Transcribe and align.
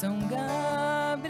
São 0.00 0.18
Gabriel. 0.30 1.20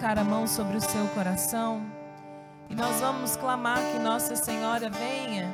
Colocar 0.00 0.18
a 0.18 0.24
mão 0.24 0.46
sobre 0.46 0.78
o 0.78 0.80
seu 0.80 1.06
coração 1.08 1.82
e 2.70 2.74
nós 2.74 3.00
vamos 3.00 3.36
clamar 3.36 3.78
que 3.92 3.98
Nossa 3.98 4.34
Senhora 4.34 4.88
venha 4.88 5.46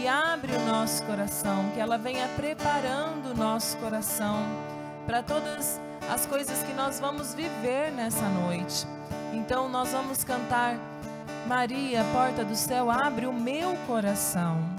e 0.00 0.08
abre 0.08 0.50
o 0.50 0.60
nosso 0.60 1.04
coração, 1.04 1.70
que 1.74 1.80
ela 1.80 1.98
venha 1.98 2.26
preparando 2.28 3.32
o 3.32 3.36
nosso 3.36 3.76
coração 3.76 4.38
para 5.04 5.22
todas 5.22 5.78
as 6.10 6.24
coisas 6.24 6.62
que 6.62 6.72
nós 6.72 6.98
vamos 7.00 7.34
viver 7.34 7.92
nessa 7.92 8.26
noite. 8.30 8.86
Então 9.34 9.68
nós 9.68 9.90
vamos 9.92 10.24
cantar 10.24 10.74
Maria, 11.46 12.02
porta 12.14 12.42
do 12.42 12.56
céu, 12.56 12.90
abre 12.90 13.26
o 13.26 13.32
meu 13.32 13.76
coração. 13.86 14.71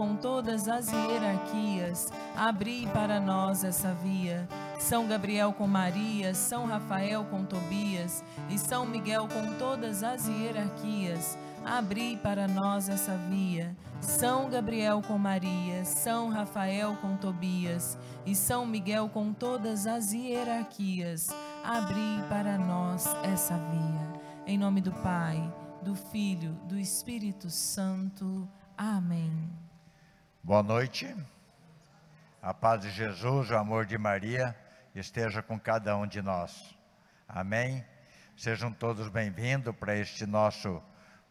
Com 0.00 0.16
todas 0.16 0.66
as 0.66 0.90
hierarquias, 0.90 2.10
abri 2.34 2.86
para 2.86 3.20
nós 3.20 3.62
essa 3.62 3.92
via. 3.92 4.48
São 4.78 5.06
Gabriel 5.06 5.52
com 5.52 5.66
Maria, 5.66 6.32
São 6.32 6.64
Rafael 6.64 7.22
com 7.24 7.44
Tobias 7.44 8.24
e 8.48 8.58
São 8.58 8.86
Miguel 8.86 9.28
com 9.28 9.58
todas 9.58 10.02
as 10.02 10.26
hierarquias, 10.26 11.36
abri 11.66 12.16
para 12.16 12.48
nós 12.48 12.88
essa 12.88 13.14
via. 13.28 13.76
São 14.00 14.48
Gabriel 14.48 15.02
com 15.06 15.18
Maria, 15.18 15.84
São 15.84 16.30
Rafael 16.30 16.96
com 17.02 17.18
Tobias 17.18 17.98
e 18.24 18.34
São 18.34 18.64
Miguel 18.64 19.10
com 19.10 19.34
todas 19.34 19.86
as 19.86 20.14
hierarquias, 20.14 21.28
abri 21.62 22.24
para 22.26 22.56
nós 22.56 23.06
essa 23.22 23.54
via. 23.54 24.22
Em 24.46 24.56
nome 24.56 24.80
do 24.80 24.92
Pai, 24.92 25.52
do 25.82 25.94
Filho, 25.94 26.52
do 26.66 26.78
Espírito 26.78 27.50
Santo. 27.50 28.48
Amém. 28.78 29.69
Boa 30.42 30.62
noite. 30.62 31.14
A 32.40 32.54
paz 32.54 32.80
de 32.80 32.90
Jesus, 32.90 33.50
o 33.50 33.56
amor 33.56 33.84
de 33.84 33.98
Maria 33.98 34.56
esteja 34.94 35.42
com 35.42 35.60
cada 35.60 35.94
um 35.98 36.06
de 36.06 36.22
nós. 36.22 36.74
Amém. 37.28 37.84
Sejam 38.38 38.72
todos 38.72 39.10
bem-vindos 39.10 39.76
para 39.76 39.94
este 39.96 40.24
nosso 40.24 40.82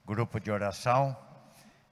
grupo 0.05 0.39
de 0.39 0.51
oração. 0.51 1.17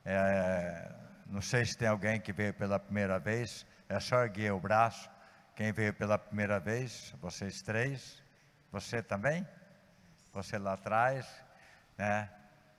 É, 0.05 0.93
não 1.25 1.41
sei 1.41 1.65
se 1.65 1.75
tem 1.75 1.87
alguém 1.87 2.21
que 2.21 2.31
veio 2.31 2.53
pela 2.53 2.77
primeira 2.77 3.17
vez, 3.17 3.65
é 3.89 3.99
só 3.99 4.23
erguer 4.23 4.53
o 4.53 4.59
braço. 4.59 5.09
Quem 5.55 5.71
veio 5.71 5.95
pela 5.95 6.19
primeira 6.19 6.59
vez, 6.59 7.15
vocês 7.19 7.63
três. 7.63 8.23
Você 8.71 9.01
também? 9.01 9.45
Você 10.33 10.59
lá 10.59 10.73
atrás, 10.73 11.27
né? 11.97 12.29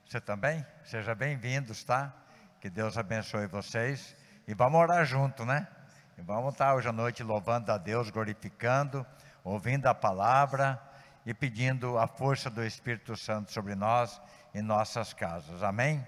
Você 0.08 0.20
também? 0.20 0.64
Sejam 0.84 1.16
bem-vindos, 1.16 1.82
tá? 1.82 2.14
Que 2.60 2.70
Deus 2.70 2.96
abençoe 2.96 3.48
vocês. 3.48 4.16
E 4.48 4.54
vamos 4.54 4.80
orar 4.80 5.04
junto, 5.04 5.44
né? 5.44 5.68
E 6.16 6.22
vamos 6.22 6.54
estar 6.54 6.74
hoje 6.74 6.88
à 6.88 6.92
noite 6.92 7.22
louvando 7.22 7.70
a 7.70 7.76
Deus, 7.76 8.08
glorificando, 8.08 9.06
ouvindo 9.44 9.84
a 9.84 9.94
palavra 9.94 10.80
e 11.26 11.34
pedindo 11.34 11.98
a 11.98 12.06
força 12.06 12.48
do 12.48 12.64
Espírito 12.64 13.14
Santo 13.14 13.52
sobre 13.52 13.74
nós 13.74 14.18
e 14.54 14.62
nossas 14.62 15.12
casas. 15.12 15.62
Amém? 15.62 16.02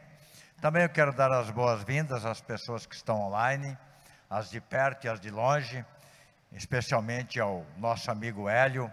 Também 0.58 0.84
eu 0.84 0.88
quero 0.88 1.12
dar 1.12 1.30
as 1.30 1.50
boas-vindas 1.50 2.24
às 2.24 2.40
pessoas 2.40 2.86
que 2.86 2.94
estão 2.94 3.20
online, 3.20 3.76
as 4.30 4.48
de 4.48 4.58
perto 4.58 5.04
e 5.04 5.10
as 5.10 5.20
de 5.20 5.28
longe, 5.28 5.84
especialmente 6.50 7.38
ao 7.38 7.66
nosso 7.76 8.10
amigo 8.10 8.48
Hélio, 8.48 8.90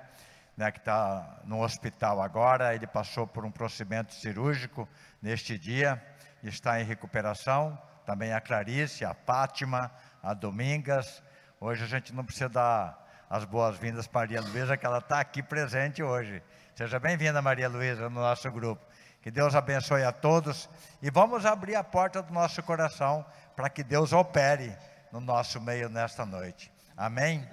né, 0.57 0.69
que 0.73 0.79
está 0.79 1.39
no 1.45 1.63
hospital 1.63 2.21
agora. 2.21 2.75
Ele 2.75 2.85
passou 2.85 3.25
por 3.25 3.45
um 3.45 3.51
procedimento 3.51 4.13
cirúrgico 4.13 4.89
neste 5.21 5.57
dia, 5.57 6.05
está 6.43 6.81
em 6.81 6.83
recuperação. 6.83 7.81
Também 8.07 8.31
a 8.31 8.39
Clarice, 8.39 9.03
a 9.03 9.13
Fátima, 9.13 9.91
a 10.23 10.33
Domingas. 10.33 11.21
Hoje 11.59 11.83
a 11.83 11.87
gente 11.87 12.15
não 12.15 12.23
precisa 12.23 12.47
dar 12.47 13.05
as 13.29 13.43
boas-vindas 13.43 14.07
para 14.07 14.21
Maria 14.21 14.39
Luísa, 14.39 14.77
que 14.77 14.85
ela 14.85 14.99
está 14.99 15.19
aqui 15.19 15.43
presente 15.43 16.01
hoje. 16.01 16.41
Seja 16.73 17.01
bem-vinda, 17.01 17.41
Maria 17.41 17.67
Luísa, 17.67 18.09
no 18.09 18.21
nosso 18.21 18.49
grupo. 18.49 18.81
Que 19.21 19.29
Deus 19.29 19.53
abençoe 19.55 20.05
a 20.05 20.13
todos 20.13 20.69
e 21.01 21.11
vamos 21.11 21.45
abrir 21.45 21.75
a 21.75 21.83
porta 21.83 22.23
do 22.23 22.31
nosso 22.33 22.63
coração 22.63 23.25
para 23.57 23.69
que 23.69 23.83
Deus 23.83 24.13
opere 24.13 24.73
no 25.11 25.19
nosso 25.19 25.59
meio 25.59 25.89
nesta 25.89 26.25
noite. 26.25 26.71
Amém? 26.95 27.45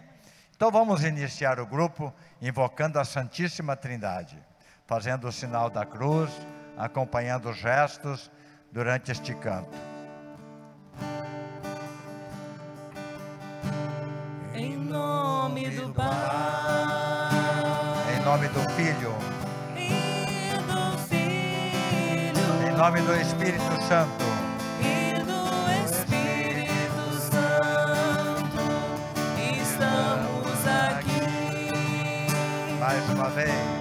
Então 0.55 0.71
vamos 0.71 1.03
iniciar 1.03 1.59
o 1.59 1.67
grupo 1.67 2.15
invocando 2.41 3.01
a 3.01 3.05
Santíssima 3.05 3.75
Trindade, 3.75 4.41
fazendo 4.87 5.27
o 5.27 5.33
sinal 5.33 5.69
da 5.69 5.85
cruz, 5.85 6.31
acompanhando 6.79 7.51
os 7.51 7.57
gestos 7.57 8.31
durante 8.71 9.11
este 9.11 9.35
canto. 9.35 9.94
Nome 18.35 18.49
do 18.49 18.69
Filho, 18.71 19.15
e 19.77 19.91
do 20.67 20.99
Filho, 21.07 22.69
em 22.69 22.77
nome 22.77 23.01
do 23.03 23.15
Espírito 23.15 23.63
Santo. 23.87 24.25
e 24.81 25.23
do 25.23 25.71
Espírito 25.85 27.13
Santo, 27.31 28.59
estamos 29.39 30.67
aqui. 30.67 31.21
Mais 32.81 33.09
uma 33.11 33.31
vez. 33.31 33.74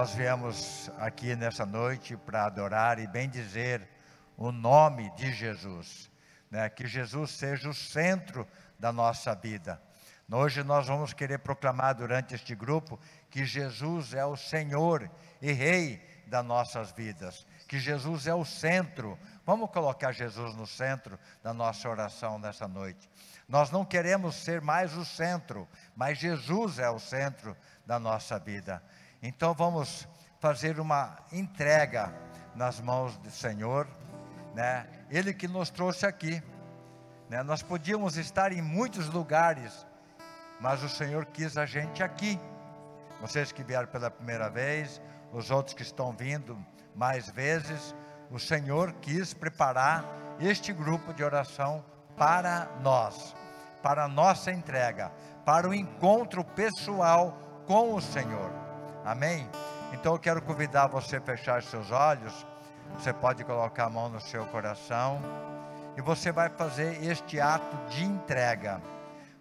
Nós 0.00 0.14
viemos 0.14 0.90
aqui 0.96 1.36
nessa 1.36 1.66
noite 1.66 2.16
para 2.16 2.46
adorar 2.46 2.98
e 2.98 3.06
bendizer 3.06 3.86
o 4.34 4.50
nome 4.50 5.10
de 5.10 5.30
Jesus, 5.30 6.10
né? 6.50 6.70
Que 6.70 6.86
Jesus 6.86 7.32
seja 7.32 7.68
o 7.68 7.74
centro 7.74 8.48
da 8.78 8.90
nossa 8.94 9.34
vida. 9.34 9.78
Hoje 10.32 10.62
nós 10.62 10.86
vamos 10.86 11.12
querer 11.12 11.40
proclamar 11.40 11.96
durante 11.96 12.34
este 12.34 12.54
grupo 12.54 12.98
que 13.28 13.44
Jesus 13.44 14.14
é 14.14 14.24
o 14.24 14.38
Senhor 14.38 15.10
e 15.42 15.52
Rei 15.52 16.02
das 16.26 16.46
nossas 16.46 16.92
vidas, 16.92 17.46
que 17.68 17.78
Jesus 17.78 18.26
é 18.26 18.34
o 18.34 18.42
centro. 18.42 19.18
Vamos 19.44 19.70
colocar 19.70 20.12
Jesus 20.12 20.54
no 20.54 20.66
centro 20.66 21.18
da 21.42 21.52
nossa 21.52 21.86
oração 21.86 22.38
nessa 22.38 22.66
noite. 22.66 23.06
Nós 23.46 23.70
não 23.70 23.84
queremos 23.84 24.36
ser 24.36 24.62
mais 24.62 24.96
o 24.96 25.04
centro, 25.04 25.68
mas 25.94 26.16
Jesus 26.16 26.78
é 26.78 26.88
o 26.88 26.98
centro 26.98 27.54
da 27.84 27.98
nossa 27.98 28.38
vida. 28.38 28.82
Então 29.22 29.52
vamos 29.52 30.08
fazer 30.38 30.80
uma 30.80 31.18
entrega 31.30 32.12
nas 32.54 32.80
mãos 32.80 33.18
do 33.18 33.30
Senhor, 33.30 33.86
né? 34.54 34.86
Ele 35.10 35.34
que 35.34 35.46
nos 35.46 35.68
trouxe 35.68 36.06
aqui, 36.06 36.42
né? 37.28 37.42
Nós 37.42 37.62
podíamos 37.62 38.16
estar 38.16 38.50
em 38.50 38.62
muitos 38.62 39.08
lugares, 39.08 39.86
mas 40.58 40.82
o 40.82 40.88
Senhor 40.88 41.26
quis 41.26 41.58
a 41.58 41.66
gente 41.66 42.02
aqui. 42.02 42.40
Vocês 43.20 43.52
que 43.52 43.62
vieram 43.62 43.88
pela 43.88 44.10
primeira 44.10 44.48
vez, 44.48 45.00
os 45.32 45.50
outros 45.50 45.74
que 45.74 45.82
estão 45.82 46.12
vindo 46.12 46.58
mais 46.94 47.28
vezes, 47.28 47.94
o 48.30 48.38
Senhor 48.38 48.92
quis 48.94 49.34
preparar 49.34 50.04
este 50.40 50.72
grupo 50.72 51.12
de 51.12 51.22
oração 51.22 51.84
para 52.16 52.68
nós, 52.80 53.36
para 53.82 54.04
a 54.04 54.08
nossa 54.08 54.50
entrega, 54.50 55.12
para 55.44 55.68
o 55.68 55.74
encontro 55.74 56.42
pessoal 56.42 57.38
com 57.66 57.94
o 57.94 58.00
Senhor. 58.00 58.59
Amém? 59.04 59.48
Então 59.92 60.12
eu 60.12 60.18
quero 60.18 60.42
convidar 60.42 60.86
você 60.86 61.16
a 61.16 61.20
fechar 61.20 61.62
seus 61.62 61.90
olhos. 61.90 62.46
Você 62.94 63.12
pode 63.12 63.44
colocar 63.44 63.84
a 63.84 63.90
mão 63.90 64.08
no 64.08 64.20
seu 64.20 64.44
coração 64.46 65.20
e 65.96 66.02
você 66.02 66.30
vai 66.30 66.48
fazer 66.48 67.02
este 67.04 67.40
ato 67.40 67.76
de 67.88 68.04
entrega. 68.04 68.80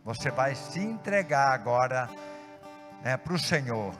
Você 0.04 0.32
vai 0.32 0.56
se 0.56 0.80
entregar 0.80 1.52
agora 1.52 2.10
né, 3.04 3.18
para 3.18 3.34
o 3.34 3.40
Senhor, 3.40 3.94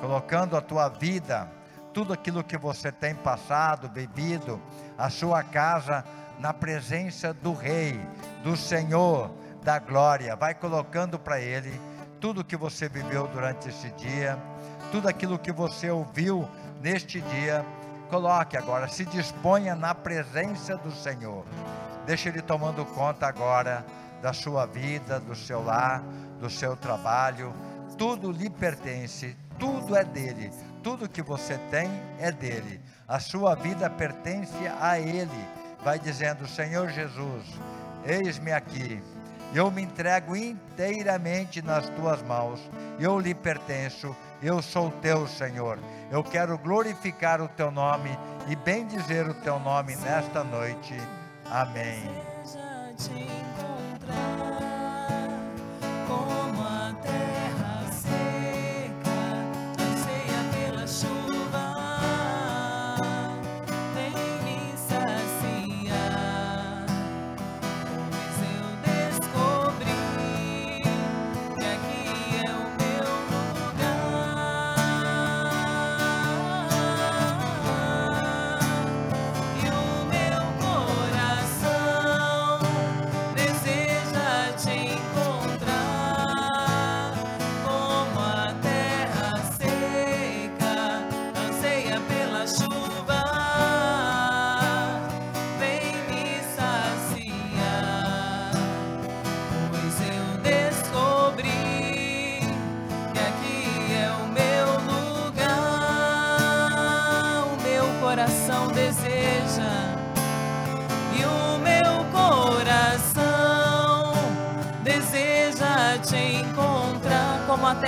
colocando 0.00 0.56
a 0.56 0.60
tua 0.60 0.88
vida, 0.88 1.48
tudo 1.92 2.12
aquilo 2.12 2.44
que 2.44 2.58
você 2.58 2.92
tem 2.92 3.14
passado, 3.14 3.88
bebido, 3.88 4.60
a 4.98 5.08
sua 5.08 5.42
casa 5.42 6.04
na 6.38 6.52
presença 6.52 7.32
do 7.32 7.52
Rei, 7.52 8.00
do 8.42 8.56
Senhor, 8.56 9.30
da 9.62 9.78
glória. 9.78 10.36
Vai 10.36 10.54
colocando 10.54 11.18
para 11.18 11.40
Ele 11.40 11.80
tudo 12.20 12.44
que 12.44 12.56
você 12.56 12.88
viveu 12.88 13.26
durante 13.28 13.68
esse 13.68 13.90
dia, 13.92 14.38
tudo 14.90 15.08
aquilo 15.08 15.38
que 15.38 15.52
você 15.52 15.90
ouviu 15.90 16.48
neste 16.82 17.20
dia. 17.20 17.64
Coloque 18.08 18.56
agora, 18.56 18.88
se 18.88 19.04
disponha 19.04 19.74
na 19.76 19.94
presença 19.94 20.76
do 20.76 20.90
Senhor. 20.90 21.44
Deixa 22.04 22.28
Ele 22.28 22.42
tomando 22.42 22.84
conta 22.84 23.26
agora 23.26 23.84
da 24.20 24.32
sua 24.32 24.66
vida, 24.66 25.20
do 25.20 25.34
seu 25.34 25.62
lar, 25.62 26.02
do 26.40 26.50
seu 26.50 26.76
trabalho. 26.76 27.54
Tudo 27.96 28.32
lhe 28.32 28.50
pertence, 28.50 29.36
tudo 29.58 29.94
é 29.96 30.04
dele. 30.04 30.50
Tudo 30.82 31.08
que 31.08 31.22
você 31.22 31.58
tem 31.70 31.90
é 32.18 32.32
dele. 32.32 32.80
A 33.06 33.20
sua 33.20 33.54
vida 33.54 33.88
pertence 33.90 34.56
a 34.80 34.98
Ele. 34.98 35.48
Vai 35.84 35.98
dizendo: 35.98 36.48
Senhor 36.48 36.88
Jesus, 36.88 37.44
eis-me 38.04 38.52
aqui. 38.52 39.02
Eu 39.54 39.70
me 39.70 39.82
entrego 39.82 40.34
inteiramente 40.34 41.60
nas 41.60 41.88
tuas 41.90 42.22
mãos. 42.22 42.60
Eu 42.98 43.18
lhe 43.18 43.34
pertenço. 43.34 44.16
Eu 44.42 44.62
sou 44.62 44.90
teu, 44.90 45.26
Senhor. 45.26 45.78
Eu 46.10 46.24
quero 46.24 46.56
glorificar 46.56 47.40
o 47.40 47.48
teu 47.48 47.70
nome 47.70 48.10
e 48.48 48.56
bendizer 48.56 49.28
o 49.28 49.34
teu 49.34 49.58
nome 49.58 49.94
nesta 49.96 50.42
noite. 50.42 50.94
Amém. 51.44 52.08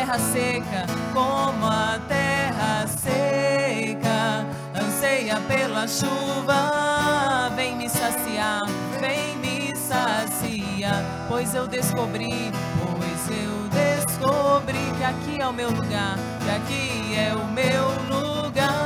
Terra 0.03 0.19
seca, 0.19 0.87
como 1.15 1.65
a 1.65 2.01
terra 2.09 2.85
seca 2.89 4.45
anseia 4.75 5.41
pela 5.47 5.87
chuva. 5.87 7.51
Vem 7.55 7.77
me 7.77 7.89
saciar, 7.89 8.63
vem 9.01 9.37
me 9.37 9.77
saciar, 9.77 11.05
pois 11.29 11.55
eu 11.55 11.69
descobri, 11.69 12.51
pois 12.81 13.39
eu 13.39 13.69
descobri 13.69 14.93
que 14.99 15.05
aqui 15.05 15.41
é 15.41 15.47
o 15.47 15.53
meu 15.53 15.71
lugar, 15.71 16.17
que 16.43 16.51
aqui 16.51 17.15
é 17.15 17.33
o 17.37 17.47
meu 17.47 17.87
lugar. 18.11 18.82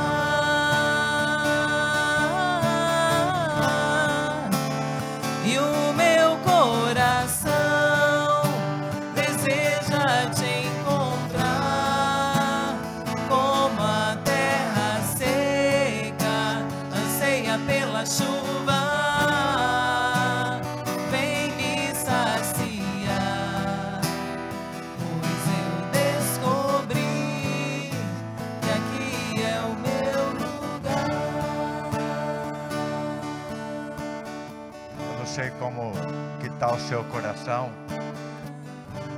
Seu 36.87 37.03
coração. 37.05 37.69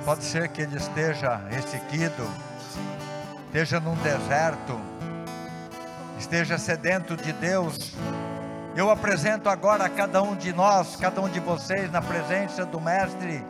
Pode 0.03 0.23
ser 0.23 0.47
que 0.49 0.61
ele 0.63 0.75
esteja 0.75 1.35
ressequido, 1.49 2.27
esteja 3.45 3.79
num 3.79 3.95
deserto, 3.97 4.79
esteja 6.17 6.57
sedento 6.57 7.15
de 7.15 7.31
Deus. 7.31 7.93
Eu 8.75 8.89
apresento 8.89 9.49
agora 9.49 9.85
a 9.85 9.89
cada 9.89 10.19
um 10.23 10.35
de 10.35 10.51
nós, 10.51 10.95
cada 10.95 11.21
um 11.21 11.29
de 11.29 11.39
vocês 11.39 11.91
na 11.91 12.01
presença 12.01 12.65
do 12.65 12.81
Mestre, 12.81 13.45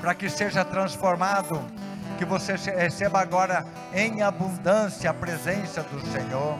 para 0.00 0.14
que 0.14 0.30
seja 0.30 0.64
transformado, 0.64 1.60
que 2.18 2.24
você 2.24 2.54
receba 2.54 3.20
agora 3.20 3.66
em 3.92 4.22
abundância 4.22 5.10
a 5.10 5.14
presença 5.14 5.82
do 5.82 6.00
Senhor. 6.12 6.56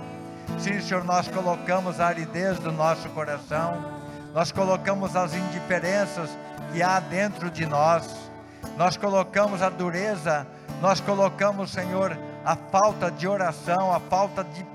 Sim, 0.59 0.81
Senhor, 0.81 1.05
nós 1.05 1.29
colocamos 1.29 2.01
a 2.01 2.09
aridez 2.09 2.59
do 2.59 2.73
nosso 2.73 3.09
coração, 3.11 3.96
nós 4.37 4.53
colocamos 4.53 5.17
as 5.17 5.33
indiferenças 5.33 6.29
que 6.71 6.83
há 6.83 7.01
dentro 7.01 7.51
de 7.51 7.65
nós, 7.65 8.31
nós 8.77 8.95
colocamos 8.95 9.63
a 9.63 9.71
dureza, 9.71 10.47
nós 10.83 11.01
colocamos, 11.01 11.73
Senhor, 11.73 12.15
a 12.45 12.55
falta 12.55 13.11
de 13.11 13.27
oração, 13.27 13.91
a 13.91 13.99
falta 13.99 14.45
de, 14.45 14.67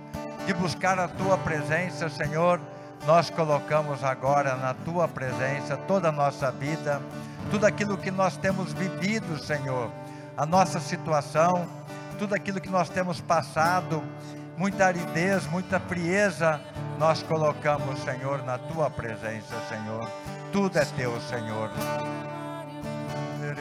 de 0.48 0.54
buscar 0.56 0.98
a 0.98 1.08
Tua 1.08 1.38
presença, 1.38 2.10
Senhor. 2.10 2.60
Nós 3.06 3.30
colocamos 3.30 4.04
agora 4.04 4.56
na 4.56 4.74
Tua 4.74 5.08
presença 5.08 5.78
toda 5.78 6.10
a 6.10 6.12
nossa 6.12 6.52
vida, 6.52 7.00
tudo 7.52 7.68
aquilo 7.68 8.00
que 8.00 8.10
nós 8.10 8.36
temos 8.38 8.74
vivido, 8.74 9.38
Senhor, 9.38 9.92
a 10.36 10.44
nossa 10.44 10.80
situação, 10.80 11.68
tudo 12.18 12.34
aquilo 12.34 12.60
que 12.60 12.70
nós 12.70 12.90
temos 12.90 13.22
passado, 13.22 14.02
muita 14.58 14.88
aridez, 14.88 15.46
muita 15.46 15.80
frieza, 15.80 16.60
nós 17.02 17.24
colocamos, 17.24 18.00
Senhor, 18.02 18.44
na 18.44 18.60
tua 18.60 18.88
presença, 18.88 19.60
Senhor. 19.68 20.08
Tudo 20.52 20.78
é 20.78 20.86
teu, 20.86 21.20
Senhor. 21.20 21.72
Meu 23.40 23.56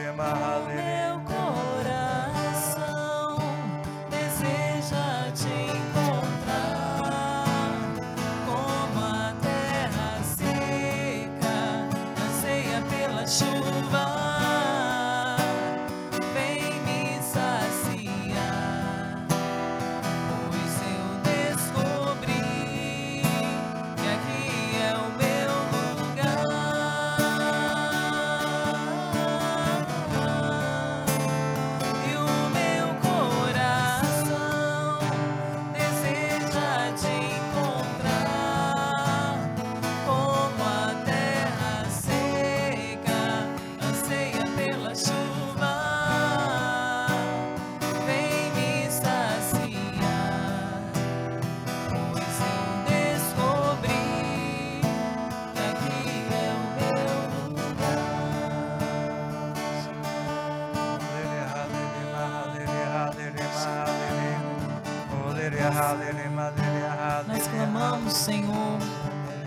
Senhor, 68.41 68.79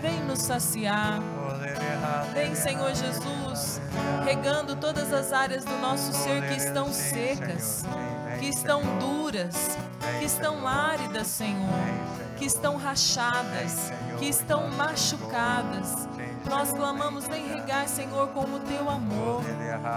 vem 0.01 0.21
nos 0.21 0.39
saciar. 0.39 1.19
Vem, 2.33 2.55
Senhor 2.55 2.95
Jesus, 2.95 3.81
regando 4.23 4.77
todas 4.77 5.11
as 5.11 5.33
áreas 5.33 5.65
do 5.65 5.77
nosso 5.79 6.13
ser 6.13 6.47
que 6.47 6.55
estão 6.55 6.93
secas, 6.93 7.83
que 8.39 8.47
estão 8.47 8.81
duras, 8.97 9.77
que 10.19 10.25
estão 10.25 10.65
áridas, 10.65 11.27
Senhor, 11.27 11.83
que 12.37 12.45
estão 12.45 12.77
rachadas, 12.77 13.91
que 14.17 14.29
estão 14.29 14.69
machucadas. 14.71 16.07
Nós 16.49 16.71
clamamos, 16.71 17.27
vem 17.27 17.47
regar, 17.47 17.87
Senhor, 17.87 18.27
com 18.29 18.41
o 18.41 18.59
teu 18.59 18.89
amor, 18.89 19.43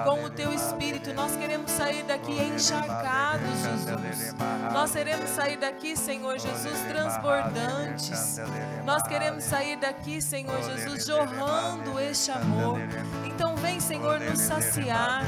com 0.04 0.24
o 0.24 0.30
teu 0.30 0.52
espírito. 0.52 1.12
Nós 1.12 1.36
queremos 1.36 1.70
sair 1.70 2.02
daqui 2.04 2.32
encharcados, 2.32 3.48
Jesus. 3.62 4.34
Nós 4.72 4.90
queremos 4.92 5.30
sair 5.30 5.56
daqui, 5.58 5.96
Senhor 5.96 6.38
Jesus, 6.38 6.78
transbordantes. 6.88 8.40
Nós 8.84 9.02
queremos 9.02 9.44
sair 9.44 9.76
daqui, 9.76 10.20
Senhor 10.20 10.62
Jesus, 10.62 11.06
jorrando 11.06 11.98
este 12.00 12.30
amor. 12.30 12.78
Então 13.24 13.56
vem, 13.56 13.78
Senhor, 13.80 14.18
nos 14.20 14.40
saciar. 14.40 15.22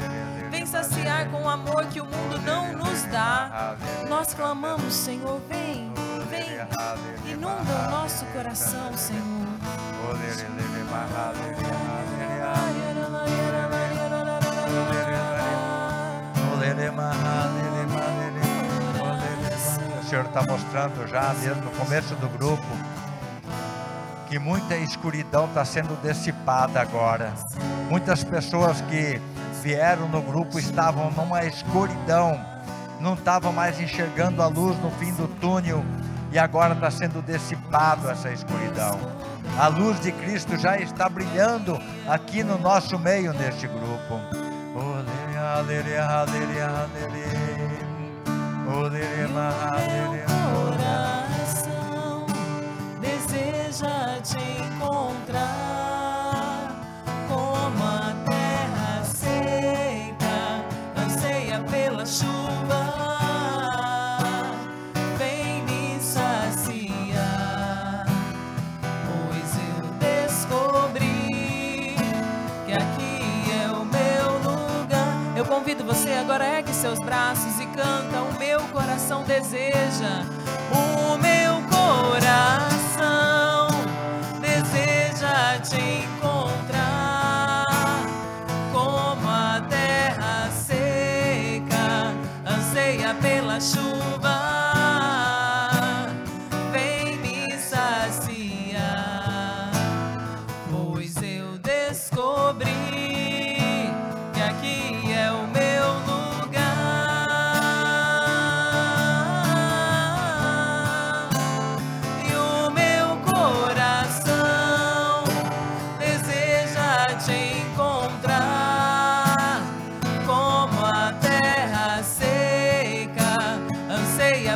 Vem 0.49 0.65
saciar 0.65 1.29
com 1.29 1.43
o 1.43 1.49
amor 1.49 1.85
que 1.85 2.01
o 2.01 2.05
mundo 2.05 2.39
não 2.45 2.73
nos 2.73 3.03
dá. 3.03 3.75
Nós 4.09 4.33
clamamos, 4.33 4.93
Senhor, 4.93 5.39
vem, 5.47 5.93
vem, 6.29 7.31
inunda 7.31 7.71
o 7.87 7.91
nosso 7.91 8.25
coração, 8.27 8.95
Senhor. 8.97 9.50
O 19.99 20.03
Senhor 20.03 20.25
está 20.25 20.41
mostrando 20.43 21.07
já 21.07 21.33
desde 21.33 21.65
o 21.65 21.71
começo 21.71 22.15
do 22.15 22.27
grupo 22.27 22.65
que 24.27 24.37
muita 24.37 24.75
escuridão 24.75 25.45
está 25.45 25.63
sendo 25.63 26.01
dissipada 26.01 26.81
agora. 26.81 27.33
Muitas 27.89 28.23
pessoas 28.23 28.81
que 28.81 29.21
vieram 29.61 30.07
no 30.09 30.21
grupo 30.21 30.57
estavam 30.59 31.11
numa 31.11 31.45
escuridão, 31.45 32.39
não 32.99 33.13
estavam 33.13 33.53
mais 33.53 33.79
enxergando 33.79 34.41
a 34.41 34.47
luz 34.47 34.77
no 34.81 34.91
fim 34.91 35.13
do 35.13 35.27
túnel 35.39 35.83
e 36.31 36.39
agora 36.39 36.73
está 36.73 36.89
sendo 36.89 37.21
dissipado 37.21 38.09
essa 38.09 38.31
escuridão. 38.31 38.99
A 39.57 39.67
luz 39.67 39.99
de 39.99 40.11
Cristo 40.11 40.57
já 40.57 40.77
está 40.77 41.07
brilhando 41.09 41.77
aqui 42.07 42.43
no 42.43 42.57
nosso 42.57 42.97
meio 42.97 43.33
neste 43.33 43.67
grupo. 43.67 44.19
Coração 50.53 52.25
deseja 53.01 54.21
te 54.21 54.37
encontrar, 54.63 55.60
você 75.93 76.11
agora 76.11 76.45
ergue 76.45 76.73
seus 76.73 76.99
braços 76.99 77.59
e 77.59 77.65
canta. 77.65 78.21
O 78.21 78.39
meu 78.39 78.61
coração 78.69 79.23
deseja, 79.23 80.23
o 80.71 81.17
meu 81.17 81.61
coração 81.69 83.67
deseja 84.39 85.59
te 85.59 86.05
encontrar. 86.05 87.65
Como 88.71 89.27
a 89.27 89.61
terra 89.69 90.49
seca 90.49 92.13
anseia 92.47 93.13
pela 93.15 93.59
chuva. 93.59 94.00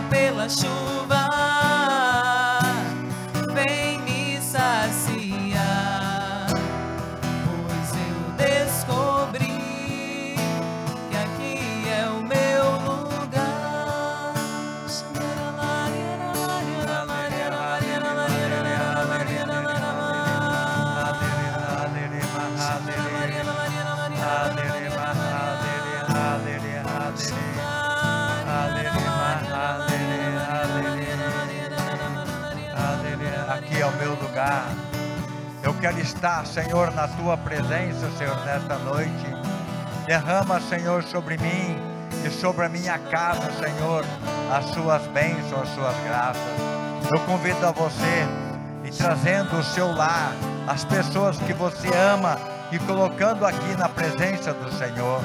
Pela 0.01 0.47
chuva. 0.49 1.94
Quero 35.85 35.99
estar, 35.99 36.43
Senhor, 36.47 36.91
na 36.95 37.07
tua 37.07 37.37
presença, 37.37 38.09
Senhor, 38.17 38.35
nesta 38.43 38.75
noite. 38.79 39.23
Derrama, 40.07 40.59
Senhor, 40.59 41.03
sobre 41.03 41.37
mim 41.37 41.77
e 42.25 42.29
sobre 42.31 42.65
a 42.65 42.69
minha 42.69 42.97
casa, 42.97 43.51
Senhor, 43.51 44.03
as 44.51 44.65
suas 44.73 45.05
bênçãos, 45.09 45.61
as 45.61 45.75
suas 45.75 45.95
graças. 46.03 46.41
Eu 47.13 47.19
convido 47.27 47.63
a 47.67 47.71
você 47.71 48.25
e 48.83 48.89
trazendo 48.89 49.59
o 49.59 49.63
seu 49.63 49.91
lar, 49.91 50.33
as 50.65 50.83
pessoas 50.83 51.37
que 51.37 51.53
você 51.53 51.87
ama 51.95 52.35
e 52.71 52.79
colocando 52.79 53.45
aqui 53.45 53.77
na 53.77 53.87
presença 53.87 54.55
do 54.55 54.71
Senhor. 54.79 55.21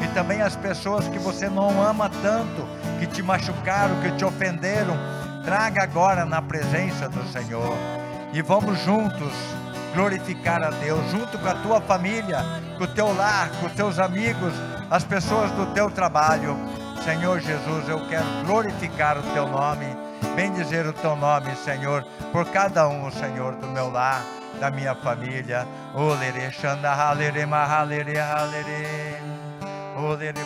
E 0.00 0.06
também 0.14 0.42
as 0.42 0.54
pessoas 0.54 1.08
que 1.08 1.18
você 1.18 1.48
não 1.48 1.82
ama 1.82 2.08
tanto, 2.22 2.64
que 3.00 3.06
te 3.08 3.20
machucaram, 3.20 4.00
que 4.00 4.12
te 4.12 4.24
ofenderam, 4.24 4.96
traga 5.44 5.82
agora 5.82 6.24
na 6.24 6.40
presença 6.40 7.08
do 7.08 7.26
Senhor. 7.32 7.76
E 8.32 8.40
vamos 8.42 8.78
juntos 8.78 9.32
glorificar 9.94 10.62
a 10.62 10.70
Deus, 10.70 11.10
junto 11.10 11.38
com 11.38 11.48
a 11.48 11.54
tua 11.54 11.80
família, 11.80 12.38
com 12.76 12.84
o 12.84 12.88
teu 12.88 13.14
lar, 13.14 13.48
com 13.60 13.66
os 13.66 13.72
teus 13.72 13.98
amigos, 13.98 14.52
as 14.90 15.04
pessoas 15.04 15.50
do 15.52 15.66
teu 15.72 15.90
trabalho. 15.90 16.56
Senhor 17.04 17.38
Jesus, 17.40 17.88
eu 17.88 18.06
quero 18.08 18.26
glorificar 18.44 19.18
o 19.18 19.22
teu 19.34 19.46
nome, 19.46 19.86
bendizer 20.34 20.86
o 20.86 20.92
teu 20.92 21.14
nome, 21.14 21.54
Senhor, 21.56 22.04
por 22.32 22.46
cada 22.46 22.88
um, 22.88 23.10
Senhor, 23.10 23.54
do 23.56 23.66
meu 23.68 23.90
lar, 23.90 24.22
da 24.58 24.70
minha 24.70 24.94
família. 24.94 25.66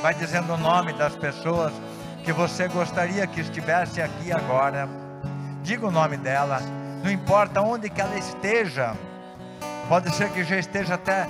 Vai 0.03 0.15
dizendo 0.15 0.55
o 0.55 0.59
nome 0.59 0.93
das 0.93 1.15
pessoas 1.15 1.73
que 2.25 2.33
você 2.33 2.69
gostaria 2.69 3.27
que 3.27 3.41
estivesse 3.41 4.03
aqui 4.03 4.33
agora. 4.33 4.89
Diga 5.63 5.87
o 5.87 5.91
nome 5.91 6.17
dela, 6.17 6.61
não 7.03 7.11
importa 7.11 7.61
onde 7.63 7.89
que 7.89 8.01
ela 8.01 8.17
esteja. 8.17 8.95
Pode 9.89 10.15
ser 10.15 10.29
que 10.31 10.45
já 10.45 10.59
esteja 10.59 10.95
até 10.97 11.29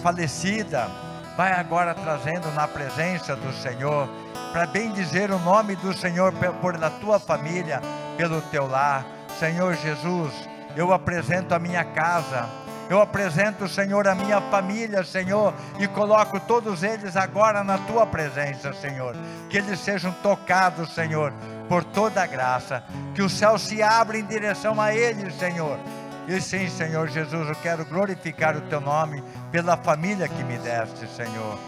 falecida. 0.00 0.88
Vai 1.36 1.52
agora 1.52 1.92
trazendo 1.92 2.48
na 2.52 2.68
presença 2.68 3.34
do 3.34 3.52
Senhor, 3.52 4.08
para 4.52 4.64
bem 4.64 4.92
dizer 4.92 5.32
o 5.32 5.40
nome 5.40 5.74
do 5.74 5.92
Senhor 5.92 6.32
por 6.60 6.78
da 6.78 6.88
tua 6.88 7.18
família, 7.18 7.80
pelo 8.16 8.40
teu 8.42 8.68
lar. 8.68 9.04
Senhor 9.40 9.74
Jesus, 9.74 10.32
eu 10.76 10.92
apresento 10.92 11.52
a 11.52 11.58
minha 11.58 11.84
casa. 11.84 12.48
Eu 12.88 13.00
apresento, 13.00 13.66
Senhor, 13.66 14.06
a 14.06 14.14
minha 14.14 14.40
família, 14.42 15.02
Senhor, 15.02 15.52
e 15.80 15.88
coloco 15.88 16.38
todos 16.38 16.84
eles 16.84 17.16
agora 17.16 17.64
na 17.64 17.78
tua 17.78 18.06
presença, 18.06 18.72
Senhor. 18.74 19.16
Que 19.50 19.56
eles 19.56 19.80
sejam 19.80 20.12
tocados, 20.22 20.94
Senhor, 20.94 21.32
por 21.68 21.82
toda 21.82 22.22
a 22.22 22.26
graça. 22.26 22.84
Que 23.14 23.22
o 23.22 23.28
céu 23.28 23.58
se 23.58 23.82
abra 23.82 24.16
em 24.16 24.24
direção 24.24 24.80
a 24.80 24.94
eles, 24.94 25.34
Senhor. 25.38 25.76
E 26.26 26.40
sim, 26.40 26.68
Senhor 26.70 27.06
Jesus, 27.08 27.48
eu 27.48 27.54
quero 27.56 27.84
glorificar 27.84 28.56
o 28.56 28.62
teu 28.62 28.80
nome 28.80 29.22
pela 29.52 29.76
família 29.76 30.26
que 30.26 30.42
me 30.42 30.56
deste, 30.58 31.06
Senhor. 31.06 31.58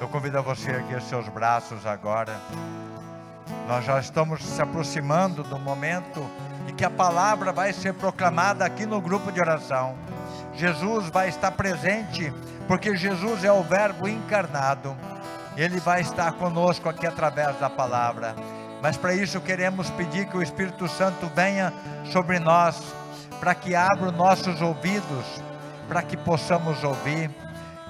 Eu 0.00 0.08
convido 0.08 0.38
a 0.38 0.42
você 0.42 0.70
a 0.70 0.74
erguer 0.74 1.00
seus 1.00 1.28
braços 1.28 1.86
agora. 1.86 2.38
Nós 3.66 3.84
já 3.84 3.98
estamos 3.98 4.44
se 4.44 4.60
aproximando 4.60 5.42
do 5.42 5.58
momento 5.58 6.28
em 6.68 6.74
que 6.74 6.84
a 6.84 6.90
palavra 6.90 7.52
vai 7.52 7.72
ser 7.72 7.94
proclamada 7.94 8.64
aqui 8.64 8.86
no 8.86 9.00
grupo 9.00 9.30
de 9.32 9.40
oração. 9.40 9.94
Jesus 10.54 11.08
vai 11.08 11.28
estar 11.28 11.50
presente, 11.52 12.32
porque 12.68 12.96
Jesus 12.96 13.44
é 13.44 13.52
o 13.52 13.62
Verbo 13.62 14.08
encarnado. 14.08 14.96
Ele 15.56 15.80
vai 15.80 16.00
estar 16.00 16.32
conosco 16.32 16.88
aqui 16.88 17.06
através 17.06 17.58
da 17.58 17.68
palavra. 17.68 18.34
Mas 18.80 18.96
para 18.96 19.14
isso 19.14 19.40
queremos 19.40 19.90
pedir 19.90 20.26
que 20.26 20.36
o 20.36 20.42
Espírito 20.42 20.88
Santo 20.88 21.30
venha 21.34 21.72
sobre 22.10 22.38
nós, 22.38 22.82
para 23.38 23.54
que 23.54 23.74
abra 23.74 24.06
os 24.06 24.16
nossos 24.16 24.60
ouvidos, 24.60 25.42
para 25.88 26.02
que 26.02 26.16
possamos 26.16 26.82
ouvir. 26.82 27.30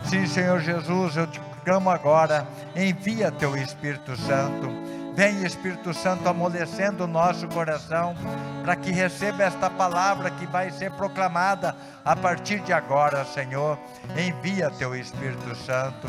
Sim, 0.05 0.27
Senhor 0.27 0.61
Jesus, 0.61 1.17
eu 1.17 1.27
te 1.27 1.41
clamo 1.65 1.91
agora, 1.91 2.47
envia 2.75 3.31
teu 3.31 3.57
Espírito 3.57 4.17
Santo. 4.17 4.82
Vem 5.15 5.45
Espírito 5.45 5.93
Santo 5.93 6.27
amolecendo 6.27 7.05
o 7.05 7.07
nosso 7.07 7.47
coração, 7.49 8.15
para 8.63 8.75
que 8.75 8.91
receba 8.91 9.43
esta 9.43 9.69
palavra 9.69 10.31
que 10.31 10.47
vai 10.47 10.71
ser 10.71 10.91
proclamada 10.93 11.77
a 12.03 12.17
partir 12.17 12.61
de 12.61 12.73
agora, 12.73 13.25
Senhor. 13.27 13.79
Envia 14.17 14.71
teu 14.71 14.95
Espírito 14.95 15.55
Santo, 15.55 16.09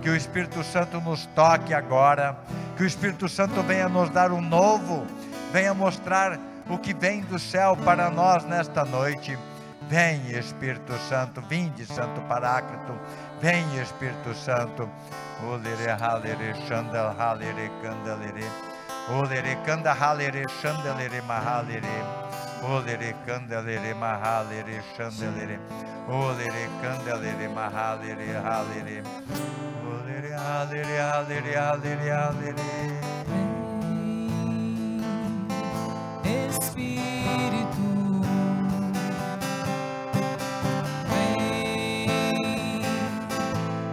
que 0.00 0.08
o 0.08 0.14
Espírito 0.14 0.62
Santo 0.62 1.00
nos 1.00 1.26
toque 1.34 1.74
agora, 1.74 2.36
que 2.76 2.84
o 2.84 2.86
Espírito 2.86 3.28
Santo 3.28 3.60
venha 3.62 3.88
nos 3.88 4.08
dar 4.10 4.30
um 4.30 4.40
novo, 4.40 5.04
venha 5.52 5.74
mostrar 5.74 6.38
o 6.68 6.78
que 6.78 6.94
vem 6.94 7.22
do 7.22 7.40
céu 7.40 7.76
para 7.84 8.08
nós 8.08 8.44
nesta 8.44 8.84
noite. 8.84 9.36
Vem 9.88 10.30
Espírito 10.30 10.96
Santo, 11.08 11.42
vinde 11.42 11.84
Santo 11.84 12.20
Paráclito, 12.22 12.94
vem 13.40 13.64
Espírito 13.80 14.32
Santo. 14.34 14.88
Olere 15.42 15.90
halere 15.92 16.54
shandal 16.68 17.14
halere 17.18 17.70
kandalere. 17.82 18.48
Olere 19.10 19.56
kanda 19.66 20.00
halere 20.00 20.44
shandalere 20.62 21.20
mahalere. 21.28 21.96
Olere 22.72 23.14
kandalere 23.26 23.94
mahalere 23.94 24.82
shandalere. 24.96 25.58
Olere 26.08 26.66
kandalere 26.82 27.48
mahalere 27.48 28.32
halere. 28.46 29.02
Olere 29.92 30.32
halere 30.34 30.98
halere 31.00 31.56
halere 31.56 32.10
halere. 32.12 32.70
Espírito, 36.24 37.88
vem, 41.10 42.82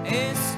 Espírito, 0.06 0.51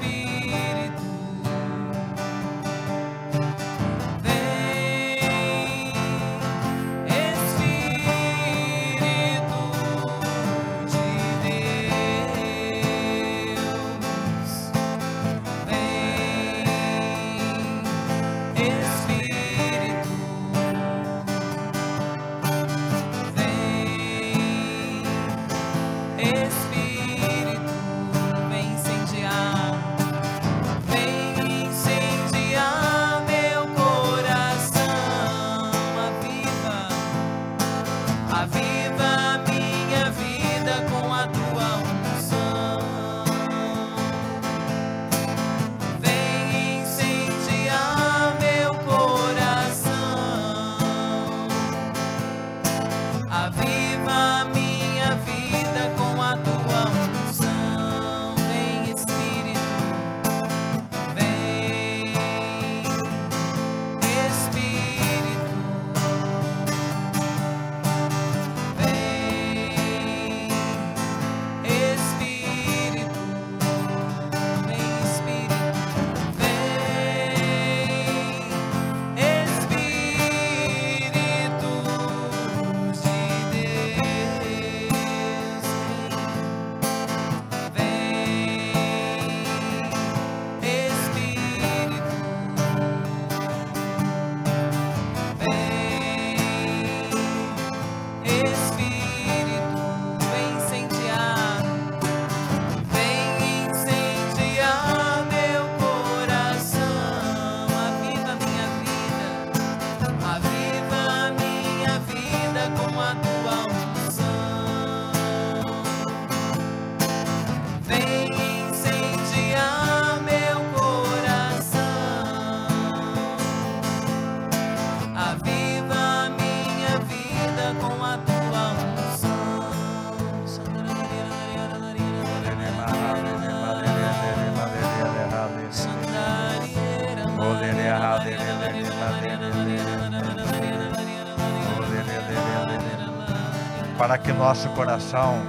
nosso 144.44 144.68
coração 144.70 145.40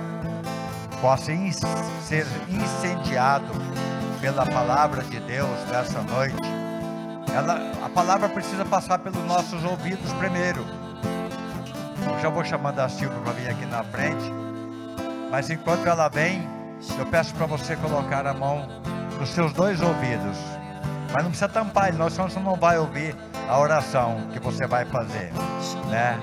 possa 1.01 1.33
ser 2.01 2.25
incendiado 2.47 3.51
pela 4.21 4.45
palavra 4.45 5.03
de 5.03 5.19
Deus 5.19 5.49
nessa 5.69 6.01
noite. 6.01 6.37
Ela, 7.35 7.59
a 7.83 7.89
palavra 7.89 8.29
precisa 8.29 8.63
passar 8.63 8.99
pelos 8.99 9.21
nossos 9.25 9.65
ouvidos 9.65 10.13
primeiro. 10.13 10.65
Eu 12.09 12.19
já 12.21 12.29
vou 12.29 12.45
chamando 12.45 12.79
a 12.79 12.87
Silvia 12.87 13.19
para 13.19 13.33
vir 13.33 13.49
aqui 13.49 13.65
na 13.65 13.83
frente. 13.83 14.31
Mas 15.29 15.49
enquanto 15.49 15.85
ela 15.85 16.07
vem, 16.07 16.47
eu 16.97 17.05
peço 17.07 17.35
para 17.35 17.47
você 17.47 17.75
colocar 17.75 18.25
a 18.25 18.33
mão 18.33 18.65
nos 19.19 19.27
seus 19.27 19.51
dois 19.51 19.81
ouvidos. 19.81 20.37
Mas 21.11 21.21
não 21.21 21.31
precisa 21.31 21.49
tampar 21.49 21.89
ele, 21.89 21.97
senão 22.09 22.29
você 22.29 22.39
não 22.39 22.55
vai 22.55 22.77
ouvir 22.77 23.13
a 23.49 23.59
oração 23.59 24.29
que 24.31 24.39
você 24.39 24.65
vai 24.65 24.85
fazer, 24.85 25.33
né? 25.89 26.17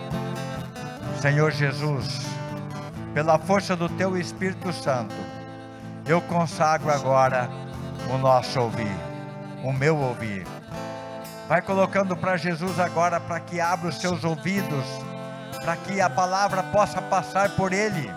Senhor 1.20 1.52
Jesus, 1.52 2.21
pela 3.14 3.38
força 3.38 3.76
do 3.76 3.88
teu 3.88 4.16
Espírito 4.16 4.72
Santo, 4.72 5.14
eu 6.06 6.20
consagro 6.22 6.90
agora 6.90 7.48
o 8.12 8.18
nosso 8.18 8.58
ouvir, 8.60 8.96
o 9.62 9.72
meu 9.72 9.96
ouvir. 9.96 10.46
Vai 11.48 11.60
colocando 11.60 12.16
para 12.16 12.36
Jesus 12.36 12.80
agora 12.80 13.20
para 13.20 13.38
que 13.38 13.60
abra 13.60 13.88
os 13.88 14.00
seus 14.00 14.24
ouvidos, 14.24 14.84
para 15.62 15.76
que 15.76 16.00
a 16.00 16.08
palavra 16.08 16.62
possa 16.64 17.00
passar 17.02 17.50
por 17.50 17.72
ele 17.72 18.10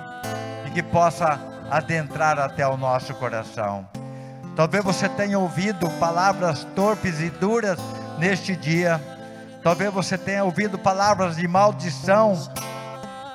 e 0.65 0.71
que 0.71 0.81
possa 0.81 1.39
adentrar 1.69 2.39
até 2.39 2.65
o 2.65 2.77
nosso 2.77 3.13
coração. 3.15 3.87
Talvez 4.55 4.83
você 4.83 5.09
tenha 5.09 5.37
ouvido 5.37 5.89
palavras 5.99 6.65
torpes 6.75 7.19
e 7.19 7.29
duras 7.29 7.77
neste 8.17 8.55
dia. 8.55 9.01
Talvez 9.61 9.91
você 9.91 10.17
tenha 10.17 10.43
ouvido 10.43 10.79
palavras 10.79 11.35
de 11.35 11.47
maldição, 11.47 12.39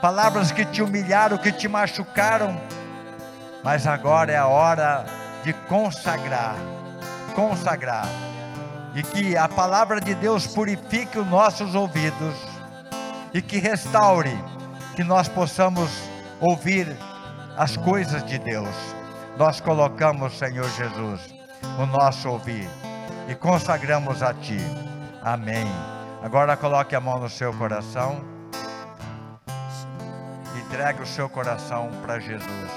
palavras 0.00 0.52
que 0.52 0.64
te 0.64 0.82
humilharam, 0.82 1.38
que 1.38 1.52
te 1.52 1.68
machucaram. 1.68 2.60
Mas 3.62 3.86
agora 3.86 4.32
é 4.32 4.36
a 4.36 4.46
hora 4.46 5.04
de 5.44 5.52
consagrar, 5.52 6.56
consagrar. 7.34 8.08
E 8.94 9.02
que 9.02 9.36
a 9.36 9.48
palavra 9.48 10.00
de 10.00 10.14
Deus 10.14 10.46
purifique 10.46 11.18
os 11.18 11.26
nossos 11.26 11.74
ouvidos 11.74 12.34
e 13.32 13.40
que 13.40 13.58
restaure, 13.58 14.36
que 14.96 15.04
nós 15.04 15.28
possamos 15.28 15.90
ouvir 16.40 16.96
as 17.56 17.76
coisas 17.76 18.24
de 18.24 18.38
Deus 18.38 18.74
nós 19.40 19.58
colocamos, 19.58 20.36
Senhor 20.36 20.68
Jesus, 20.68 21.34
o 21.78 21.86
nosso 21.86 22.28
ouvir 22.28 22.68
e 23.26 23.34
consagramos 23.34 24.22
a 24.22 24.34
Ti. 24.34 24.58
Amém. 25.22 25.66
Agora 26.22 26.58
coloque 26.58 26.94
a 26.94 27.00
mão 27.00 27.18
no 27.18 27.30
seu 27.30 27.50
coração. 27.54 28.20
Entregue 30.70 31.02
o 31.02 31.06
seu 31.06 31.28
coração 31.28 31.90
para 32.00 32.20
Jesus. 32.20 32.70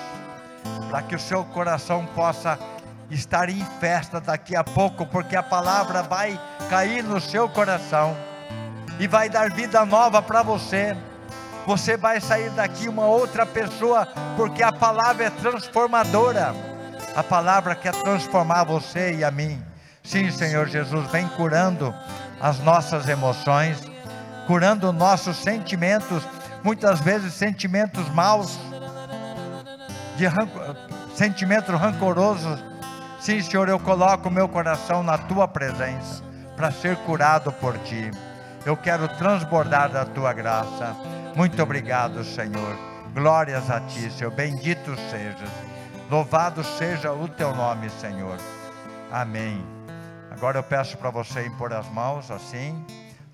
Para 0.89 1.03
que 1.03 1.15
o 1.15 1.19
seu 1.19 1.43
coração 1.45 2.07
possa 2.07 2.57
estar 3.11 3.49
em 3.49 3.63
festa 3.79 4.19
daqui 4.19 4.55
a 4.55 4.63
pouco, 4.63 5.05
porque 5.05 5.35
a 5.35 5.43
palavra 5.43 6.01
vai 6.01 6.39
cair 6.71 7.03
no 7.03 7.21
seu 7.21 7.47
coração 7.47 8.17
e 8.99 9.05
vai 9.05 9.29
dar 9.29 9.51
vida 9.51 9.85
nova 9.85 10.23
para 10.23 10.41
você. 10.41 10.97
Você 11.67 11.95
vai 11.95 12.19
sair 12.19 12.49
daqui 12.49 12.89
uma 12.89 13.05
outra 13.05 13.45
pessoa, 13.45 14.07
porque 14.35 14.63
a 14.63 14.71
palavra 14.71 15.25
é 15.25 15.29
transformadora. 15.29 16.51
A 17.15 17.21
palavra 17.21 17.75
quer 17.75 17.93
transformar 17.93 18.63
você 18.63 19.13
e 19.13 19.23
a 19.23 19.29
mim. 19.29 19.63
Sim, 20.01 20.31
Senhor 20.31 20.67
Jesus, 20.67 21.11
vem 21.11 21.27
curando 21.27 21.93
as 22.41 22.57
nossas 22.57 23.07
emoções, 23.07 23.77
curando 24.47 24.91
nossos 24.91 25.37
sentimentos, 25.37 26.23
muitas 26.63 26.99
vezes 27.01 27.33
sentimentos 27.33 28.07
maus, 28.09 28.59
de 30.17 30.25
rancor, 30.25 30.75
sentimentos 31.15 31.73
rancorosos. 31.75 32.63
Sim, 33.19 33.41
Senhor, 33.41 33.69
eu 33.69 33.79
coloco 33.79 34.29
o 34.29 34.31
meu 34.31 34.47
coração 34.47 35.01
na 35.03 35.17
tua 35.17 35.47
presença 35.47 36.23
para 36.55 36.71
ser 36.71 36.97
curado 36.97 37.51
por 37.53 37.77
ti. 37.79 38.11
Eu 38.65 38.77
quero 38.77 39.07
transbordar 39.07 39.89
da 39.89 40.05
tua 40.05 40.33
graça. 40.33 40.95
Muito 41.35 41.61
obrigado, 41.61 42.23
Senhor. 42.23 42.77
Glórias 43.13 43.69
a 43.69 43.79
ti, 43.81 44.09
Senhor. 44.11 44.31
Bendito 44.31 44.95
sejas. 45.09 45.49
Louvado 46.09 46.63
seja 46.63 47.11
o 47.11 47.27
teu 47.27 47.55
nome, 47.55 47.89
Senhor. 47.89 48.37
Amém. 49.11 49.65
Agora 50.31 50.59
eu 50.59 50.63
peço 50.63 50.97
para 50.97 51.09
você 51.09 51.45
impor 51.45 51.73
as 51.73 51.87
mãos 51.89 52.29
assim 52.31 52.85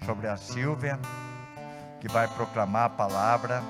sobre 0.05 0.27
a 0.27 0.37
Silvia, 0.37 0.99
que 1.99 2.07
vai 2.07 2.27
proclamar 2.27 2.85
a 2.85 2.89
palavra, 2.89 3.62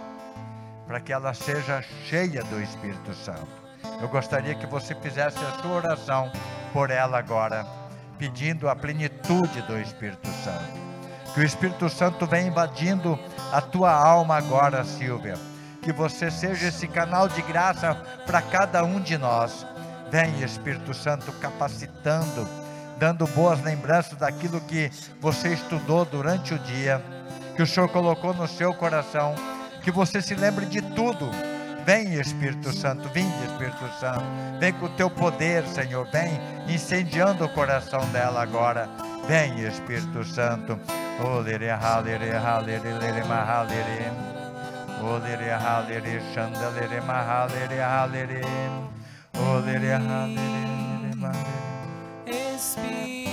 para 0.88 1.00
que 1.00 1.14
ela 1.14 1.34
seja 1.34 1.84
cheia 2.06 2.44
do 2.44 2.62
Espírito 2.62 3.14
Santo. 3.14 3.48
Eu 4.02 4.08
gostaria 4.08 4.56
que 4.56 4.66
você 4.66 4.96
fizesse 4.96 5.38
a 5.38 5.62
sua 5.62 5.72
oração 5.72 6.32
por 6.74 6.90
ela 6.90 7.18
agora, 7.18 7.66
pedindo 8.18 8.70
a 8.70 8.76
plenitude 8.76 9.62
do 9.64 9.80
Espírito 9.80 10.28
Santo. 10.44 10.80
Que 11.34 11.42
o 11.42 11.44
Espírito 11.44 11.90
Santo 11.90 12.26
venha 12.26 12.48
invadindo 12.48 13.20
a 13.52 13.62
tua 13.62 13.92
alma 13.92 14.38
agora, 14.38 14.84
Silvia. 14.84 15.36
Que 15.82 15.94
você 15.94 16.30
seja 16.30 16.68
esse 16.68 16.88
canal 16.88 17.28
de 17.28 17.42
graça 17.44 17.96
para 18.26 18.42
cada 18.42 18.84
um 18.84 19.00
de 19.00 19.18
nós. 19.18 19.66
Vem, 20.12 20.42
Espírito 20.42 20.94
Santo, 20.94 21.32
capacitando, 21.34 22.48
dando 22.98 23.28
boas 23.28 23.62
lembranças 23.62 24.18
daquilo 24.18 24.60
que 24.62 24.92
você 25.22 25.54
estudou 25.54 26.04
durante 26.04 26.54
o 26.54 26.60
dia, 26.60 27.02
que 27.60 27.64
o 27.64 27.68
Senhor 27.68 27.90
colocou 27.90 28.34
no 28.34 28.48
seu 28.48 28.74
coração. 28.74 29.36
Que 29.84 29.92
você 29.92 30.22
se 30.22 30.34
lembre 30.34 30.66
de 30.66 30.82
tudo. 30.82 31.30
Vem, 31.86 32.14
Espírito 32.14 32.72
Santo, 32.72 33.10
vem, 33.10 33.28
Espírito 33.44 33.86
Santo. 34.00 34.24
Vem 34.58 34.72
com 34.72 34.86
o 34.86 34.90
teu 34.96 35.10
poder, 35.10 35.66
Senhor. 35.66 36.08
Vem 36.10 36.40
incendiando 36.74 37.44
o 37.44 37.50
coração 37.50 38.00
dela 38.14 38.42
agora. 38.42 38.88
Vem, 39.28 39.60
Espírito 39.68 40.24
Santo. 40.24 40.80
Halere 41.20 41.68
lere 45.90 46.22
shandalere 46.34 47.02
mahalere 47.02 47.82
halere. 47.82 48.42
Olere 49.36 49.92
halere 49.92 51.16
mahalere. 51.18 52.56
Espírito, 52.56 53.29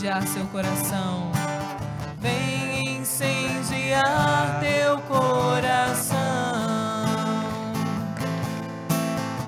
incendiar 0.00 0.26
seu 0.26 0.46
coração. 0.46 1.30
Vem 2.18 3.00
incendiar 3.00 4.58
teu 4.60 4.98
coração. 5.00 6.18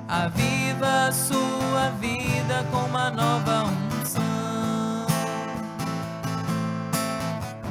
Aviva 0.07 1.11
sua 1.11 1.89
vida 1.99 2.67
com 2.71 2.85
uma 2.85 3.11
nova 3.11 3.65
unção. 3.65 5.07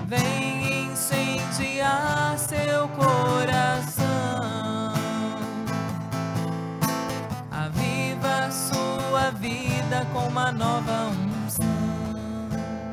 Vem 0.07 0.91
incendiar 0.91 2.35
seu 2.39 2.87
coração. 2.89 4.05
Aviva 7.51 8.49
sua 8.49 9.29
vida 9.31 10.07
com 10.11 10.27
uma 10.27 10.51
nova 10.51 11.09
unção. 11.09 11.20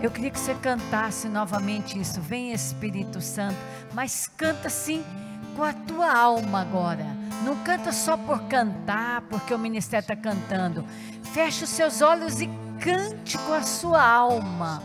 Eu 0.01 0.11
queria 0.13 0.31
que 0.31 0.39
você 0.39 0.55
cantasse 0.55 1.29
novamente 1.29 1.99
isso. 1.99 2.21
Vem 2.21 2.53
Espírito 2.53 3.21
Santo, 3.21 3.57
mas 3.93 4.31
canta 4.37 4.71
sim 4.71 5.05
com 5.57 5.65
a 5.65 5.73
tua 5.73 6.13
alma 6.13 6.61
agora. 6.61 7.05
Não 7.45 7.57
canta 7.65 7.91
só 7.93 8.17
por 8.17 8.43
cantar, 8.45 9.23
porque 9.23 9.53
o 9.53 9.59
ministério 9.59 10.05
está 10.05 10.15
cantando. 10.15 10.85
Feche 11.33 11.65
os 11.65 11.71
seus 11.71 12.01
olhos 12.01 12.41
e 12.41 12.49
cante 12.81 13.37
com 13.39 13.53
a 13.53 13.63
sua 13.63 14.01
alma, 14.01 14.81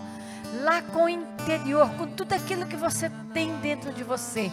lá 0.63 0.81
com 0.81 1.05
o 1.05 1.09
interior, 1.09 1.89
com 1.91 2.07
tudo 2.07 2.33
aquilo 2.33 2.65
que 2.65 2.75
você 2.75 3.11
tem 3.33 3.55
dentro 3.57 3.93
de 3.93 4.03
você, 4.03 4.51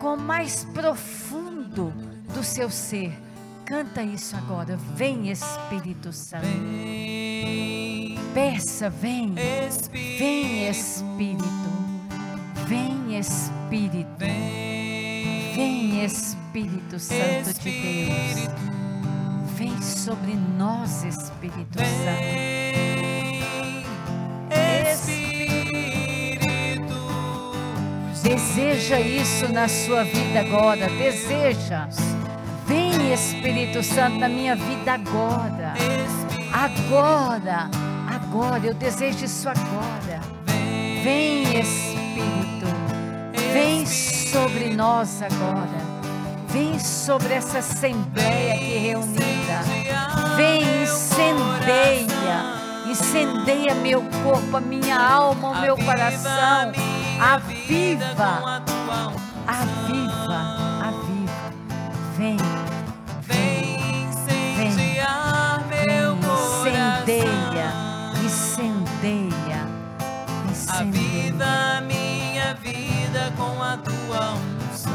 com 0.00 0.14
o 0.14 0.20
mais 0.20 0.64
profundo 0.66 1.92
do 2.34 2.44
seu 2.44 2.68
ser. 2.68 3.18
Canta 3.64 4.02
isso 4.02 4.36
agora. 4.36 4.76
Vem 4.76 5.30
Espírito 5.30 6.12
Santo. 6.12 6.42
Vem, 6.42 6.93
Peça, 8.34 8.90
vem. 8.90 9.32
Espírito. 9.38 10.18
Vem 10.18 10.68
Espírito. 10.68 11.44
Vem 12.66 13.16
Espírito. 13.16 14.08
Vem, 15.54 16.04
Espírito 16.04 16.98
Santo 16.98 17.54
de 17.60 17.70
Deus. 17.70 18.48
Vem 19.56 19.80
sobre 19.80 20.34
nós, 20.58 21.04
Espírito 21.04 21.78
Santo. 21.78 22.34
Espírito. 24.90 25.44
Deseja 28.20 28.98
isso 28.98 29.52
na 29.52 29.68
sua 29.68 30.02
vida 30.02 30.40
agora. 30.40 30.88
Deseja. 30.88 31.88
Vem, 32.66 33.12
Espírito 33.12 33.80
Santo, 33.84 34.18
na 34.18 34.28
minha 34.28 34.56
vida 34.56 34.94
agora. 34.94 35.74
Agora, 36.52 37.70
agora, 38.34 38.66
eu 38.66 38.74
desejo 38.74 39.24
isso 39.24 39.48
agora. 39.48 40.20
Vem, 41.04 41.60
Espírito, 41.60 42.66
vem 43.52 43.86
sobre 43.86 44.74
nós 44.74 45.22
agora. 45.22 45.94
Vem 46.48 46.76
sobre 46.80 47.34
essa 47.34 47.58
assembleia 47.58 48.54
aqui 48.54 48.76
reunida. 48.78 49.62
Vem, 50.36 50.82
incendeia. 50.82 52.54
Incendeia 52.90 53.74
meu 53.76 54.02
corpo, 54.24 54.56
a 54.56 54.60
minha 54.60 54.98
alma, 54.98 55.50
o 55.50 55.60
meu 55.60 55.76
coração. 55.76 56.72
Aviva. 57.20 58.64
Aviva. 59.46 60.56
Aviva. 60.80 61.34
Vem 62.16 62.63
tua 74.14 74.34
unção. 74.70 74.92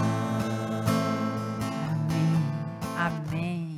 Amém. 1.92 2.96
Amém. 2.98 3.76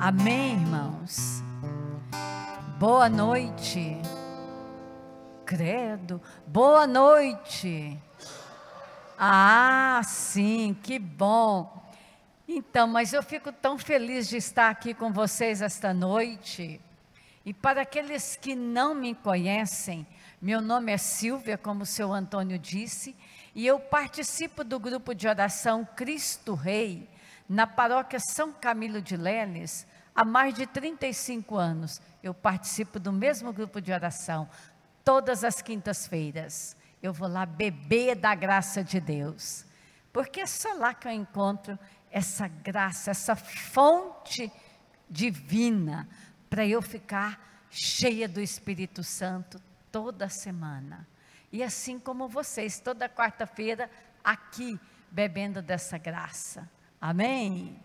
Amém, 0.00 0.52
irmãos. 0.54 1.40
Boa 2.76 3.08
noite. 3.08 3.96
Credo. 5.44 6.20
Boa 6.48 6.84
noite. 6.84 7.96
Ah, 9.16 10.00
sim, 10.04 10.76
que 10.82 10.98
bom. 10.98 11.84
Então, 12.48 12.88
mas 12.88 13.12
eu 13.12 13.22
fico 13.22 13.52
tão 13.52 13.78
feliz 13.78 14.28
de 14.28 14.36
estar 14.36 14.68
aqui 14.68 14.92
com 14.92 15.12
vocês 15.12 15.62
esta 15.62 15.94
noite. 15.94 16.80
E 17.44 17.54
para 17.54 17.82
aqueles 17.82 18.34
que 18.34 18.56
não 18.56 18.96
me 18.96 19.14
conhecem, 19.14 20.04
meu 20.42 20.60
nome 20.60 20.90
é 20.90 20.98
Silvia, 20.98 21.56
como 21.56 21.84
o 21.84 21.86
seu 21.86 22.12
Antônio 22.12 22.58
disse, 22.58 23.14
e 23.56 23.66
eu 23.66 23.80
participo 23.80 24.62
do 24.62 24.78
grupo 24.78 25.14
de 25.14 25.26
oração 25.26 25.82
Cristo 25.96 26.52
Rei, 26.52 27.08
na 27.48 27.66
paróquia 27.66 28.20
São 28.20 28.52
Camilo 28.52 29.00
de 29.00 29.16
Leles, 29.16 29.86
há 30.14 30.26
mais 30.26 30.52
de 30.52 30.66
35 30.66 31.56
anos. 31.56 31.98
Eu 32.22 32.34
participo 32.34 33.00
do 33.00 33.10
mesmo 33.10 33.54
grupo 33.54 33.80
de 33.80 33.90
oração, 33.90 34.46
todas 35.02 35.42
as 35.42 35.62
quintas-feiras. 35.62 36.76
Eu 37.02 37.14
vou 37.14 37.26
lá 37.26 37.46
beber 37.46 38.14
da 38.16 38.34
graça 38.34 38.84
de 38.84 39.00
Deus, 39.00 39.64
porque 40.12 40.42
é 40.42 40.46
só 40.46 40.74
lá 40.74 40.92
que 40.92 41.08
eu 41.08 41.12
encontro 41.12 41.78
essa 42.10 42.46
graça, 42.48 43.10
essa 43.10 43.34
fonte 43.34 44.52
divina, 45.08 46.06
para 46.50 46.66
eu 46.66 46.82
ficar 46.82 47.64
cheia 47.70 48.28
do 48.28 48.38
Espírito 48.38 49.02
Santo 49.02 49.58
toda 49.90 50.28
semana. 50.28 51.08
E 51.56 51.62
assim 51.62 51.98
como 51.98 52.28
vocês, 52.28 52.78
toda 52.78 53.08
quarta-feira, 53.08 53.90
aqui, 54.22 54.78
bebendo 55.10 55.62
dessa 55.62 55.96
graça. 55.96 56.70
Amém? 57.00 57.82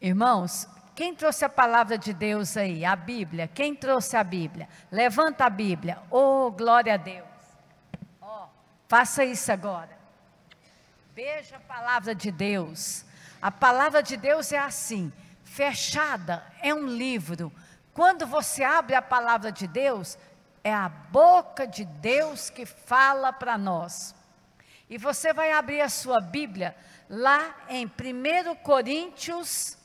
Irmãos, 0.00 0.68
quem 0.92 1.14
trouxe 1.14 1.44
a 1.44 1.48
palavra 1.48 1.96
de 1.96 2.12
Deus 2.12 2.56
aí? 2.56 2.84
A 2.84 2.96
Bíblia. 2.96 3.46
Quem 3.46 3.72
trouxe 3.72 4.16
a 4.16 4.24
Bíblia? 4.24 4.68
Levanta 4.90 5.44
a 5.44 5.48
Bíblia. 5.48 6.02
Oh, 6.10 6.50
glória 6.50 6.94
a 6.94 6.96
Deus. 6.96 7.28
Ó, 8.20 8.48
faça 8.88 9.24
isso 9.24 9.52
agora. 9.52 9.96
Veja 11.14 11.58
a 11.58 11.60
palavra 11.60 12.16
de 12.16 12.32
Deus. 12.32 13.04
A 13.40 13.52
palavra 13.52 14.02
de 14.02 14.16
Deus 14.16 14.50
é 14.50 14.58
assim, 14.58 15.12
fechada, 15.44 16.44
é 16.60 16.74
um 16.74 16.88
livro. 16.88 17.52
Quando 17.94 18.26
você 18.26 18.64
abre 18.64 18.96
a 18.96 19.02
palavra 19.02 19.52
de 19.52 19.68
Deus, 19.68 20.18
é 20.66 20.74
a 20.74 20.88
boca 20.88 21.64
de 21.64 21.84
Deus 21.84 22.50
que 22.50 22.66
fala 22.66 23.32
para 23.32 23.56
nós. 23.56 24.12
E 24.90 24.98
você 24.98 25.32
vai 25.32 25.52
abrir 25.52 25.80
a 25.80 25.88
sua 25.88 26.20
Bíblia 26.20 26.74
lá 27.08 27.54
em 27.68 27.86
1 27.86 28.56
Coríntios, 28.64 29.78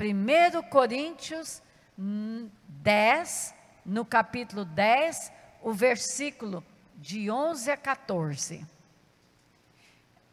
1 0.00 0.62
Coríntios 0.68 1.60
10, 1.98 3.54
no 3.84 4.04
capítulo 4.04 4.64
10, 4.64 5.32
o 5.62 5.72
versículo 5.72 6.64
de 6.94 7.28
11 7.28 7.72
a 7.72 7.76
14. 7.76 8.64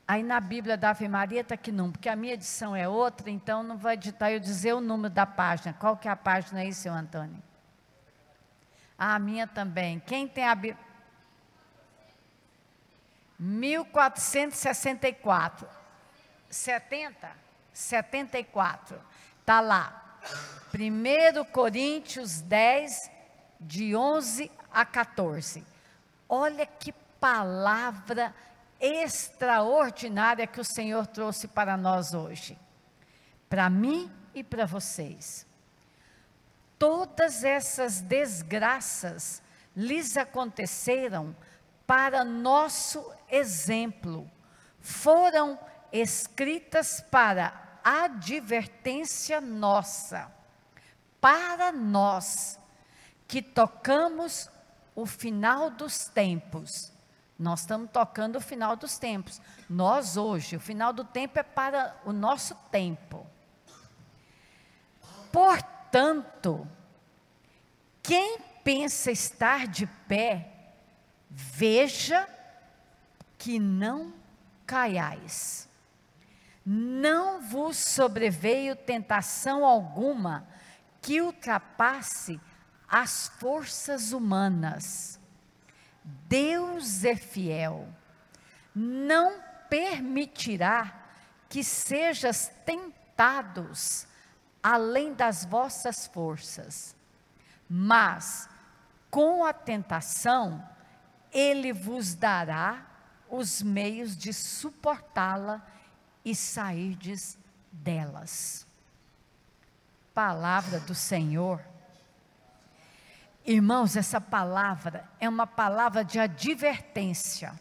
Aí 0.07 0.21
na 0.21 0.39
Bíblia 0.39 0.77
da 0.77 0.91
Ave 0.91 1.07
Maria 1.07 1.41
está 1.41 1.55
aqui 1.55 1.71
número, 1.71 1.93
porque 1.93 2.07
a 2.07 2.15
minha 2.15 2.35
edição 2.35 2.75
é 2.75 2.87
outra, 2.87 3.31
então 3.31 3.63
não 3.63 3.77
vai 3.79 3.95
editar 3.95 4.31
eu 4.31 4.39
dizer 4.39 4.73
o 4.73 4.79
número 4.79 5.11
da 5.11 5.25
página. 5.25 5.73
Qual 5.73 5.97
que 5.97 6.07
é 6.07 6.11
a 6.11 6.15
página 6.15 6.59
aí, 6.59 6.71
seu 6.71 6.93
Antônio? 6.93 7.46
A 8.97 9.19
minha 9.19 9.45
também. 9.45 9.99
Quem 9.99 10.27
tem 10.27 10.47
a 10.47 10.55
Bíblia? 10.55 10.87
1464. 13.39 15.67
70? 16.49 17.29
74. 17.71 18.99
Está 19.39 19.59
lá. 19.59 20.19
1 20.73 21.43
Coríntios 21.51 22.41
10, 22.41 23.11
de 23.59 23.95
11 23.95 24.51
a 24.71 24.85
14. 24.85 25.63
Olha 26.27 26.65
que 26.65 26.91
palavra 27.19 28.33
extraordinária 28.79 30.45
que 30.45 30.59
o 30.59 30.65
Senhor 30.65 31.07
trouxe 31.07 31.47
para 31.47 31.77
nós 31.77 32.13
hoje. 32.13 32.57
Para 33.49 33.69
mim 33.69 34.11
e 34.35 34.43
para 34.43 34.65
vocês. 34.65 35.46
Todas 36.77 37.43
essas 37.43 38.01
desgraças 38.01 39.41
lhes 39.75 40.15
aconteceram 40.15 41.35
para 41.85 42.23
nosso 42.23 43.11
exemplo. 43.29 44.29
Foram 44.79 45.59
escritas 45.91 47.01
para 47.01 47.79
advertência 47.83 49.39
nossa, 49.41 50.31
para 51.19 51.71
nós 51.71 52.59
que 53.27 53.41
tocamos 53.41 54.49
o 54.95 55.05
final 55.05 55.69
dos 55.69 56.05
tempos. 56.05 56.91
Nós 57.39 57.61
estamos 57.61 57.89
tocando 57.91 58.37
o 58.37 58.41
final 58.41 58.75
dos 58.75 58.97
tempos. 58.97 59.39
Nós 59.69 60.17
hoje, 60.17 60.55
o 60.55 60.59
final 60.59 60.91
do 60.91 61.03
tempo 61.03 61.39
é 61.39 61.43
para 61.43 61.95
o 62.03 62.11
nosso 62.11 62.55
tempo. 62.71 63.25
Portanto, 65.31 65.76
quem 68.03 68.39
pensa 68.63 69.11
estar 69.11 69.67
de 69.67 69.87
pé, 70.07 70.49
veja 71.29 72.27
que 73.37 73.59
não 73.59 74.13
caiais. 74.65 75.67
Não 76.65 77.41
vos 77.41 77.77
sobreveio 77.77 78.75
tentação 78.75 79.65
alguma 79.65 80.45
que 81.01 81.21
ultrapasse 81.21 82.39
as 82.87 83.29
forças 83.39 84.11
humanas. 84.11 85.19
Deus 86.03 87.03
é 87.03 87.15
fiel, 87.15 87.87
não 88.75 89.41
permitirá 89.69 90.93
que 91.49 91.63
sejas 91.63 92.51
tentados 92.65 94.07
além 94.69 95.13
das 95.13 95.45
vossas 95.45 96.07
forças, 96.07 96.93
mas 97.69 98.49
com 99.09 99.45
a 99.45 99.53
tentação, 99.53 100.61
Ele 101.31 101.71
vos 101.71 102.13
dará 102.13 102.85
os 103.29 103.61
meios 103.61 104.17
de 104.17 104.33
suportá-la 104.33 105.65
e 106.25 106.35
sairdes 106.35 107.37
delas. 107.71 108.67
Palavra 110.13 110.81
do 110.81 110.93
Senhor. 110.93 111.63
Irmãos, 113.45 113.95
essa 113.95 114.19
palavra 114.19 115.07
é 115.17 115.29
uma 115.29 115.47
palavra 115.47 116.03
de 116.03 116.19
advertência. 116.19 117.57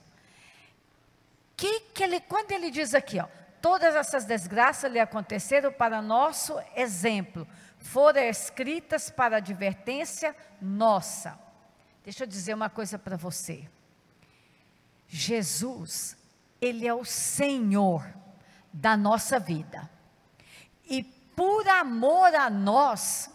Que, 1.57 1.83
que 1.83 2.03
ele, 2.03 2.19
quando 2.19 2.51
ele 2.51 2.69
diz 2.69 2.95
aqui, 2.95 3.21
ó, 3.21 3.29
todas 3.67 3.97
essas 3.97 4.25
desgraças 4.25 4.93
lhe 4.93 5.01
aconteceram 5.01 5.73
para 5.73 6.01
nosso 6.01 6.57
exemplo, 6.77 7.49
foram 7.79 8.21
escritas 8.21 9.11
para 9.11 9.39
advertência 9.39 10.37
nossa. 10.63 11.37
Deixa 12.05 12.23
eu 12.23 12.29
dizer 12.29 12.55
uma 12.55 12.71
coisa 12.71 12.97
para 12.97 13.17
você. 13.17 13.69
Jesus, 15.09 16.17
ele 16.61 16.87
é 16.87 16.95
o 16.95 17.05
Senhor 17.05 18.07
da 18.73 18.97
nossa 18.97 19.41
vida. 19.41 19.91
E 20.89 21.03
por 21.03 21.67
amor 21.67 22.37
a 22.37 22.49
nós, 22.49 23.29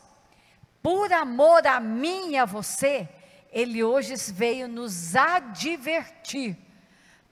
por 0.82 1.12
amor 1.12 1.68
a 1.68 1.82
mim 1.82 2.30
e 2.30 2.38
a 2.38 2.46
você, 2.46 3.10
ele 3.52 3.84
hoje 3.84 4.16
veio 4.32 4.70
nos 4.70 5.14
advertir 5.14 6.58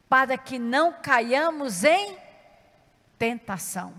para 0.10 0.38
que 0.38 0.60
não 0.60 0.92
caiamos 0.92 1.86
em 1.86 2.28
tentação. 3.20 3.94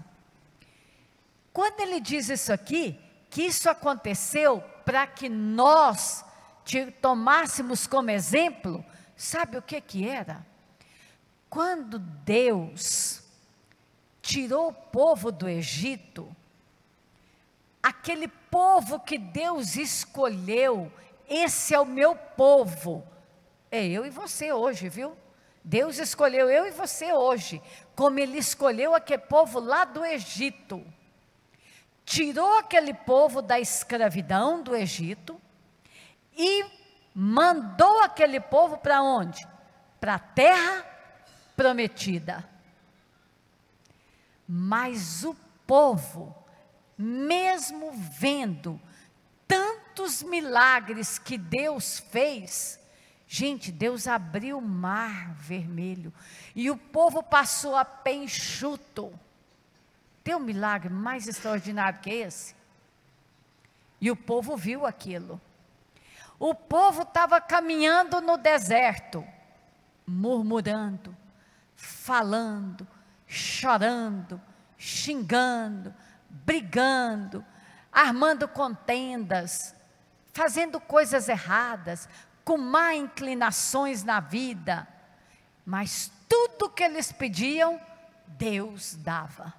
Quando 1.53 1.81
ele 1.81 2.01
diz 2.01 2.29
isso 2.29 2.53
aqui, 2.53 2.99
que 3.29 3.43
isso 3.43 3.69
aconteceu 3.69 4.61
para 4.85 5.07
que 5.07 5.29
nós 5.29 6.25
te 6.65 6.91
tomássemos 6.91 7.87
como 7.87 8.11
exemplo, 8.11 8.85
sabe 9.17 9.59
o 9.59 9.63
que 9.63 9.81
que 9.81 10.09
era? 10.09 10.45
Quando 11.49 11.99
Deus 11.99 13.23
tirou 14.23 14.69
o 14.69 14.73
povo 14.73 15.31
do 15.31 15.49
Egito, 15.49 16.35
aquele 17.83 18.29
povo 18.29 19.01
que 19.01 19.19
Deus 19.19 19.77
escolheu, 19.77 20.93
esse 21.29 21.75
é 21.75 21.81
o 21.81 21.87
meu 21.87 22.15
povo. 22.15 23.07
É 23.71 23.87
eu 23.87 24.05
e 24.05 24.11
você 24.11 24.53
hoje, 24.53 24.89
viu? 24.89 25.17
Deus 25.63 25.99
escolheu 25.99 26.49
eu 26.49 26.67
e 26.67 26.71
você 26.71 27.13
hoje, 27.13 27.61
como 28.01 28.19
Ele 28.19 28.39
escolheu 28.39 28.95
aquele 28.95 29.21
povo 29.21 29.61
lá 29.61 29.85
do 29.85 30.03
Egito. 30.03 30.83
Tirou 32.03 32.57
aquele 32.57 32.95
povo 32.95 33.43
da 33.43 33.61
escravidão 33.61 34.63
do 34.63 34.75
Egito 34.75 35.39
e 36.35 36.65
mandou 37.15 38.01
aquele 38.01 38.41
povo 38.41 38.79
para 38.79 39.03
onde? 39.03 39.47
Para 40.01 40.15
a 40.15 40.19
terra 40.19 40.83
prometida. 41.55 42.49
Mas 44.49 45.23
o 45.23 45.37
povo, 45.67 46.35
mesmo 46.97 47.93
vendo 47.93 48.81
tantos 49.47 50.23
milagres 50.23 51.19
que 51.19 51.37
Deus 51.37 51.99
fez, 51.99 52.80
gente, 53.33 53.71
Deus 53.71 54.09
abriu 54.09 54.59
o 54.59 54.61
mar 54.61 55.33
vermelho 55.35 56.13
e 56.53 56.69
o 56.69 56.77
povo 56.77 57.23
passou 57.23 57.77
a 57.77 57.85
pé 57.85 58.13
enxuto. 58.13 59.17
Tem 60.25 60.35
um 60.35 60.41
milagre 60.41 60.93
mais 60.93 61.29
extraordinário 61.29 62.01
que 62.01 62.11
esse? 62.11 62.57
E 64.01 64.11
o 64.11 64.17
povo 64.17 64.57
viu 64.57 64.85
aquilo. 64.85 65.41
O 66.41 66.57
povo 66.57 67.03
estava 67.03 67.41
caminhando 67.41 68.21
no 68.21 68.37
deserto, 68.37 69.25
murmurando, 70.05 71.17
falando, 71.77 72.85
chorando, 73.29 74.43
xingando, 74.77 75.95
brigando, 76.29 77.45
armando 77.93 78.49
contendas, 78.49 79.73
fazendo 80.33 80.81
coisas 80.81 81.29
erradas, 81.29 82.09
com 82.51 82.59
má 82.59 82.97
inclinações 82.97 84.03
na 84.03 84.19
vida. 84.19 84.89
Mas 85.65 86.11
tudo 86.29 86.69
que 86.69 86.83
eles 86.83 87.13
pediam, 87.13 87.81
Deus 88.27 88.97
dava. 88.97 89.55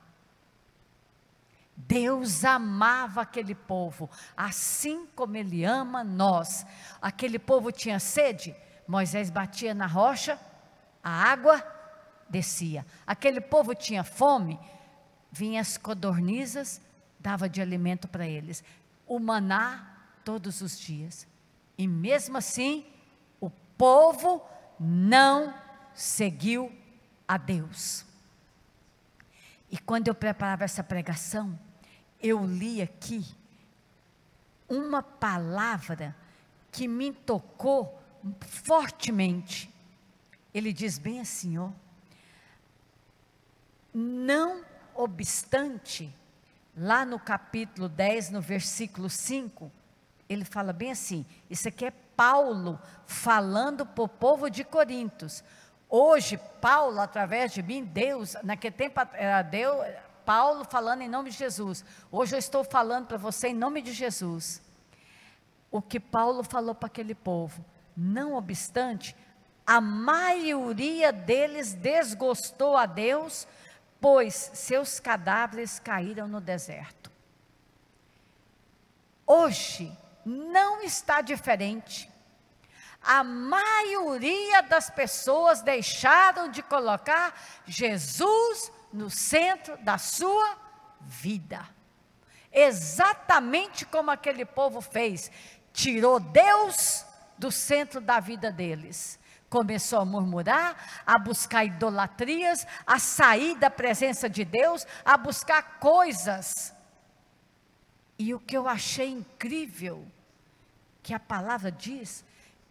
Deus 1.77 2.43
amava 2.43 3.21
aquele 3.21 3.56
povo, 3.56 4.10
assim 4.36 5.08
como 5.15 5.38
Ele 5.38 5.63
ama 5.63 6.04
nós. 6.04 6.65
Aquele 7.01 7.39
povo 7.39 7.71
tinha 7.71 7.97
sede, 7.97 8.54
Moisés 8.86 9.30
batia 9.30 9.73
na 9.73 9.88
rocha, 9.88 10.38
a 11.01 11.10
água 11.32 11.63
descia. 12.27 12.86
Aquele 13.08 13.39
povo 13.39 13.73
tinha 13.73 14.04
fome, 14.04 14.60
vinha 15.32 15.62
as 15.62 15.77
codornizas, 15.77 16.82
dava 17.17 17.47
de 17.47 17.62
alimento 17.62 18.10
para 18.10 18.27
eles. 18.27 18.62
O 19.08 19.17
maná 19.17 19.95
todos 20.25 20.60
os 20.60 20.77
dias. 20.77 21.31
E 21.82 21.88
mesmo 21.88 22.38
assim, 22.38 22.86
o 23.40 23.50
povo 23.50 24.46
não 24.79 25.52
seguiu 25.96 26.71
a 27.27 27.38
Deus. 27.38 28.06
E 29.67 29.79
quando 29.79 30.08
eu 30.08 30.13
preparava 30.13 30.63
essa 30.63 30.84
pregação, 30.84 31.60
eu 32.21 32.46
li 32.46 32.84
aqui 32.84 33.25
uma 34.69 35.02
palavra 35.02 36.15
que 36.71 36.88
me 36.88 37.12
tocou 37.12 38.00
fortemente. 38.42 39.67
Ele 40.54 40.71
diz 40.71 41.00
bem 41.00 41.19
assim, 41.19 41.58
ó. 41.58 41.71
Não 43.92 44.63
obstante, 44.94 46.13
lá 46.77 47.04
no 47.04 47.19
capítulo 47.19 47.90
10, 47.90 48.29
no 48.29 48.40
versículo 48.40 49.10
5, 49.10 49.81
ele 50.32 50.46
fala 50.46 50.71
bem 50.71 50.92
assim: 50.92 51.25
isso 51.50 51.67
aqui 51.67 51.86
é 51.86 51.92
Paulo 51.92 52.79
falando 53.06 53.86
para 53.86 54.04
o 54.04 54.08
povo 54.08 54.50
de 54.50 54.63
Corintos. 54.63 55.44
Hoje, 55.90 56.38
Paulo, 56.62 57.02
através 57.02 57.52
de 57.52 57.62
mim, 57.62 57.84
Deus, 57.84 58.36
naquele 58.44 58.75
tempo 58.75 59.02
era 59.13 59.42
Deus, 59.42 59.86
Paulo 60.25 60.63
falando 60.63 61.02
em 61.02 61.10
nome 61.10 61.32
de 61.32 61.38
Jesus. 61.38 61.84
Hoje 62.10 62.36
eu 62.36 62.40
estou 62.40 62.63
falando 62.63 63.08
para 63.08 63.17
você 63.17 63.50
em 63.50 63.54
nome 63.54 63.82
de 63.82 63.92
Jesus. 63.92 64.62
O 65.69 65.82
que 65.82 66.00
Paulo 66.00 66.44
falou 66.44 66.73
para 66.73 66.88
aquele 66.88 67.13
povo. 67.13 67.65
Não 67.96 68.36
obstante, 68.36 69.15
a 69.67 69.82
maioria 69.82 71.12
deles 71.12 71.73
desgostou 71.73 72.77
a 72.77 72.86
Deus, 72.86 73.46
pois 74.00 74.52
seus 74.54 75.00
cadáveres 75.00 75.77
caíram 75.79 76.27
no 76.27 76.40
deserto. 76.40 77.12
Hoje 79.27 79.98
não 80.26 80.82
está 80.82 81.22
diferente. 81.22 82.10
A 83.02 83.24
maioria 83.24 84.62
das 84.62 84.90
pessoas 84.90 85.62
deixaram 85.62 86.50
de 86.50 86.62
colocar 86.62 87.34
Jesus 87.65 88.72
no 88.94 89.10
centro 89.10 89.76
da 89.78 89.98
sua 89.98 90.56
vida. 91.02 91.67
Exatamente 92.52 93.86
como 93.86 94.12
aquele 94.12 94.46
povo 94.46 94.82
fez, 94.82 95.32
tirou 95.74 96.19
Deus 96.19 97.06
do 97.38 97.52
centro 97.52 98.00
da 98.00 98.19
vida 98.19 98.52
deles. 98.52 99.19
Começou 99.50 100.00
a 100.00 100.06
murmurar, 100.06 101.04
a 101.06 101.17
buscar 101.17 101.65
idolatrias, 101.65 102.67
a 102.86 103.00
sair 103.00 103.56
da 103.56 103.69
presença 103.69 104.30
de 104.30 104.46
Deus, 104.46 104.86
a 105.04 105.17
buscar 105.17 105.80
coisas. 105.80 106.74
E 108.22 108.36
o 108.36 108.40
que 108.40 108.56
eu 108.56 108.67
achei 108.67 109.10
incrível, 109.10 110.08
que 111.02 111.12
a 111.12 111.19
palavra 111.19 111.72
diz 111.72 112.24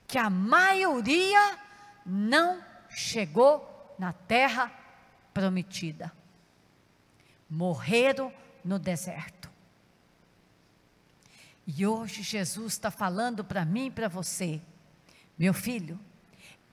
que 0.06 0.16
a 0.16 0.30
maioria 0.30 1.58
não 2.06 2.64
chegou 2.88 3.92
na 3.98 4.12
terra 4.12 4.70
prometida. 5.34 6.12
Morreram 7.50 8.32
no 8.64 8.78
deserto. 8.78 9.50
E 11.66 11.84
hoje 11.84 12.22
Jesus 12.22 12.74
está 12.74 12.92
falando 12.92 13.42
para 13.42 13.64
mim 13.64 13.86
e 13.86 13.90
para 13.90 14.06
você, 14.06 14.62
meu 15.36 15.52
filho, 15.52 15.98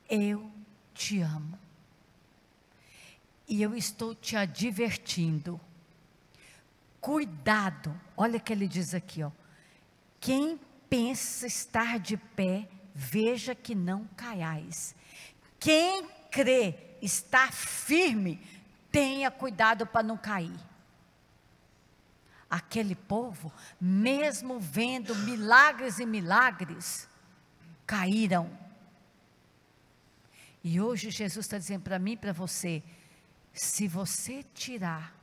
eu 0.07 0.51
te 0.93 1.19
amo. 1.19 1.57
E 3.47 3.59
eu 3.59 3.75
estou 3.75 4.13
te 4.13 4.35
advertindo. 4.35 5.59
Cuidado, 7.07 7.97
olha 8.17 8.35
o 8.35 8.41
que 8.41 8.51
ele 8.51 8.67
diz 8.67 8.93
aqui, 8.93 9.23
ó. 9.23 9.31
Quem 10.19 10.59
pensa 10.89 11.47
estar 11.47 11.99
de 11.99 12.17
pé, 12.17 12.67
veja 12.93 13.55
que 13.55 13.73
não 13.73 14.05
caiais. 14.07 14.93
Quem 15.57 16.05
crê 16.29 16.75
está 17.01 17.49
firme, 17.49 18.45
tenha 18.91 19.31
cuidado 19.31 19.87
para 19.87 20.03
não 20.03 20.17
cair. 20.17 20.59
Aquele 22.49 22.93
povo, 22.93 23.53
mesmo 23.79 24.59
vendo 24.59 25.15
milagres 25.15 25.99
e 25.99 26.05
milagres, 26.05 27.07
caíram. 27.85 28.51
E 30.61 30.81
hoje 30.81 31.09
Jesus 31.09 31.45
está 31.45 31.57
dizendo 31.57 31.83
para 31.83 31.99
mim 31.99 32.11
e 32.11 32.17
para 32.17 32.33
você: 32.33 32.83
se 33.53 33.87
você 33.87 34.43
tirar 34.53 35.15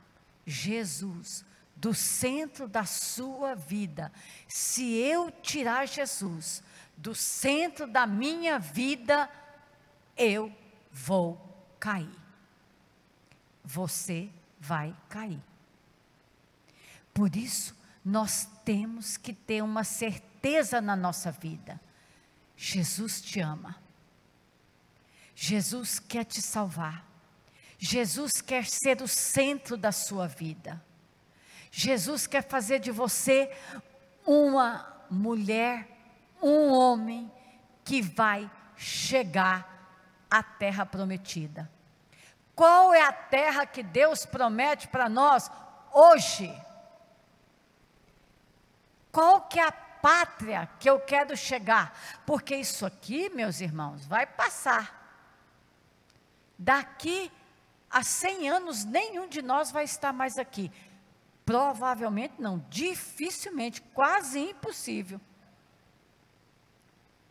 Jesus 0.47 1.45
do 1.75 1.93
centro 1.93 2.67
da 2.67 2.85
sua 2.85 3.53
vida, 3.53 4.11
se 4.47 4.95
eu 4.95 5.29
tirar 5.29 5.87
Jesus 5.87 6.63
do 6.97 7.13
centro 7.13 7.85
da 7.85 8.07
minha 8.07 8.57
vida, 8.57 9.29
eu 10.15 10.51
vou 10.91 11.37
cair. 11.79 12.09
Você 13.63 14.29
vai 14.59 14.95
cair. 15.09 15.41
Por 17.13 17.35
isso, 17.35 17.75
nós 18.03 18.47
temos 18.63 19.17
que 19.17 19.33
ter 19.33 19.61
uma 19.61 19.83
certeza 19.83 20.79
na 20.79 20.95
nossa 20.95 21.31
vida. 21.31 21.79
Jesus 22.55 23.21
te 23.21 23.39
ama. 23.39 23.75
Jesus 25.35 25.99
quer 25.99 26.23
te 26.23 26.41
salvar. 26.41 27.05
Jesus 27.77 28.41
quer 28.41 28.65
ser 28.65 29.01
o 29.01 29.07
centro 29.07 29.75
da 29.75 29.91
sua 29.91 30.27
vida. 30.27 30.81
Jesus 31.77 32.25
quer 32.25 32.41
fazer 32.41 32.79
de 32.79 32.91
você 32.91 33.51
uma 34.25 35.03
mulher, 35.09 35.87
um 36.41 36.71
homem 36.71 37.29
que 37.83 38.01
vai 38.01 38.49
chegar 38.77 39.89
a 40.31 40.41
terra 40.41 40.85
prometida. 40.85 41.69
Qual 42.55 42.93
é 42.93 43.01
a 43.01 43.11
terra 43.11 43.65
que 43.65 43.83
Deus 43.83 44.25
promete 44.25 44.87
para 44.87 45.09
nós 45.09 45.51
hoje? 45.91 46.49
qual 49.15 49.39
que 49.43 49.57
é 49.61 49.63
a 49.63 49.71
pátria 49.71 50.69
que 50.77 50.89
eu 50.89 50.99
quero 50.99 51.37
chegar? 51.37 51.97
Porque 52.25 52.53
isso 52.53 52.85
aqui, 52.85 53.29
meus 53.29 53.61
irmãos, 53.61 54.05
vai 54.05 54.25
passar. 54.25 54.93
Daqui 56.59 57.31
a 57.89 58.03
100 58.03 58.49
anos, 58.49 58.83
nenhum 58.83 59.25
de 59.25 59.41
nós 59.41 59.71
vai 59.71 59.85
estar 59.85 60.11
mais 60.11 60.37
aqui. 60.37 60.69
Provavelmente 61.45 62.33
não, 62.39 62.65
dificilmente, 62.69 63.81
quase 63.81 64.39
impossível. 64.39 65.21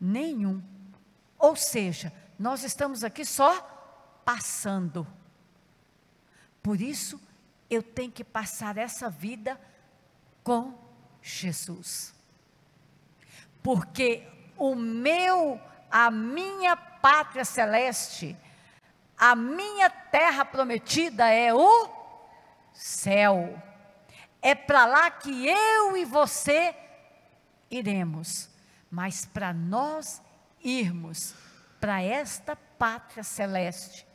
Nenhum. 0.01 0.63
Ou 1.39 1.57
seja, 1.57 2.13
nós 2.39 2.63
estamos 2.63 3.03
aqui 3.03 3.25
só 3.25 3.61
passando. 4.25 5.07
Por 6.63 6.81
isso, 6.81 7.21
eu 7.69 7.83
tenho 7.83 8.13
que 8.13 8.23
passar 8.23 8.79
essa 8.79 9.11
vida 9.11 9.61
com 10.43 10.79
Jesus. 11.21 12.15
Porque 13.63 14.27
o 14.57 14.75
meu, 14.75 15.61
a 15.91 16.11
minha 16.11 16.77
pátria 16.77 17.45
celeste, 17.45 18.37
a 19.17 19.35
minha 19.35 19.91
terra 19.91 20.45
prometida 20.45 21.29
é 21.29 21.53
o 21.53 21.89
céu. 22.73 23.61
É 24.45 24.55
para 24.55 24.85
lá 24.85 25.11
que 25.11 25.47
eu 25.49 25.97
e 25.97 26.05
você 26.05 26.77
iremos. 27.71 28.51
Mas 28.91 29.25
para 29.25 29.55
nós 29.55 30.21
irmos 30.63 31.35
para 31.81 32.03
esta 32.03 32.55
pátria 32.55 33.25
celeste, 33.25 34.07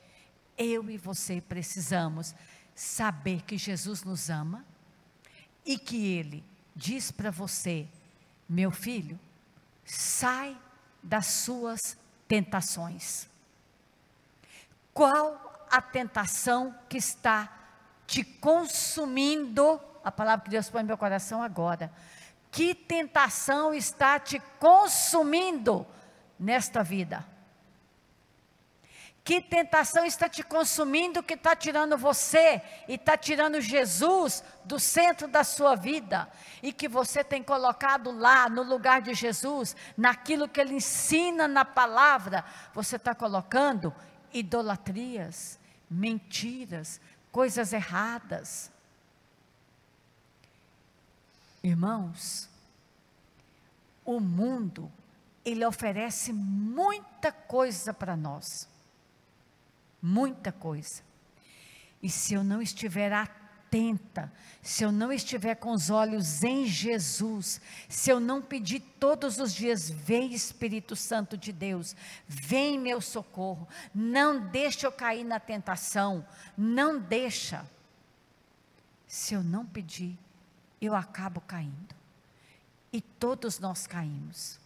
eu 0.56 0.88
e 0.88 1.00
você 1.00 1.42
precisamos 1.42 2.36
saber 2.76 3.42
que 3.42 3.58
Jesus 3.58 4.04
nos 4.04 4.30
ama 4.30 4.64
e 5.66 5.80
que 5.80 6.14
Ele 6.14 6.46
diz 6.76 7.12
para 7.12 7.32
você, 7.32 7.88
meu 8.48 8.70
filho, 8.70 9.20
sai 9.84 10.56
das 11.02 11.26
suas 11.26 11.98
tentações. 12.28 13.28
Qual 14.94 15.66
a 15.72 15.82
tentação 15.82 16.76
que 16.88 16.98
está 16.98 17.52
te 18.06 18.24
consumindo? 18.24 19.89
A 20.04 20.12
palavra 20.12 20.46
que 20.46 20.52
Deus 20.52 20.70
põe 20.70 20.82
no 20.82 20.88
meu 20.88 20.98
coração 20.98 21.42
agora. 21.42 21.92
Que 22.52 22.74
tentação 22.74 23.74
está 23.74 24.20
te 24.20 24.42
consumindo 24.60 25.86
nesta 26.40 26.84
vida? 26.84 27.26
Que 29.24 29.42
tentação 29.42 30.06
está 30.06 30.28
te 30.28 30.42
consumindo 30.42 31.22
que 31.22 31.36
está 31.36 31.56
tirando 31.56 31.96
você 31.96 32.64
e 32.88 32.96
está 32.96 33.16
tirando 33.16 33.62
Jesus 33.62 34.44
do 34.66 34.80
centro 34.80 35.28
da 35.28 35.44
sua 35.44 35.76
vida 35.76 36.28
e 36.64 36.74
que 36.74 36.88
você 36.88 37.24
tem 37.24 37.44
colocado 37.44 38.10
lá 38.10 38.50
no 38.50 38.64
lugar 38.64 39.04
de 39.04 39.14
Jesus, 39.14 39.76
naquilo 39.96 40.50
que 40.50 40.60
ele 40.60 40.74
ensina 40.74 41.48
na 41.48 41.64
palavra, 41.64 42.44
você 42.74 42.96
está 42.96 43.14
colocando 43.14 43.94
idolatrias, 44.34 45.60
mentiras, 45.88 47.00
coisas 47.32 47.72
erradas. 47.72 48.72
Irmãos, 51.64 52.50
o 54.06 54.20
mundo, 54.20 54.92
ele 55.44 55.66
oferece 55.66 56.32
muita 56.32 57.32
coisa 57.32 57.94
para 57.94 58.16
nós. 58.16 58.68
Muita 60.02 60.52
coisa. 60.52 61.02
E 62.02 62.10
se 62.10 62.34
eu 62.34 62.44
não 62.44 62.62
estiver 62.62 63.12
atenta, 63.12 64.32
se 64.62 64.84
eu 64.84 64.92
não 64.92 65.12
estiver 65.12 65.56
com 65.56 65.72
os 65.72 65.90
olhos 65.90 66.44
em 66.44 66.66
Jesus, 66.66 67.60
se 67.88 68.10
eu 68.10 68.20
não 68.20 68.42
pedir 68.42 68.80
todos 69.00 69.38
os 69.38 69.54
dias, 69.54 69.90
vem 69.90 70.34
Espírito 70.34 70.96
Santo 70.96 71.38
de 71.38 71.52
Deus, 71.52 71.96
vem 72.28 72.80
meu 72.80 73.02
socorro, 73.02 73.68
não 73.94 74.48
deixa 74.48 74.88
eu 74.88 74.92
cair 74.92 75.26
na 75.26 75.40
tentação, 75.40 76.26
não 76.58 77.00
deixa. 77.00 77.66
Se 79.08 79.34
eu 79.34 79.44
não 79.44 79.66
pedir, 79.66 80.18
eu 80.82 80.96
acabo 80.96 81.42
caindo. 81.42 81.96
E 82.92 83.02
todos 83.02 83.60
nós 83.60 83.86
caímos. 83.86 84.60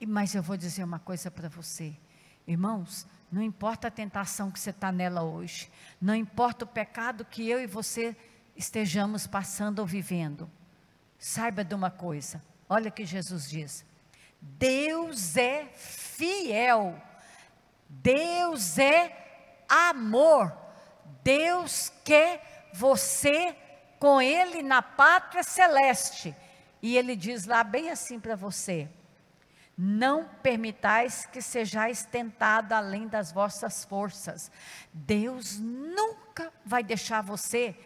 E, 0.00 0.06
mas 0.06 0.34
eu 0.34 0.42
vou 0.42 0.56
dizer 0.56 0.84
uma 0.84 0.98
coisa 0.98 1.30
para 1.30 1.48
você, 1.48 1.94
irmãos, 2.46 3.06
não 3.30 3.42
importa 3.42 3.88
a 3.88 3.90
tentação 3.90 4.50
que 4.50 4.58
você 4.58 4.70
está 4.70 4.92
nela 4.92 5.22
hoje, 5.22 5.70
não 6.00 6.14
importa 6.14 6.64
o 6.64 6.68
pecado 6.68 7.24
que 7.24 7.48
eu 7.48 7.60
e 7.60 7.66
você 7.66 8.16
estejamos 8.56 9.26
passando 9.26 9.80
ou 9.80 9.86
vivendo, 9.86 10.50
saiba 11.18 11.64
de 11.64 11.74
uma 11.74 11.90
coisa, 11.90 12.42
olha 12.68 12.90
que 12.90 13.04
Jesus 13.04 13.48
diz: 13.48 13.84
Deus 14.40 15.36
é 15.36 15.66
fiel, 15.74 17.00
Deus 17.88 18.78
é 18.78 19.64
amor, 19.68 20.56
Deus 21.22 21.92
quer 22.04 22.70
você 22.72 23.56
com 23.98 24.20
Ele 24.20 24.62
na 24.62 24.82
pátria 24.82 25.42
celeste. 25.42 26.34
E 26.80 26.96
Ele 26.96 27.16
diz 27.16 27.44
lá 27.44 27.64
bem 27.64 27.90
assim 27.90 28.18
para 28.20 28.36
você: 28.36 28.88
não 29.76 30.24
permitais 30.42 31.24
que 31.26 31.40
sejais 31.40 32.04
tentado 32.04 32.72
além 32.72 33.06
das 33.06 33.30
vossas 33.30 33.84
forças. 33.84 34.50
Deus 34.92 35.58
nunca 35.58 36.52
vai 36.64 36.82
deixar 36.82 37.22
você, 37.22 37.78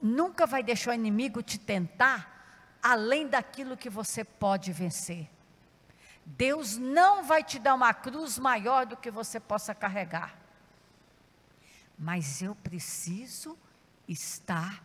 nunca 0.00 0.46
vai 0.46 0.62
deixar 0.62 0.92
o 0.92 0.94
inimigo 0.94 1.42
te 1.42 1.58
tentar 1.58 2.78
além 2.80 3.26
daquilo 3.26 3.76
que 3.76 3.90
você 3.90 4.22
pode 4.22 4.72
vencer. 4.72 5.28
Deus 6.24 6.76
não 6.76 7.24
vai 7.24 7.42
te 7.42 7.58
dar 7.58 7.74
uma 7.74 7.92
cruz 7.92 8.38
maior 8.38 8.86
do 8.86 8.96
que 8.96 9.10
você 9.10 9.40
possa 9.40 9.74
carregar. 9.74 10.36
Mas 11.98 12.42
eu 12.42 12.54
preciso 12.54 13.58
estar 14.06 14.82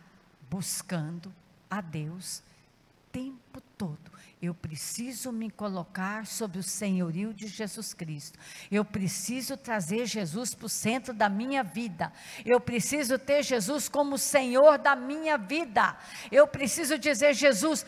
buscando 0.52 1.34
a 1.70 1.80
Deus 1.80 2.42
tempo 3.10 3.58
todo. 3.78 4.12
Eu 4.40 4.54
preciso 4.54 5.32
me 5.32 5.50
colocar 5.50 6.26
sob 6.26 6.58
o 6.58 6.62
senhorio 6.62 7.32
de 7.32 7.46
Jesus 7.46 7.94
Cristo. 7.94 8.38
Eu 8.70 8.84
preciso 8.84 9.56
trazer 9.56 10.04
Jesus 10.04 10.54
para 10.54 10.66
o 10.66 10.68
centro 10.68 11.14
da 11.14 11.28
minha 11.28 11.62
vida. 11.62 12.12
Eu 12.44 12.60
preciso 12.60 13.18
ter 13.18 13.42
Jesus 13.42 13.88
como 13.88 14.18
Senhor 14.18 14.76
da 14.76 14.94
minha 14.94 15.38
vida. 15.38 15.96
Eu 16.30 16.46
preciso 16.46 16.98
dizer: 16.98 17.32
Jesus, 17.32 17.86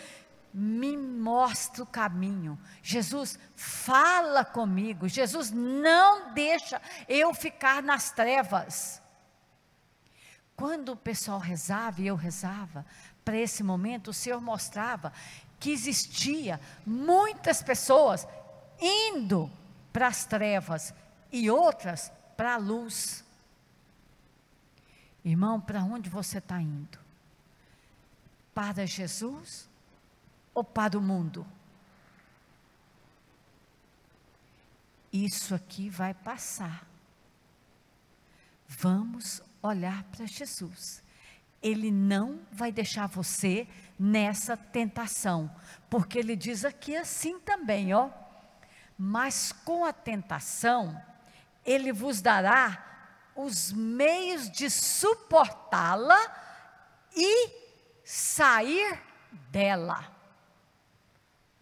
me 0.54 0.96
mostra 0.96 1.82
o 1.82 1.86
caminho. 1.86 2.58
Jesus, 2.82 3.38
fala 3.54 4.42
comigo. 4.42 5.06
Jesus, 5.06 5.50
não 5.50 6.32
deixa 6.32 6.80
eu 7.08 7.34
ficar 7.34 7.82
nas 7.82 8.10
trevas. 8.10 9.03
Quando 10.56 10.92
o 10.92 10.96
pessoal 10.96 11.38
rezava 11.38 12.00
e 12.00 12.06
eu 12.06 12.14
rezava, 12.14 12.86
para 13.24 13.36
esse 13.36 13.62
momento, 13.62 14.08
o 14.08 14.14
Senhor 14.14 14.40
mostrava 14.40 15.12
que 15.58 15.70
existia 15.70 16.60
muitas 16.86 17.62
pessoas 17.62 18.26
indo 18.80 19.50
para 19.92 20.08
as 20.08 20.24
trevas 20.26 20.92
e 21.32 21.50
outras 21.50 22.12
para 22.36 22.54
a 22.54 22.58
luz. 22.58 23.24
Irmão, 25.24 25.60
para 25.60 25.82
onde 25.82 26.10
você 26.10 26.38
está 26.38 26.60
indo? 26.60 26.98
Para 28.54 28.86
Jesus 28.86 29.68
ou 30.52 30.62
para 30.62 30.98
o 30.98 31.00
mundo? 31.00 31.46
Isso 35.12 35.54
aqui 35.54 35.88
vai 35.88 36.12
passar. 36.12 36.86
Vamos 38.68 39.40
olhar 39.68 40.04
para 40.04 40.26
Jesus. 40.26 41.02
Ele 41.62 41.90
não 41.90 42.40
vai 42.52 42.70
deixar 42.70 43.06
você 43.06 43.66
nessa 43.98 44.56
tentação, 44.56 45.50
porque 45.88 46.18
ele 46.18 46.36
diz 46.36 46.64
aqui 46.64 46.94
assim 46.94 47.40
também, 47.40 47.94
ó. 47.94 48.10
Mas 48.98 49.52
com 49.52 49.84
a 49.84 49.92
tentação, 49.92 51.00
ele 51.64 51.92
vos 51.92 52.20
dará 52.20 52.84
os 53.34 53.72
meios 53.72 54.50
de 54.50 54.68
suportá-la 54.68 56.18
e 57.16 57.50
sair 58.04 59.00
dela. 59.50 60.12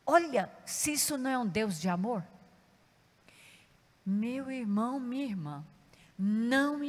Olha, 0.05 0.53
se 0.67 0.93
isso 0.93 1.17
não 1.17 1.31
é 1.31 1.39
um 1.39 1.47
Deus 1.47 1.81
de 1.81 1.89
amor. 1.89 2.25
Meu 4.05 4.51
irmão, 4.51 4.99
minha 4.99 5.25
irmã, 5.25 5.65
não 6.19 6.83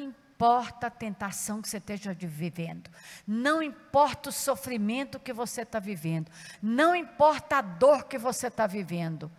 importa 0.44 0.88
a 0.88 0.90
tentação 0.90 1.62
que 1.62 1.70
você 1.70 1.78
esteja 1.78 2.14
vivendo, 2.14 2.90
não 3.26 3.64
importa 3.64 4.28
o 4.28 4.32
sofrimento 4.32 5.18
que 5.18 5.32
você 5.32 5.62
está 5.62 5.80
vivendo, 5.80 6.30
não 6.62 6.94
importa 6.94 7.60
a 7.60 7.62
dor 7.62 8.04
que 8.04 8.18
você 8.18 8.48
está 8.48 8.68
vivendo, 8.68 9.32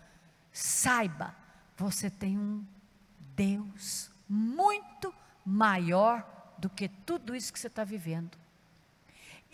saiba, 0.51 1.37
você 1.77 2.09
tem 2.09 2.39
um 2.39 2.65
Deus 3.37 4.11
muito 4.27 5.15
maior 5.45 6.27
do 6.57 6.71
que 6.71 6.89
tudo 6.89 7.37
isso 7.37 7.53
que 7.53 7.61
você 7.61 7.67
está 7.67 7.85
vivendo. 7.85 8.39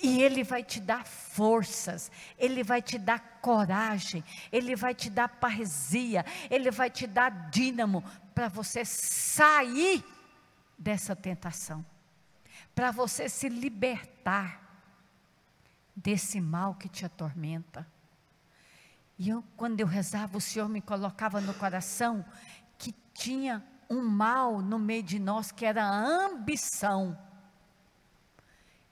E 0.00 0.22
Ele 0.22 0.44
vai 0.44 0.62
te 0.62 0.78
dar 0.78 1.04
forças, 1.04 2.12
Ele 2.38 2.62
vai 2.62 2.80
te 2.80 2.96
dar 2.96 3.40
coragem, 3.42 4.22
Ele 4.52 4.76
vai 4.76 4.94
te 4.94 5.10
dar 5.10 5.28
parresia, 5.28 6.24
Ele 6.48 6.70
vai 6.70 6.88
te 6.88 7.08
dar 7.08 7.50
dínamo 7.50 8.04
para 8.32 8.46
você 8.46 8.84
sair 8.84 10.04
dessa 10.80 11.14
tentação, 11.14 11.84
para 12.74 12.90
você 12.90 13.28
se 13.28 13.50
libertar 13.50 14.58
desse 15.94 16.40
mal 16.40 16.74
que 16.74 16.88
te 16.88 17.04
atormenta. 17.04 17.86
E 19.18 19.28
eu, 19.28 19.44
quando 19.58 19.80
eu 19.80 19.86
rezava, 19.86 20.38
o 20.38 20.40
Senhor 20.40 20.66
me 20.66 20.80
colocava 20.80 21.38
no 21.42 21.52
coração 21.52 22.24
que 22.78 22.94
tinha 23.12 23.62
um 23.90 24.00
mal 24.00 24.62
no 24.62 24.78
meio 24.78 25.02
de 25.02 25.18
nós 25.18 25.52
que 25.52 25.66
era 25.66 25.84
a 25.84 26.00
ambição. 26.26 27.18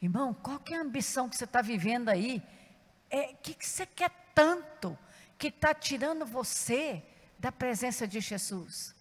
Irmão, 0.03 0.34
qual 0.34 0.61
que 0.61 0.74
é 0.74 0.76
a 0.76 0.82
ambição 0.82 1.26
que 1.26 1.36
você 1.36 1.45
está 1.45 1.62
vivendo 1.62 2.11
aí? 2.11 2.43
O 3.11 3.16
é, 3.16 3.32
que, 3.32 3.55
que 3.55 3.66
você 3.66 3.86
quer 3.86 4.11
tanto 4.34 4.99
que 5.39 5.49
está 5.49 5.72
tirando 5.72 6.26
você 6.26 7.03
da 7.39 7.51
presença 7.51 8.07
de 8.07 8.20
Jesus? 8.20 8.95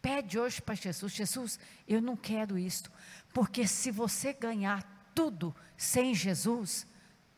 Pede 0.00 0.38
hoje 0.38 0.62
para 0.62 0.74
Jesus, 0.74 1.12
Jesus, 1.12 1.58
eu 1.86 2.00
não 2.00 2.16
quero 2.16 2.58
isso, 2.58 2.90
porque 3.32 3.66
se 3.66 3.90
você 3.90 4.32
ganhar 4.32 4.82
tudo 5.14 5.54
sem 5.76 6.14
Jesus, 6.14 6.86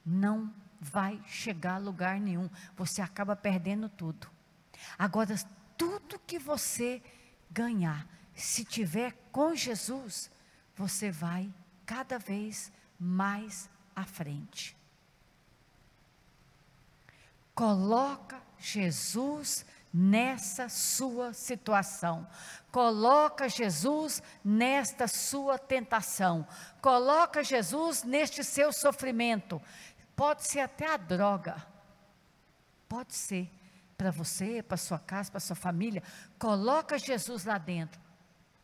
não 0.04 0.52
vai 0.80 1.20
chegar 1.26 1.74
a 1.74 1.78
lugar 1.78 2.20
nenhum, 2.20 2.48
você 2.76 3.00
acaba 3.00 3.34
perdendo 3.34 3.88
tudo. 3.88 4.28
Agora, 4.98 5.34
tudo 5.76 6.18
que 6.26 6.38
você 6.38 7.02
ganhar, 7.50 8.06
se 8.34 8.64
tiver 8.64 9.12
com 9.32 9.54
Jesus, 9.54 10.30
você 10.74 11.10
vai 11.10 11.52
cada 11.86 12.18
vez 12.18 12.72
mais 12.98 13.68
à 13.96 14.04
frente. 14.04 14.76
Coloca 17.54 18.42
Jesus 18.58 19.64
nessa 19.92 20.68
sua 20.68 21.32
situação. 21.32 22.26
Coloca 22.70 23.48
Jesus 23.48 24.22
nesta 24.44 25.08
sua 25.08 25.58
tentação. 25.58 26.46
Coloca 26.80 27.42
Jesus 27.42 28.04
neste 28.04 28.44
seu 28.44 28.72
sofrimento. 28.72 29.60
Pode 30.14 30.46
ser 30.46 30.60
até 30.60 30.86
a 30.86 30.96
droga. 30.96 31.66
Pode 32.88 33.14
ser 33.14 33.50
para 33.96 34.10
você, 34.10 34.62
para 34.62 34.76
sua 34.76 34.98
casa, 34.98 35.30
para 35.30 35.40
sua 35.40 35.56
família. 35.56 36.02
Coloca 36.38 36.98
Jesus 36.98 37.44
lá 37.44 37.58
dentro. 37.58 38.00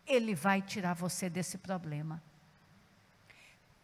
Ele 0.07 0.35
vai 0.35 0.63
tirar 0.63 0.95
você 0.95 1.29
desse 1.29 1.59
problema. 1.59 2.23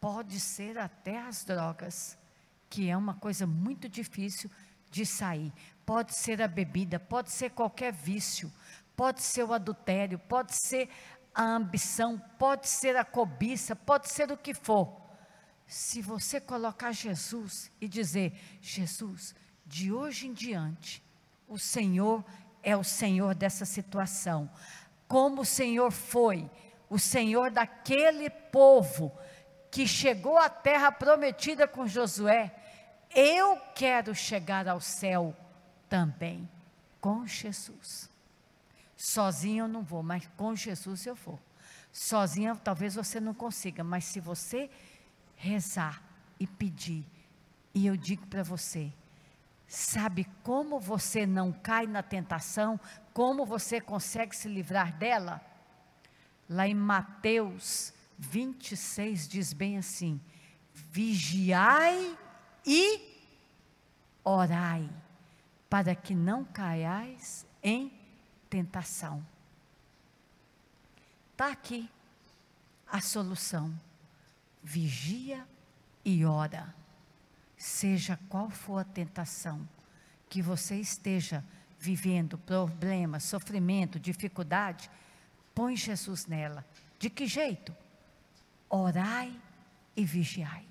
Pode 0.00 0.40
ser 0.40 0.78
até 0.78 1.20
as 1.20 1.44
drogas, 1.44 2.16
que 2.70 2.88
é 2.88 2.96
uma 2.96 3.14
coisa 3.14 3.46
muito 3.46 3.88
difícil 3.88 4.50
de 4.90 5.06
sair. 5.06 5.52
Pode 5.84 6.14
ser 6.14 6.40
a 6.40 6.48
bebida, 6.48 6.98
pode 6.98 7.30
ser 7.30 7.50
qualquer 7.50 7.92
vício, 7.92 8.52
pode 8.96 9.22
ser 9.22 9.44
o 9.44 9.52
adultério, 9.52 10.18
pode 10.18 10.54
ser 10.54 10.88
a 11.34 11.42
ambição, 11.42 12.18
pode 12.38 12.68
ser 12.68 12.96
a 12.96 13.04
cobiça, 13.04 13.74
pode 13.74 14.10
ser 14.10 14.30
o 14.30 14.36
que 14.36 14.54
for. 14.54 15.00
Se 15.66 16.02
você 16.02 16.40
colocar 16.40 16.92
Jesus 16.92 17.70
e 17.80 17.88
dizer: 17.88 18.32
Jesus, 18.60 19.34
de 19.64 19.92
hoje 19.92 20.26
em 20.26 20.32
diante, 20.32 21.02
o 21.48 21.58
Senhor 21.58 22.24
é 22.62 22.76
o 22.76 22.84
Senhor 22.84 23.34
dessa 23.34 23.64
situação. 23.64 24.50
Como 25.08 25.42
o 25.42 25.46
Senhor 25.46 25.90
foi 25.90 26.50
o 26.88 26.98
Senhor 26.98 27.50
daquele 27.50 28.28
povo 28.28 29.12
que 29.70 29.86
chegou 29.86 30.36
à 30.36 30.50
terra 30.50 30.92
prometida 30.92 31.66
com 31.66 31.86
Josué, 31.86 32.54
eu 33.14 33.56
quero 33.74 34.14
chegar 34.14 34.68
ao 34.68 34.80
céu 34.80 35.34
também 35.92 36.48
com 37.02 37.26
Jesus. 37.26 38.08
Sozinho 38.96 39.64
eu 39.64 39.68
não 39.68 39.82
vou, 39.82 40.02
mas 40.02 40.26
com 40.38 40.56
Jesus 40.56 41.04
eu 41.04 41.14
vou. 41.14 41.38
Sozinha 41.92 42.56
talvez 42.56 42.94
você 42.94 43.20
não 43.20 43.34
consiga, 43.34 43.84
mas 43.84 44.06
se 44.06 44.18
você 44.18 44.70
rezar 45.36 46.02
e 46.40 46.46
pedir, 46.46 47.04
e 47.74 47.86
eu 47.86 47.94
digo 47.94 48.26
para 48.26 48.42
você, 48.42 48.90
sabe 49.68 50.26
como 50.42 50.80
você 50.80 51.26
não 51.26 51.52
cai 51.52 51.86
na 51.86 52.02
tentação, 52.02 52.80
como 53.12 53.44
você 53.44 53.78
consegue 53.78 54.34
se 54.34 54.48
livrar 54.48 54.96
dela? 54.96 55.42
Lá 56.48 56.66
em 56.66 56.74
Mateus 56.74 57.92
26 58.16 59.28
diz 59.28 59.52
bem 59.52 59.76
assim: 59.76 60.18
vigiai 60.72 62.16
e 62.64 62.98
orai 64.24 64.88
para 65.72 65.94
que 65.94 66.14
não 66.14 66.44
caiais 66.44 67.46
em 67.62 67.90
tentação. 68.50 69.26
Está 71.30 71.50
aqui 71.50 71.88
a 72.86 73.00
solução. 73.00 73.72
Vigia 74.62 75.48
e 76.04 76.26
ora. 76.26 76.74
Seja 77.56 78.20
qual 78.28 78.50
for 78.50 78.80
a 78.80 78.84
tentação 78.84 79.66
que 80.28 80.42
você 80.42 80.76
esteja 80.76 81.42
vivendo, 81.78 82.36
problema, 82.36 83.18
sofrimento, 83.18 83.98
dificuldade, 83.98 84.90
põe 85.54 85.74
Jesus 85.74 86.26
nela. 86.26 86.66
De 86.98 87.08
que 87.08 87.26
jeito? 87.26 87.74
Orai 88.68 89.34
e 89.96 90.04
vigiai. 90.04 90.66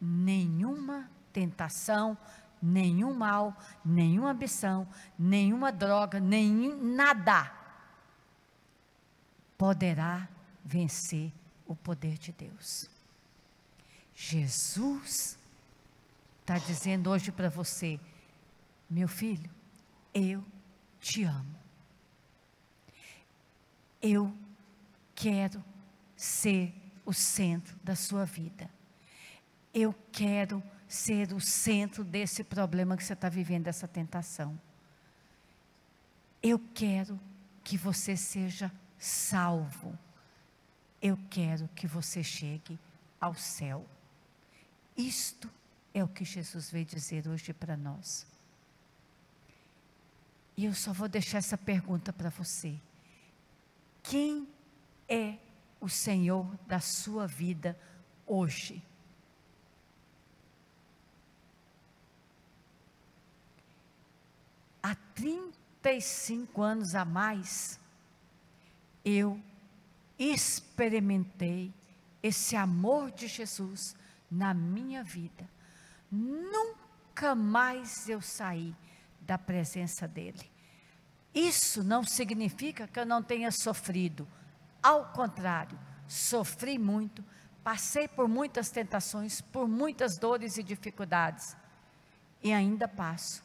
Nenhuma 0.00 1.10
tentação, 1.30 2.16
nenhum 2.64 3.12
mal, 3.12 3.56
nenhuma 3.84 4.30
ambição, 4.30 4.88
nenhuma 5.18 5.70
droga, 5.70 6.18
nenhum 6.18 6.94
nada 6.94 7.52
poderá 9.58 10.26
vencer 10.64 11.30
o 11.66 11.76
poder 11.76 12.16
de 12.16 12.32
Deus. 12.32 12.88
Jesus 14.14 15.38
está 16.40 16.58
dizendo 16.58 17.10
hoje 17.10 17.30
para 17.30 17.50
você, 17.50 18.00
meu 18.88 19.08
filho, 19.08 19.50
eu 20.14 20.42
te 21.00 21.24
amo. 21.24 21.54
Eu 24.00 24.34
quero 25.14 25.62
ser 26.16 26.74
o 27.04 27.12
centro 27.12 27.76
da 27.82 27.94
sua 27.94 28.24
vida. 28.24 28.70
Eu 29.72 29.94
quero 30.12 30.62
ser 30.94 31.32
o 31.32 31.40
centro 31.40 32.04
desse 32.04 32.44
problema 32.44 32.96
que 32.96 33.04
você 33.04 33.14
está 33.14 33.28
vivendo, 33.28 33.64
dessa 33.64 33.88
tentação. 33.88 34.58
Eu 36.42 36.58
quero 36.72 37.18
que 37.64 37.76
você 37.76 38.16
seja 38.16 38.72
salvo. 38.98 39.98
Eu 41.02 41.18
quero 41.28 41.68
que 41.74 41.86
você 41.86 42.22
chegue 42.22 42.78
ao 43.20 43.34
céu. 43.34 43.84
Isto 44.96 45.50
é 45.92 46.02
o 46.04 46.08
que 46.08 46.24
Jesus 46.24 46.70
veio 46.70 46.84
dizer 46.84 47.26
hoje 47.26 47.52
para 47.52 47.76
nós. 47.76 48.26
E 50.56 50.64
eu 50.64 50.74
só 50.74 50.92
vou 50.92 51.08
deixar 51.08 51.38
essa 51.38 51.58
pergunta 51.58 52.12
para 52.12 52.30
você: 52.30 52.78
Quem 54.02 54.48
é 55.08 55.36
o 55.80 55.88
Senhor 55.88 56.56
da 56.66 56.78
sua 56.78 57.26
vida 57.26 57.76
hoje? 58.26 58.80
Há 64.84 64.94
35 65.14 66.60
anos 66.60 66.94
a 66.94 67.06
mais, 67.06 67.80
eu 69.02 69.40
experimentei 70.18 71.72
esse 72.22 72.54
amor 72.54 73.10
de 73.10 73.26
Jesus 73.26 73.96
na 74.30 74.52
minha 74.52 75.02
vida. 75.02 75.48
Nunca 76.12 77.34
mais 77.34 78.10
eu 78.10 78.20
saí 78.20 78.76
da 79.22 79.38
presença 79.38 80.06
dEle. 80.06 80.52
Isso 81.34 81.82
não 81.82 82.04
significa 82.04 82.86
que 82.86 83.00
eu 83.00 83.06
não 83.06 83.22
tenha 83.22 83.50
sofrido. 83.50 84.28
Ao 84.82 85.06
contrário, 85.12 85.78
sofri 86.06 86.78
muito, 86.78 87.24
passei 87.64 88.06
por 88.06 88.28
muitas 88.28 88.68
tentações, 88.68 89.40
por 89.40 89.66
muitas 89.66 90.18
dores 90.18 90.58
e 90.58 90.62
dificuldades. 90.62 91.56
E 92.42 92.52
ainda 92.52 92.86
passo 92.86 93.43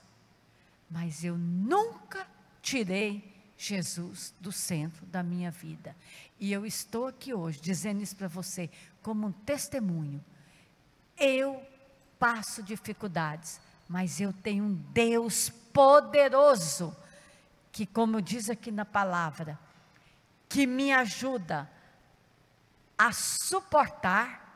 mas 0.89 1.23
eu 1.23 1.37
nunca 1.37 2.27
tirei 2.61 3.39
Jesus 3.57 4.33
do 4.39 4.51
centro 4.51 5.05
da 5.05 5.21
minha 5.21 5.51
vida. 5.51 5.95
E 6.39 6.51
eu 6.51 6.65
estou 6.65 7.07
aqui 7.07 7.33
hoje 7.33 7.59
dizendo 7.59 8.01
isso 8.01 8.15
para 8.15 8.27
você 8.27 8.69
como 9.01 9.27
um 9.27 9.31
testemunho. 9.31 10.23
Eu 11.17 11.61
passo 12.17 12.63
dificuldades, 12.63 13.59
mas 13.87 14.21
eu 14.21 14.31
tenho 14.31 14.63
um 14.63 14.73
Deus 14.73 15.49
poderoso 15.49 16.95
que, 17.71 17.85
como 17.85 18.21
diz 18.21 18.49
aqui 18.49 18.71
na 18.71 18.85
palavra, 18.85 19.59
que 20.47 20.65
me 20.65 20.91
ajuda 20.91 21.69
a 22.97 23.11
suportar 23.11 24.49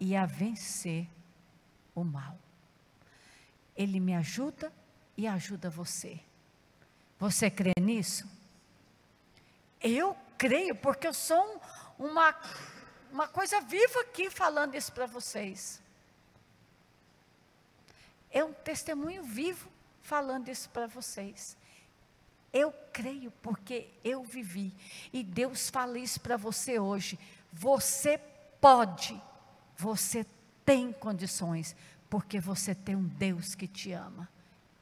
e 0.00 0.16
a 0.16 0.26
vencer 0.26 1.08
o 1.94 2.02
mal. 2.02 2.38
Ele 3.76 4.00
me 4.00 4.14
ajuda 4.14 4.72
e 5.16 5.26
ajuda 5.26 5.70
você. 5.70 6.20
Você 7.18 7.50
crê 7.50 7.72
nisso? 7.80 8.28
Eu 9.80 10.16
creio, 10.36 10.74
porque 10.74 11.06
eu 11.06 11.14
sou 11.14 11.60
uma, 11.98 12.34
uma 13.12 13.28
coisa 13.28 13.60
viva 13.60 14.00
aqui 14.00 14.30
falando 14.30 14.74
isso 14.74 14.92
para 14.92 15.06
vocês. 15.06 15.80
É 18.30 18.42
um 18.44 18.52
testemunho 18.52 19.22
vivo 19.22 19.68
falando 20.02 20.48
isso 20.48 20.68
para 20.70 20.86
vocês. 20.86 21.56
Eu 22.52 22.72
creio 22.92 23.30
porque 23.42 23.88
eu 24.02 24.22
vivi. 24.24 24.72
E 25.12 25.22
Deus 25.22 25.70
fala 25.70 25.98
isso 25.98 26.20
para 26.20 26.36
você 26.36 26.78
hoje. 26.78 27.18
Você 27.52 28.18
pode, 28.60 29.20
você 29.76 30.26
tem 30.64 30.92
condições, 30.92 31.76
porque 32.08 32.40
você 32.40 32.74
tem 32.74 32.96
um 32.96 33.04
Deus 33.04 33.54
que 33.54 33.68
te 33.68 33.92
ama 33.92 34.28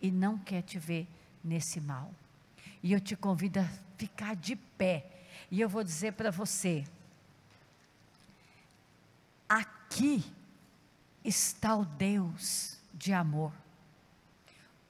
e 0.03 0.11
não 0.11 0.37
quer 0.37 0.63
te 0.63 0.79
ver 0.79 1.09
nesse 1.43 1.81
mal. 1.81 2.13
E 2.83 2.93
eu 2.93 3.01
te 3.01 3.15
convido 3.17 3.61
a 3.61 3.69
ficar 3.97 4.35
de 4.35 4.57
pé. 4.57 5.07
E 5.49 5.61
eu 5.61 5.69
vou 5.69 5.85
dizer 5.85 6.13
para 6.13 6.31
você: 6.31 6.85
aqui 9.49 10.25
está 11.25 11.77
o 11.77 11.85
Deus 11.85 12.79
de 12.93 13.13
amor. 13.13 13.53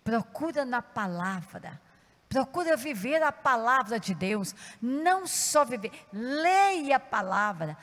Procura 0.03 0.65
na 0.65 0.83
palavra, 0.83 1.81
procura 2.29 2.77
viver 2.77 3.23
a 3.23 3.31
palavra 3.31 4.01
de 4.01 4.15
Deus, 4.15 4.55
não 4.81 5.27
só 5.27 5.65
viver, 5.65 5.93
leia 6.13 6.97
a 6.97 7.01
palavra, 7.01 7.77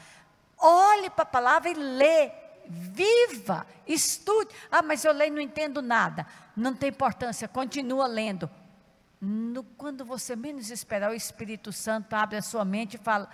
olhe 0.57 1.09
para 1.09 1.23
a 1.23 1.27
palavra 1.27 1.69
e 1.69 1.73
lê, 1.73 2.29
viva, 2.69 3.65
estude. 3.87 4.53
Ah, 4.71 4.83
mas 4.83 5.03
eu 5.03 5.11
leio 5.11 5.33
e 5.33 5.35
não 5.35 5.41
entendo 5.41 5.81
nada. 5.81 6.27
Não 6.55 6.75
tem 6.75 6.89
importância, 6.89 7.47
continua 7.47 8.05
lendo. 8.05 8.49
No, 9.19 9.63
quando 9.63 10.05
você 10.05 10.35
menos 10.35 10.69
esperar, 10.69 11.11
o 11.11 11.15
Espírito 11.15 11.73
Santo 11.73 12.13
abre 12.13 12.37
a 12.37 12.41
sua 12.41 12.63
mente 12.63 12.93
e 12.93 12.99
fala: 12.99 13.29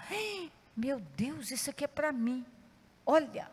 Meu 0.75 0.99
Deus, 1.15 1.51
isso 1.51 1.69
aqui 1.69 1.83
é 1.83 1.87
para 1.87 2.11
mim. 2.11 2.45
Olha, 3.05 3.51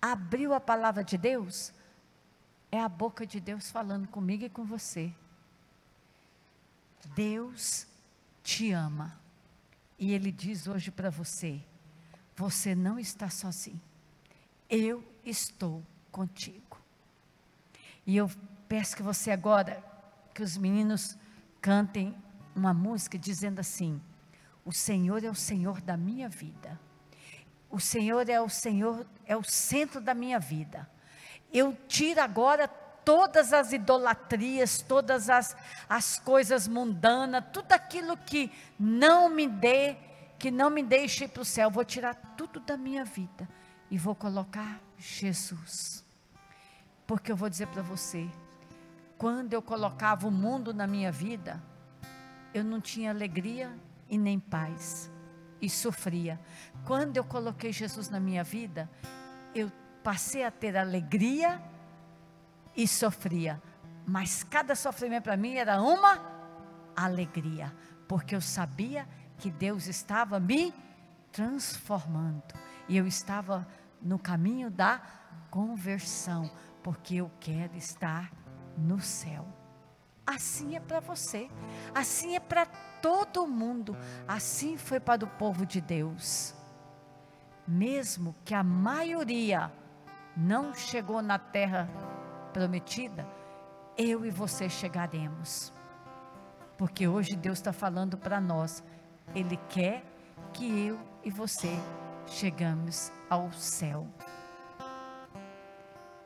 abriu 0.00 0.54
a 0.54 0.60
palavra 0.60 1.02
de 1.02 1.16
Deus, 1.16 1.72
é 2.70 2.80
a 2.80 2.88
boca 2.88 3.26
de 3.26 3.40
Deus 3.40 3.70
falando 3.70 4.06
comigo 4.06 4.44
e 4.44 4.50
com 4.50 4.64
você. 4.64 5.12
Deus 7.14 7.86
te 8.42 8.70
ama. 8.70 9.18
E 9.98 10.12
Ele 10.12 10.30
diz 10.30 10.68
hoje 10.68 10.90
para 10.90 11.10
você: 11.10 11.60
você 12.38 12.72
não 12.72 13.00
está 13.00 13.28
sozinho. 13.28 13.80
Eu 14.70 15.02
estou 15.24 15.82
contigo. 16.12 16.78
E 18.06 18.16
eu 18.16 18.30
peço 18.68 18.96
que 18.96 19.02
você 19.02 19.32
agora, 19.32 19.82
que 20.32 20.40
os 20.40 20.56
meninos 20.56 21.18
cantem 21.60 22.14
uma 22.54 22.72
música 22.72 23.18
dizendo 23.18 23.58
assim: 23.58 24.00
O 24.64 24.72
Senhor 24.72 25.24
é 25.24 25.28
o 25.28 25.34
Senhor 25.34 25.80
da 25.80 25.96
minha 25.96 26.28
vida. 26.28 26.78
O 27.68 27.80
Senhor 27.80 28.28
é 28.28 28.40
o 28.40 28.48
Senhor, 28.48 29.04
é 29.26 29.36
o 29.36 29.42
centro 29.42 30.00
da 30.00 30.14
minha 30.14 30.38
vida. 30.38 30.88
Eu 31.52 31.76
tiro 31.88 32.20
agora 32.20 32.68
todas 32.68 33.52
as 33.52 33.72
idolatrias, 33.72 34.80
todas 34.80 35.28
as, 35.28 35.56
as 35.88 36.20
coisas 36.20 36.68
mundanas, 36.68 37.44
tudo 37.52 37.72
aquilo 37.72 38.16
que 38.16 38.52
não 38.78 39.28
me 39.28 39.48
dê 39.48 39.96
que 40.38 40.50
não 40.50 40.70
me 40.70 40.82
deixe 40.82 41.24
ir 41.24 41.28
para 41.28 41.42
o 41.42 41.44
céu, 41.44 41.70
vou 41.70 41.84
tirar 41.84 42.14
tudo 42.58 42.66
da 42.66 42.76
minha 42.76 43.04
vida 43.04 43.48
e 43.90 43.96
vou 43.96 44.14
colocar 44.14 44.80
Jesus. 44.96 46.04
Porque 47.06 47.32
eu 47.32 47.36
vou 47.36 47.48
dizer 47.48 47.68
para 47.68 47.82
você, 47.82 48.28
quando 49.16 49.52
eu 49.52 49.62
colocava 49.62 50.26
o 50.26 50.30
mundo 50.30 50.74
na 50.74 50.86
minha 50.86 51.10
vida, 51.10 51.62
eu 52.52 52.64
não 52.64 52.80
tinha 52.80 53.10
alegria 53.10 53.72
e 54.08 54.18
nem 54.18 54.38
paz, 54.38 55.10
e 55.60 55.70
sofria. 55.70 56.40
Quando 56.84 57.16
eu 57.16 57.24
coloquei 57.24 57.72
Jesus 57.72 58.08
na 58.08 58.20
minha 58.20 58.44
vida, 58.44 58.90
eu 59.54 59.70
passei 60.02 60.44
a 60.44 60.50
ter 60.50 60.76
alegria 60.76 61.62
e 62.76 62.86
sofria. 62.86 63.62
Mas 64.06 64.42
cada 64.42 64.74
sofrimento 64.74 65.24
para 65.24 65.36
mim 65.36 65.54
era 65.54 65.80
uma 65.80 66.20
alegria, 66.96 67.72
porque 68.06 68.34
eu 68.34 68.40
sabia 68.40 69.06
que 69.38 69.50
Deus 69.50 69.86
estava 69.86 70.40
me 70.40 70.74
transformando. 71.38 72.42
E 72.88 72.96
eu 72.96 73.06
estava 73.06 73.64
no 74.02 74.18
caminho 74.18 74.72
da 74.72 75.00
conversão, 75.48 76.50
porque 76.82 77.14
eu 77.14 77.30
quero 77.38 77.76
estar 77.76 78.32
no 78.76 79.00
céu. 79.00 79.46
Assim 80.26 80.74
é 80.74 80.80
para 80.80 80.98
você, 80.98 81.48
assim 81.94 82.34
é 82.34 82.40
para 82.40 82.66
todo 82.66 83.46
mundo, 83.46 83.96
assim 84.26 84.76
foi 84.76 84.98
para 84.98 85.24
o 85.24 85.28
povo 85.28 85.64
de 85.64 85.80
Deus. 85.80 86.56
Mesmo 87.66 88.34
que 88.44 88.52
a 88.52 88.64
maioria 88.64 89.72
não 90.36 90.74
chegou 90.74 91.22
na 91.22 91.38
terra 91.38 91.88
prometida, 92.52 93.24
eu 93.96 94.26
e 94.26 94.30
você 94.30 94.68
chegaremos. 94.68 95.72
Porque 96.76 97.06
hoje 97.06 97.36
Deus 97.36 97.58
está 97.58 97.72
falando 97.72 98.18
para 98.18 98.40
nós 98.40 98.82
ele 99.34 99.56
quer 99.68 100.04
que 100.52 100.86
eu 100.86 100.98
e 101.24 101.30
você 101.30 101.70
chegamos 102.26 103.12
ao 103.28 103.52
céu. 103.52 104.06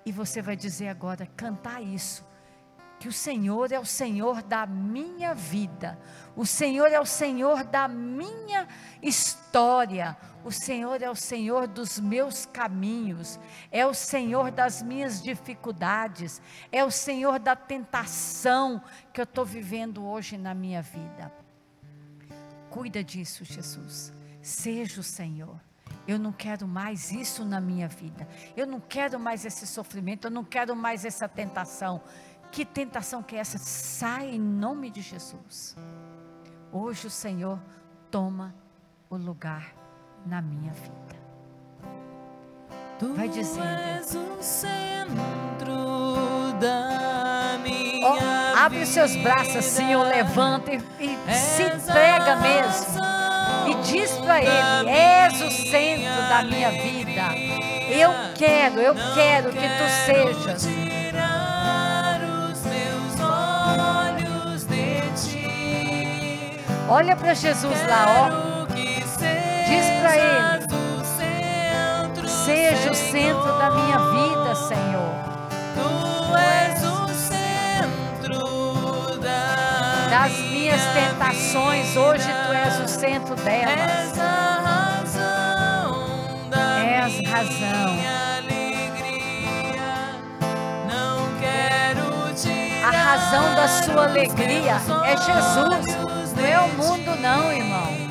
E 0.05 0.11
você 0.11 0.43
vai 0.43 0.57
dizer 0.57 0.89
agora, 0.89 1.27
cantar 1.37 1.83
isso, 1.83 2.25
que 2.99 3.09
o 3.09 3.13
Senhor 3.13 3.73
é 3.73 3.81
o 3.81 3.85
Senhor 3.85 4.43
da 4.43 4.65
minha 4.65 5.35
vida, 5.35 5.99
o 6.37 6.47
Senhor 6.47 6.87
é 6.87 7.01
o 7.01 7.05
Senhor 7.05 7.65
da 7.65 7.89
minha 7.89 8.69
história, 9.03 10.17
o 10.45 10.53
Senhor 10.53 11.03
é 11.03 11.11
o 11.11 11.15
Senhor 11.15 11.67
dos 11.67 11.99
meus 11.99 12.47
caminhos, 12.47 13.41
é 13.71 13.85
o 13.85 13.93
Senhor 13.93 14.51
das 14.51 14.83
minhas 14.83 15.21
dificuldades, 15.21 16.41
é 16.71 16.85
o 16.85 16.91
Senhor 16.91 17.39
da 17.39 17.57
tentação 17.57 18.81
que 19.13 19.21
eu 19.21 19.25
estou 19.25 19.45
vivendo 19.45 20.05
hoje 20.05 20.39
na 20.39 20.55
minha 20.55 20.83
vida. 20.83 21.42
Cuida 22.73 23.05
disso, 23.05 23.45
Jesus. 23.45 24.13
Seja 24.41 25.01
o 25.01 25.05
Senhor. 25.05 25.61
Eu 26.09 26.19
não 26.19 26.33
quero 26.33 26.67
mais 26.67 27.13
isso 27.13 27.45
na 27.45 27.61
minha 27.61 27.87
vida. 27.87 28.27
Eu 28.57 28.67
não 28.67 28.81
quero 28.81 29.21
mais 29.21 29.45
esse 29.45 29.67
sofrimento. 29.67 30.27
Eu 30.27 30.31
não 30.31 30.43
quero 30.43 30.75
mais 30.75 31.05
essa 31.05 31.29
tentação. 31.29 32.01
Que 32.51 32.65
tentação 32.65 33.23
que 33.23 33.37
é 33.37 33.41
essa? 33.41 33.59
Sai 33.59 34.31
em 34.31 34.41
nome 34.41 34.91
de 34.91 35.03
Jesus. 35.03 35.77
Hoje 36.73 37.07
o 37.07 37.11
Senhor 37.11 37.61
toma 38.11 38.55
o 39.11 39.17
lugar 39.17 39.75
na 40.25 40.41
minha 40.41 40.73
vida. 40.73 41.23
Vai 43.15 43.29
dizendo. 43.29 43.67
Tu 43.67 43.69
és 43.69 44.15
o 44.15 44.43
centro 44.43 45.75
da 46.59 47.22
oh, 48.03 48.63
Abre 48.65 48.87
seus 48.87 49.17
braços 49.17 49.57
assim, 49.57 49.95
ou 49.95 50.05
levanta 50.05 50.73
e, 50.73 50.81
e 51.01 51.35
se 51.35 51.63
entrega 51.63 52.37
mesmo. 52.37 53.03
E 53.67 53.75
diz 53.83 54.11
para 54.19 54.41
Ele: 54.41 54.91
És 54.91 55.41
o 55.41 55.51
centro 55.51 56.29
da 56.29 56.43
minha 56.43 56.71
vida. 56.71 57.23
Eu 57.89 58.11
quero, 58.37 58.81
eu 58.81 58.95
quero 59.15 59.51
que 59.51 59.69
tu 59.69 59.89
sejas. 60.07 60.69
Olha 66.89 67.17
para 67.17 67.35
Jesus 67.35 67.87
lá, 67.89 68.07
ó. 68.09 68.29
Diz 68.73 69.87
para 70.01 70.17
Ele: 70.17 70.67
Seja 72.29 72.91
o 72.91 72.95
centro 72.95 73.59
da 73.59 73.71
minha 73.71 73.99
vida, 73.99 74.55
Senhor. 74.55 75.33
Das 80.13 80.33
minhas 80.51 80.83
tentações, 80.93 81.97
hoje 81.97 82.29
tu 82.45 82.53
és 82.53 82.81
o 82.81 82.87
centro 82.87 83.35
delas. 83.35 84.13
És 84.13 84.19
a 84.19 84.61
razão 85.01 86.51
da 86.51 86.85
és 86.85 87.31
razão. 87.31 87.97
alegria. 88.37 89.41
Não 90.87 91.17
quero 91.41 92.35
tirar 92.35 92.89
A 92.89 92.91
razão 92.91 93.55
da 93.55 93.67
sua 93.67 94.05
alegria 94.05 94.77
é 95.07 95.17
Jesus, 95.17 95.87
não 96.37 96.45
é 96.45 96.59
o 96.61 96.69
mundo 96.77 97.17
não, 97.19 97.51
irmão. 97.51 98.02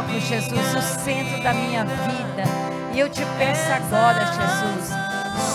Coloco, 0.00 0.20
Jesus, 0.20 0.74
o 0.74 1.04
centro 1.04 1.42
da 1.42 1.52
minha 1.52 1.84
vida. 1.84 2.44
E 2.92 3.00
eu 3.00 3.08
te 3.08 3.22
peço 3.38 3.72
agora, 3.72 4.24
Jesus, 4.26 4.90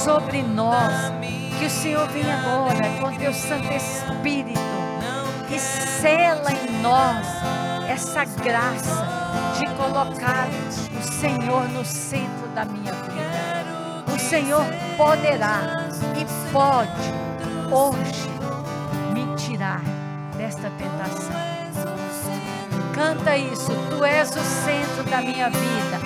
sobre 0.04 0.42
nós, 0.44 1.12
que 1.58 1.66
o 1.66 1.70
Senhor 1.70 2.08
venha 2.10 2.38
agora 2.38 2.90
com 3.00 3.18
teu 3.18 3.34
Santo 3.34 3.72
Espírito 3.74 4.60
e 5.50 5.60
sela 5.60 6.52
em 6.52 6.82
nós 6.82 7.26
essa 7.88 8.26
graça 8.26 9.08
de 9.58 9.66
colocar 9.76 10.48
o 10.98 11.04
Senhor 11.04 11.68
no 11.70 11.86
centro 11.86 12.48
da 12.54 12.66
minha 12.66 12.94
vida. 12.94 14.14
O 14.14 14.20
Senhor 14.20 14.66
poderá 14.98 15.88
e 16.18 16.52
pode 16.52 16.92
hoje 17.72 18.30
me 19.14 19.36
tirar 19.36 19.82
desta 20.38 20.70
tentação. 20.72 21.55
Canta 22.96 23.36
isso, 23.36 23.74
tu 23.90 24.06
és 24.06 24.30
o 24.30 24.40
centro 24.40 25.04
da 25.12 25.18
minha 25.18 25.50
vida. 25.50 26.00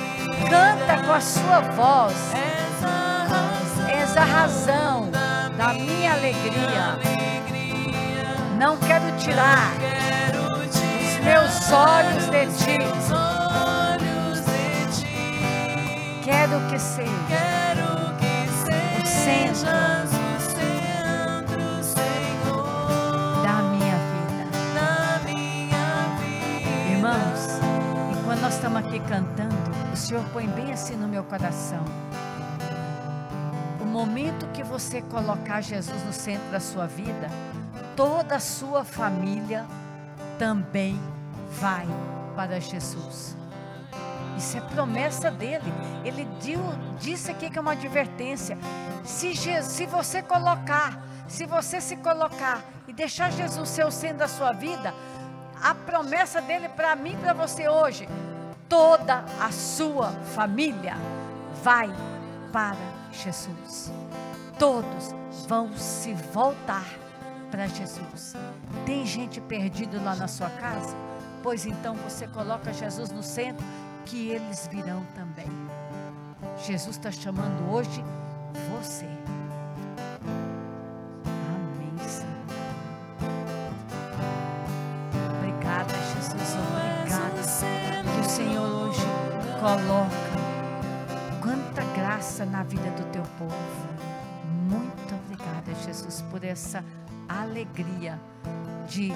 Canta 0.50 1.04
com 1.06 1.14
a 1.14 1.22
sua 1.22 1.60
voz. 1.76 2.16
És 3.88 4.18
a 4.18 4.24
razão 4.24 5.08
da 5.56 5.72
minha 5.74 6.14
alegria. 6.14 6.98
Não 8.58 8.76
quero 8.78 9.16
tirar 9.18 9.72
os 10.66 11.20
meus 11.24 11.72
olhos 11.72 12.28
de 12.32 12.48
ti. 12.58 12.80
Quero 16.24 16.60
que 16.72 16.80
seja 16.80 17.06
o 19.00 19.06
centro 19.06 20.19
aqui 28.80 29.00
cantando, 29.02 29.56
o 29.94 29.96
Senhor 29.96 30.24
põe 30.32 30.48
bem 30.48 30.72
assim 30.72 30.96
no 30.96 31.08
meu 31.08 31.24
coração. 31.24 31.84
O 33.82 33.86
momento 33.86 34.48
que 34.48 34.64
você 34.64 35.02
colocar 35.02 35.62
Jesus 35.62 36.04
no 36.06 36.14
centro 36.14 36.50
da 36.50 36.60
sua 36.60 36.88
vida, 36.88 37.30
toda 37.96 38.36
a 38.36 38.40
sua 38.40 38.84
família 38.86 39.66
também 40.38 41.00
vai 41.60 41.86
para 42.36 42.60
Jesus. 42.60 43.36
Isso 44.38 44.58
é 44.58 44.62
promessa 44.62 45.30
dele. 45.30 45.74
Ele 46.06 46.26
deu, 46.42 46.62
disse 47.00 47.30
aqui 47.30 47.50
que 47.50 47.58
é 47.58 47.62
uma 47.62 47.74
advertência. 47.74 48.58
Se, 49.04 49.36
se 49.36 49.86
você 49.86 50.22
colocar, 50.22 51.04
se 51.28 51.46
você 51.46 51.82
se 51.82 51.98
colocar 51.98 52.64
e 52.88 52.94
deixar 52.94 53.32
Jesus 53.32 53.68
ser 53.68 53.86
o 53.86 53.92
centro 53.92 54.20
da 54.20 54.28
sua 54.30 54.54
vida, 54.54 54.94
a 55.62 55.76
promessa 55.76 56.40
dele 56.42 56.70
para 56.70 56.96
mim 56.96 57.14
e 57.14 57.18
para 57.18 57.34
você 57.34 57.68
hoje, 57.68 58.08
toda 58.70 59.26
a 59.42 59.52
sua 59.52 60.12
família 60.36 60.96
vai 61.64 61.90
para 62.52 62.78
Jesus. 63.12 63.92
Todos 64.58 65.16
vão 65.48 65.76
se 65.76 66.14
voltar 66.14 66.86
para 67.50 67.68
Jesus. 67.68 68.36
Tem 68.86 69.06
gente 69.06 69.42
perdida 69.42 70.00
lá 70.00 70.16
na 70.16 70.28
sua 70.28 70.50
casa? 70.50 70.96
Pois 71.42 71.66
então 71.66 71.96
você 71.96 72.28
coloca 72.28 72.72
Jesus 72.72 73.12
no 73.12 73.24
centro, 73.24 73.66
que 74.06 74.30
eles 74.30 74.68
virão 74.72 75.04
também. 75.16 75.50
Jesus 76.66 76.98
está 76.98 77.12
chamando 77.12 77.74
hoje 77.74 78.04
você. 78.78 79.08
Coloca 89.60 90.10
quanta 91.42 91.84
graça 91.94 92.46
na 92.46 92.64
vida 92.64 92.90
do 92.92 93.04
teu 93.12 93.24
povo. 93.38 93.90
Muito 94.70 95.16
obrigada, 95.16 95.74
Jesus, 95.86 96.22
por 96.32 96.44
essa 96.44 96.84
alegria 97.28 98.20
de 98.88 99.14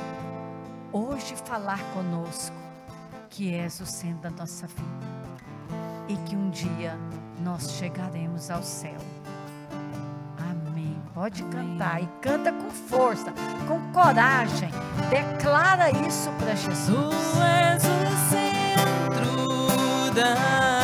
hoje 0.91 1.35
falar 1.45 1.79
conosco 1.93 2.55
que 3.29 3.53
és 3.53 3.79
o 3.79 3.85
centro 3.85 4.23
da 4.23 4.29
nossa 4.29 4.67
vida 4.67 5.13
e 6.07 6.15
que 6.27 6.35
um 6.35 6.49
dia 6.49 6.97
nós 7.39 7.71
chegaremos 7.71 8.51
ao 8.51 8.61
céu. 8.61 8.97
Amém. 10.37 11.01
Pode 11.13 11.41
cantar 11.45 12.03
e 12.03 12.07
canta 12.21 12.51
com 12.51 12.69
força, 12.69 13.33
com 13.67 13.79
coragem. 13.91 14.69
Declara 15.09 15.89
isso 16.05 16.29
para 16.37 16.53
Jesus. 16.53 17.15
Tu 17.33 17.41
és 17.41 17.83
o 17.83 18.62
da 20.15 20.82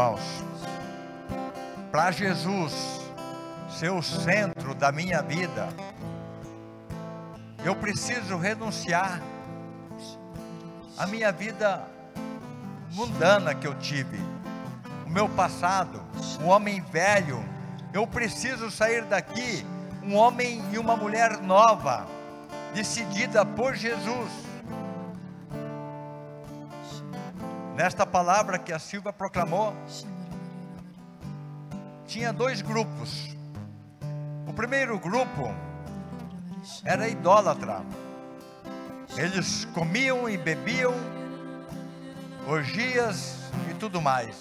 irmãos, 0.00 0.20
para 1.92 2.10
Jesus 2.10 2.72
ser 3.68 3.90
o 3.90 4.02
centro 4.02 4.74
da 4.74 4.90
minha 4.90 5.20
vida, 5.20 5.68
eu 7.62 7.76
preciso 7.76 8.38
renunciar 8.38 9.20
à 10.96 11.06
minha 11.06 11.30
vida 11.30 11.86
mundana 12.92 13.54
que 13.54 13.66
eu 13.66 13.74
tive, 13.74 14.18
o 15.06 15.10
meu 15.10 15.28
passado, 15.28 16.00
o 16.42 16.46
homem 16.46 16.80
velho. 16.80 17.44
Eu 17.92 18.06
preciso 18.06 18.70
sair 18.70 19.04
daqui 19.04 19.66
um 20.02 20.14
homem 20.16 20.62
e 20.72 20.78
uma 20.78 20.96
mulher 20.96 21.42
nova, 21.42 22.06
decidida 22.72 23.44
por 23.44 23.74
Jesus. 23.74 24.49
Nesta 27.80 28.04
palavra 28.04 28.58
que 28.58 28.74
a 28.74 28.78
Silva 28.78 29.10
proclamou, 29.10 29.74
tinha 32.06 32.30
dois 32.30 32.60
grupos. 32.60 33.34
O 34.46 34.52
primeiro 34.52 34.98
grupo 34.98 35.50
era 36.84 37.08
idólatra. 37.08 37.80
Eles 39.16 39.64
comiam 39.72 40.28
e 40.28 40.36
bebiam, 40.36 40.92
orgias 42.46 43.50
e 43.70 43.74
tudo 43.76 43.98
mais. 44.02 44.36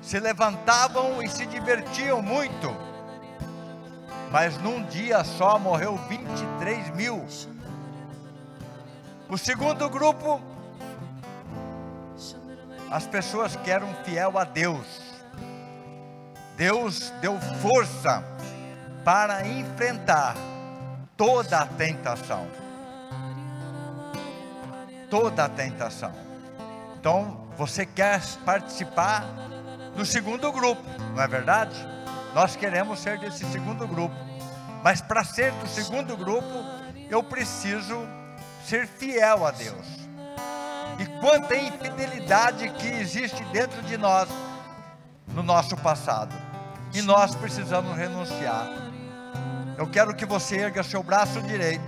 Se 0.00 0.18
levantavam 0.18 1.22
e 1.22 1.28
se 1.28 1.44
divertiam 1.44 2.22
muito. 2.22 2.74
Mas 4.32 4.56
num 4.56 4.82
dia 4.84 5.22
só 5.22 5.58
morreu 5.58 5.98
23 6.08 6.96
mil. 6.96 7.26
O 9.28 9.36
segundo 9.36 9.86
grupo 9.90 10.55
as 12.90 13.06
pessoas 13.06 13.56
que 13.56 13.70
eram 13.70 13.92
fiel 14.04 14.38
a 14.38 14.44
Deus. 14.44 15.00
Deus 16.56 17.10
deu 17.20 17.38
força 17.60 18.24
para 19.04 19.46
enfrentar 19.46 20.36
toda 21.16 21.60
a 21.60 21.66
tentação. 21.66 22.46
Toda 25.10 25.44
a 25.44 25.48
tentação. 25.48 26.12
Então, 26.98 27.46
você 27.56 27.86
quer 27.86 28.20
participar 28.44 29.24
do 29.94 30.04
segundo 30.04 30.50
grupo, 30.52 30.82
não 31.14 31.22
é 31.22 31.28
verdade? 31.28 31.76
Nós 32.34 32.56
queremos 32.56 32.98
ser 32.98 33.18
desse 33.18 33.44
segundo 33.46 33.86
grupo. 33.86 34.14
Mas 34.82 35.00
para 35.00 35.24
ser 35.24 35.52
do 35.52 35.66
segundo 35.66 36.16
grupo, 36.16 36.64
eu 37.08 37.22
preciso 37.22 37.96
ser 38.64 38.86
fiel 38.86 39.46
a 39.46 39.50
Deus. 39.50 40.05
E 40.98 41.06
quanta 41.20 41.54
infidelidade 41.54 42.68
que 42.70 42.88
existe 42.88 43.44
dentro 43.46 43.82
de 43.82 43.96
nós 43.96 44.28
no 45.28 45.42
nosso 45.42 45.76
passado. 45.76 46.34
E 46.94 47.02
nós 47.02 47.34
precisamos 47.34 47.96
renunciar. 47.96 48.66
Eu 49.76 49.86
quero 49.86 50.14
que 50.14 50.24
você 50.24 50.56
erga 50.56 50.82
seu 50.82 51.02
braço 51.02 51.42
direito. 51.42 51.84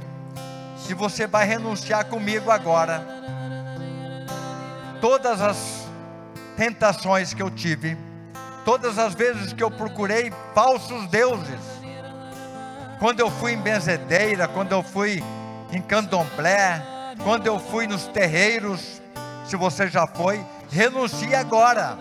E 0.88 0.94
você 0.94 1.26
vai 1.26 1.46
renunciar 1.46 2.04
comigo 2.06 2.50
agora. 2.50 3.02
Todas 5.00 5.40
as 5.40 5.86
tentações 6.56 7.32
que 7.32 7.42
eu 7.42 7.50
tive, 7.50 7.96
todas 8.64 8.98
as 8.98 9.14
vezes 9.14 9.52
que 9.52 9.62
eu 9.62 9.70
procurei 9.70 10.32
falsos 10.54 11.06
deuses, 11.06 11.60
quando 12.98 13.20
eu 13.20 13.30
fui 13.30 13.52
em 13.52 13.60
benzedeira, 13.60 14.48
quando 14.48 14.72
eu 14.72 14.82
fui 14.82 15.22
em 15.70 15.80
candomblé, 15.80 16.82
quando 17.22 17.46
eu 17.46 17.58
fui 17.58 17.86
nos 17.86 18.06
terreiros, 18.06 19.00
se 19.46 19.56
você 19.56 19.88
já 19.88 20.06
foi, 20.06 20.44
renuncie 20.70 21.34
agora. 21.34 21.98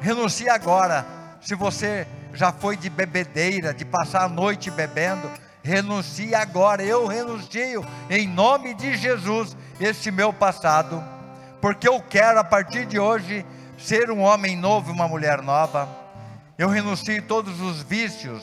Renuncie 0.00 0.48
agora. 0.48 1.06
Se 1.40 1.54
você 1.54 2.06
já 2.32 2.52
foi 2.52 2.76
de 2.76 2.90
bebedeira, 2.90 3.72
de 3.72 3.84
passar 3.84 4.24
a 4.24 4.28
noite 4.28 4.70
bebendo, 4.70 5.30
renuncie 5.62 6.34
agora. 6.34 6.82
Eu 6.82 7.06
renuncio 7.06 7.84
em 8.10 8.28
nome 8.28 8.74
de 8.74 8.96
Jesus 8.96 9.56
esse 9.80 10.10
meu 10.10 10.32
passado, 10.32 11.02
porque 11.60 11.88
eu 11.88 12.00
quero 12.00 12.38
a 12.38 12.44
partir 12.44 12.86
de 12.86 12.98
hoje 12.98 13.44
ser 13.78 14.10
um 14.10 14.20
homem 14.20 14.56
novo, 14.56 14.92
uma 14.92 15.08
mulher 15.08 15.42
nova. 15.42 15.88
Eu 16.56 16.68
renuncio 16.68 17.20
todos 17.22 17.60
os 17.60 17.82
vícios, 17.82 18.42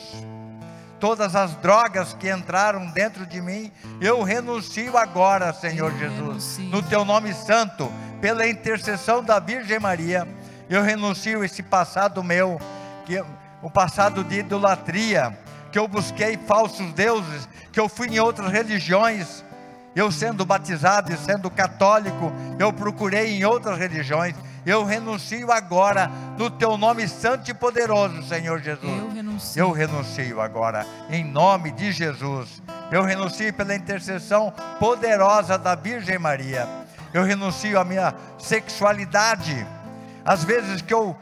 todas 1.02 1.34
as 1.34 1.56
drogas 1.56 2.14
que 2.14 2.30
entraram 2.30 2.86
dentro 2.86 3.26
de 3.26 3.40
mim, 3.40 3.72
eu 4.00 4.22
renuncio 4.22 4.96
agora, 4.96 5.52
Senhor 5.52 5.92
Jesus, 5.98 6.58
no 6.58 6.80
teu 6.80 7.04
nome 7.04 7.34
santo, 7.34 7.90
pela 8.20 8.46
intercessão 8.46 9.20
da 9.20 9.40
Virgem 9.40 9.80
Maria. 9.80 10.28
Eu 10.70 10.80
renuncio 10.80 11.42
esse 11.42 11.60
passado 11.60 12.22
meu, 12.22 12.56
que 13.04 13.20
o 13.60 13.68
passado 13.68 14.22
de 14.22 14.38
idolatria, 14.38 15.36
que 15.72 15.78
eu 15.80 15.88
busquei 15.88 16.36
falsos 16.46 16.92
deuses, 16.92 17.48
que 17.72 17.80
eu 17.80 17.88
fui 17.88 18.06
em 18.06 18.20
outras 18.20 18.52
religiões, 18.52 19.44
eu 19.96 20.12
sendo 20.12 20.46
batizado 20.46 21.12
e 21.12 21.16
sendo 21.16 21.50
católico, 21.50 22.32
eu 22.60 22.72
procurei 22.72 23.38
em 23.38 23.44
outras 23.44 23.76
religiões. 23.76 24.36
Eu 24.64 24.84
renuncio 24.84 25.50
agora 25.50 26.10
no 26.38 26.48
teu 26.48 26.76
nome 26.76 27.08
santo 27.08 27.50
e 27.50 27.54
poderoso, 27.54 28.22
Senhor 28.22 28.60
Jesus. 28.60 28.98
Eu 28.98 29.10
renuncio. 29.10 29.60
Eu 29.60 29.72
renuncio 29.72 30.40
agora, 30.40 30.86
em 31.10 31.24
nome 31.24 31.72
de 31.72 31.90
Jesus. 31.90 32.62
Eu 32.90 33.02
renuncio 33.02 33.52
pela 33.54 33.74
intercessão 33.74 34.52
poderosa 34.78 35.58
da 35.58 35.74
Virgem 35.74 36.18
Maria. 36.18 36.68
Eu 37.12 37.24
renuncio 37.24 37.78
à 37.78 37.84
minha 37.84 38.14
sexualidade. 38.38 39.66
Às 40.24 40.44
vezes 40.44 40.80
que 40.80 40.94
eu, 40.94 41.16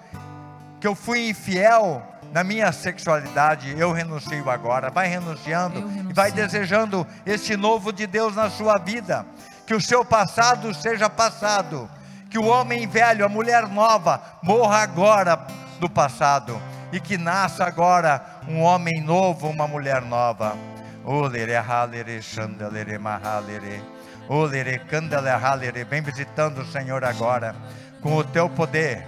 que 0.78 0.86
eu 0.86 0.94
fui 0.94 1.30
infiel 1.30 2.06
na 2.32 2.44
minha 2.44 2.70
sexualidade, 2.72 3.74
eu 3.78 3.90
renuncio 3.90 4.50
agora. 4.50 4.90
Vai 4.90 5.08
renunciando 5.08 5.90
e 6.08 6.12
vai 6.12 6.30
desejando 6.30 7.06
esse 7.24 7.56
novo 7.56 7.92
de 7.92 8.06
Deus 8.06 8.36
na 8.36 8.50
sua 8.50 8.76
vida. 8.76 9.24
Que 9.66 9.74
o 9.74 9.80
seu 9.80 10.04
passado 10.04 10.74
seja 10.74 11.08
passado. 11.08 11.88
Que 12.30 12.38
o 12.38 12.46
homem 12.46 12.86
velho, 12.86 13.24
a 13.24 13.28
mulher 13.28 13.68
nova, 13.68 14.22
morra 14.42 14.78
agora 14.78 15.36
do 15.78 15.90
passado. 15.90 16.60
E 16.92 17.00
que 17.00 17.18
nasça 17.18 17.64
agora 17.64 18.40
um 18.48 18.62
homem 18.62 19.02
novo, 19.02 19.48
uma 19.48 19.68
mulher 19.68 20.02
nova. 20.02 20.56
Olere 21.04 21.56
halere 21.56 22.22
chandelere 22.22 22.98
mahalere. 22.98 23.82
Olere 24.28 24.78
candele 24.78 25.30
halere. 25.30 25.84
Vem 25.84 26.02
visitando 26.02 26.62
o 26.62 26.66
Senhor 26.66 27.04
agora. 27.04 27.54
Com 28.00 28.16
o 28.16 28.24
teu 28.24 28.48
poder 28.48 29.06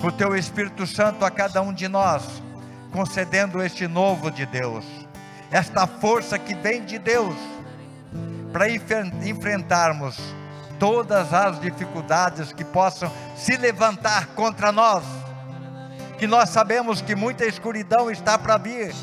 com 0.00 0.06
o 0.06 0.12
teu 0.12 0.34
Espírito 0.34 0.86
Santo 0.86 1.26
a 1.26 1.30
cada 1.30 1.60
um 1.60 1.74
de 1.74 1.86
nós, 1.86 2.42
concedendo 2.90 3.62
este 3.62 3.86
novo 3.86 4.30
de 4.30 4.46
Deus, 4.46 4.84
esta 5.50 5.86
força 5.86 6.38
que 6.38 6.54
vem 6.54 6.82
de 6.82 6.98
Deus, 6.98 7.36
para 8.50 8.66
enfrentarmos 8.70 10.18
todas 10.80 11.32
as 11.34 11.60
dificuldades 11.60 12.52
que 12.52 12.64
possam 12.64 13.12
se 13.36 13.54
levantar 13.58 14.28
contra 14.28 14.72
nós, 14.72 15.04
que 16.18 16.26
nós 16.26 16.48
sabemos 16.48 17.02
que 17.02 17.14
muita 17.14 17.44
escuridão 17.44 18.10
está 18.10 18.38
para 18.38 18.56
vir, 18.56 18.94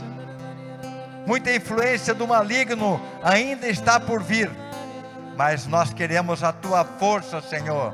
muita 1.27 1.55
influência 1.55 2.15
do 2.15 2.27
maligno 2.27 2.99
ainda 3.23 3.67
está 3.67 3.99
por 3.99 4.23
vir, 4.23 4.49
mas 5.37 5.67
nós 5.67 5.93
queremos 5.93 6.43
a 6.43 6.51
tua 6.51 6.83
força, 6.83 7.39
Senhor. 7.41 7.93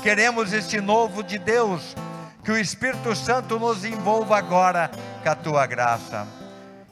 Queremos 0.00 0.52
este 0.52 0.80
novo 0.80 1.24
de 1.24 1.36
Deus, 1.36 1.96
que 2.44 2.52
o 2.52 2.56
Espírito 2.56 3.12
Santo 3.16 3.58
nos 3.58 3.84
envolva 3.84 4.38
agora 4.38 4.88
com 5.20 5.28
a 5.28 5.34
tua 5.34 5.66
graça. 5.66 6.24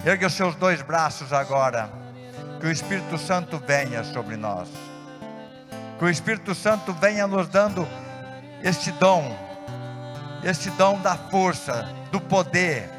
Ergue 0.05 0.26
os 0.26 0.35
seus 0.35 0.57
dois 0.57 0.82
braços 0.82 1.32
agora, 1.32 1.89
que 2.61 2.66
o 2.66 2.70
Espírito 2.72 3.16
Santo 3.18 3.62
venha 3.64 4.03
sobre 4.03 4.37
nós. 4.37 4.68
Que 5.99 6.05
o 6.05 6.11
Espírito 6.11 6.55
Santo 6.55 6.93
venha 6.93 7.27
nos 7.27 7.49
dando 7.49 7.87
este 8.63 8.91
dom, 8.93 9.37
este 10.43 10.71
dom 10.71 10.99
da 11.01 11.17
força, 11.17 11.89
do 12.11 12.21
poder, 12.21 12.91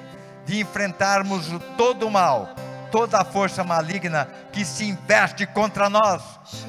de 0.45 0.59
enfrentarmos 0.59 1.47
todo 1.77 2.07
o 2.07 2.11
mal, 2.11 2.49
toda 2.91 3.19
a 3.19 3.25
força 3.25 3.63
maligna 3.63 4.27
que 4.51 4.63
se 4.63 4.85
investe 4.85 5.45
contra 5.47 5.89
nós, 5.89 6.21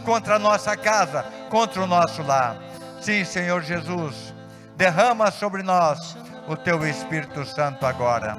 contra 0.04 0.36
a 0.36 0.38
nossa 0.38 0.76
casa, 0.76 1.24
contra 1.50 1.82
o 1.82 1.86
nosso 1.86 2.22
lar. 2.22 2.56
Sim, 3.00 3.24
Senhor 3.24 3.62
Jesus, 3.62 4.34
derrama 4.76 5.30
sobre 5.30 5.62
nós 5.62 6.16
o 6.48 6.56
teu 6.56 6.86
Espírito 6.86 7.44
Santo 7.44 7.86
agora. 7.86 8.36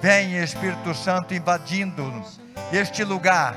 Vem, 0.00 0.36
Espírito 0.36 0.94
Santo, 0.94 1.34
invadindo 1.34 2.24
este 2.72 3.04
lugar. 3.04 3.54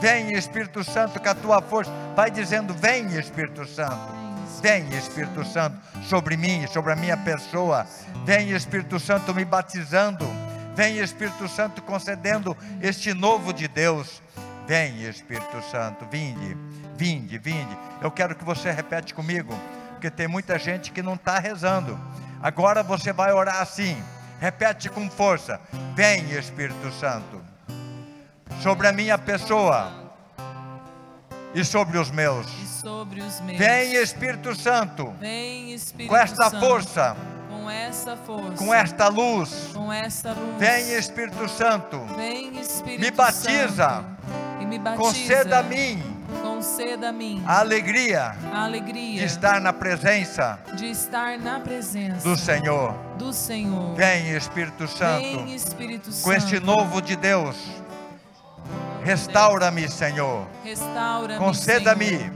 Vem, 0.00 0.32
Espírito 0.32 0.84
Santo, 0.84 1.20
com 1.20 1.28
a 1.28 1.34
tua 1.34 1.60
força. 1.60 1.90
Vai 2.14 2.30
dizendo: 2.30 2.72
Vem, 2.74 3.06
Espírito 3.18 3.66
Santo. 3.66 4.18
Vem, 4.60 4.88
Espírito 4.96 5.44
Santo, 5.44 5.76
sobre 6.02 6.36
mim, 6.36 6.66
sobre 6.66 6.92
a 6.92 6.96
minha 6.96 7.16
pessoa. 7.16 7.86
Vem, 8.24 8.50
Espírito 8.50 8.98
Santo, 8.98 9.34
me 9.34 9.44
batizando. 9.44 10.26
Vem, 10.74 10.98
Espírito 10.98 11.48
Santo, 11.48 11.82
concedendo 11.82 12.56
este 12.80 13.14
novo 13.14 13.52
de 13.52 13.68
Deus. 13.68 14.22
Vem, 14.66 15.02
Espírito 15.08 15.62
Santo, 15.70 16.06
vinde, 16.10 16.56
vinde, 16.96 17.38
vinde. 17.38 17.76
Eu 18.02 18.10
quero 18.10 18.34
que 18.34 18.44
você 18.44 18.70
repete 18.70 19.14
comigo, 19.14 19.54
porque 19.92 20.10
tem 20.10 20.28
muita 20.28 20.58
gente 20.58 20.92
que 20.92 21.02
não 21.02 21.14
está 21.14 21.38
rezando. 21.38 21.98
Agora 22.42 22.82
você 22.82 23.12
vai 23.12 23.32
orar 23.32 23.60
assim. 23.60 24.00
Repete 24.40 24.88
com 24.88 25.10
força. 25.10 25.60
Vem, 25.94 26.30
Espírito 26.32 26.92
Santo, 26.92 27.40
sobre 28.62 28.88
a 28.88 28.92
minha 28.92 29.16
pessoa 29.18 29.92
e 31.54 31.64
sobre 31.64 31.98
os 31.98 32.10
meus. 32.10 32.46
Sobre 32.80 33.20
os 33.20 33.40
meus. 33.40 33.58
Vem, 33.58 33.94
Espírito 33.94 34.54
Santo, 34.54 35.12
Vem, 35.20 35.72
Espírito 35.74 36.10
com 36.10 36.16
esta 36.16 36.50
Santo. 36.50 36.60
força, 36.60 37.16
Com 37.50 37.70
essa 37.70 38.16
força. 38.16 38.52
com 38.64 38.74
esta 38.74 39.08
luz. 39.08 39.70
Com 39.74 39.92
esta 39.92 40.32
luz. 40.32 40.58
Vem, 40.58 40.94
Espírito 40.94 41.48
Santo, 41.48 41.98
Vem, 42.16 42.58
Espírito 42.60 43.00
Me 43.00 43.10
batiza. 43.10 44.04
E 44.60 44.64
me 44.66 44.78
batiza. 44.78 45.02
conceda 45.02 45.58
a 45.58 45.62
mim 45.62 46.02
Conceda 46.42 47.08
a 47.08 47.12
mim 47.12 47.42
a 47.46 47.60
alegria 47.60 48.34
a 48.52 48.64
alegria 48.64 49.20
de 49.20 49.24
estar 49.24 49.60
na 49.60 49.72
presença 49.72 50.58
de 50.74 50.90
estar 50.90 51.38
na 51.38 51.60
presença 51.60 52.28
do 52.28 52.36
Senhor. 52.36 52.92
do 53.16 53.32
Senhor. 53.32 53.94
Vem, 53.94 54.32
Espírito 54.36 54.86
Santo, 54.88 55.22
Vem, 55.22 55.54
Espírito 55.54 56.10
Santo. 56.12 56.24
com 56.24 56.32
este 56.32 56.58
novo 56.60 57.00
de 57.00 57.14
Deus. 57.16 57.56
Restaura-me, 59.08 59.88
Senhor. 59.88 60.46
Restaura-me, 60.62 61.38
Conceda-me 61.38 62.30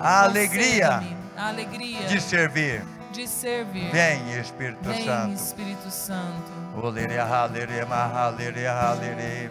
a 0.00 0.24
alegria 0.24 0.98
Conceda-me 0.98 1.14
a 1.36 1.48
alegria 1.48 2.06
de 2.08 2.20
servir. 2.20 2.82
de 3.12 3.28
servir. 3.28 3.90
Vem, 3.92 4.40
Espírito 4.40 4.82
Vem, 4.82 5.04
Santo. 5.04 5.34
Espírito 5.34 5.90
Santo. 5.90 6.52
Olere 6.82 7.16
halere 7.18 7.84
mahalere 7.84 8.66
halere. 8.66 9.50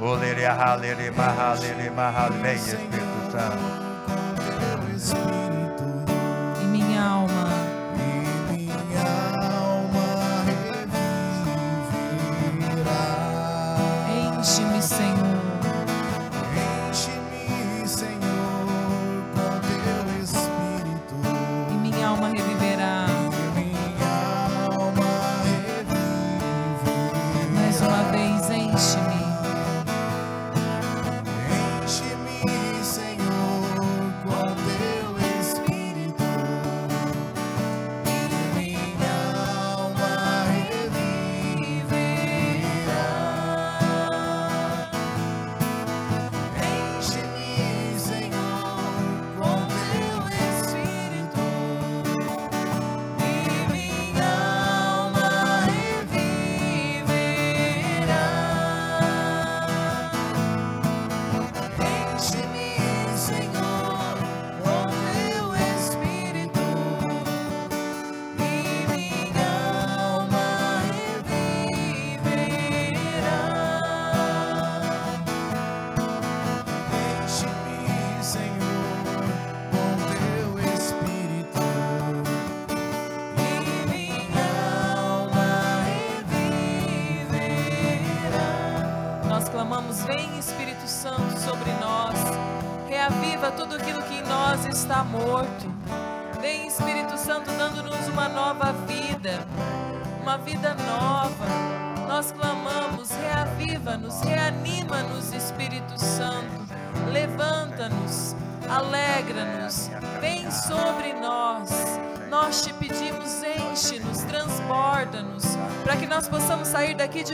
Olere 0.00 0.46
halere 0.46 1.10
mahalere 1.12 1.90
mahalere. 1.90 2.42
Vem, 2.42 2.56
Espírito 2.56 3.30
Santo. 3.30 5.57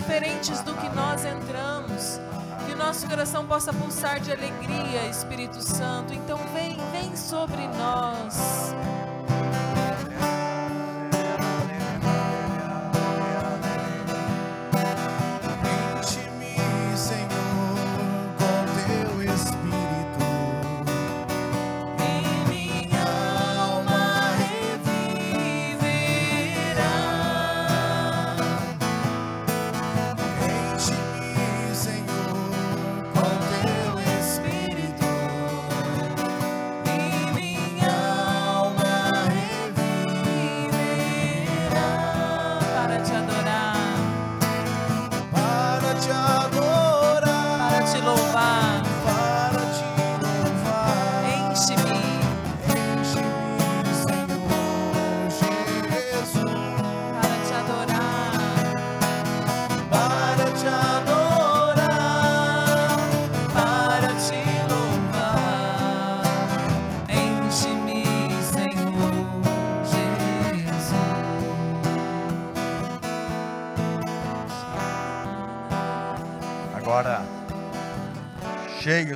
Diferentes 0.04 0.60
do 0.60 0.74
que 0.74 0.88
nós 0.90 1.24
entramos. 1.24 2.20
Que 2.66 2.72
o 2.72 2.76
nosso 2.76 3.08
coração 3.08 3.46
possa 3.46 3.72
pulsar 3.72 4.20
de 4.20 4.30
alegria, 4.30 5.08
Espírito 5.08 5.62
Santo. 5.62 6.12
Então 6.12 6.38
vem, 6.52 6.76
vem 6.92 7.16
sobre 7.16 7.66
nós. 7.68 8.74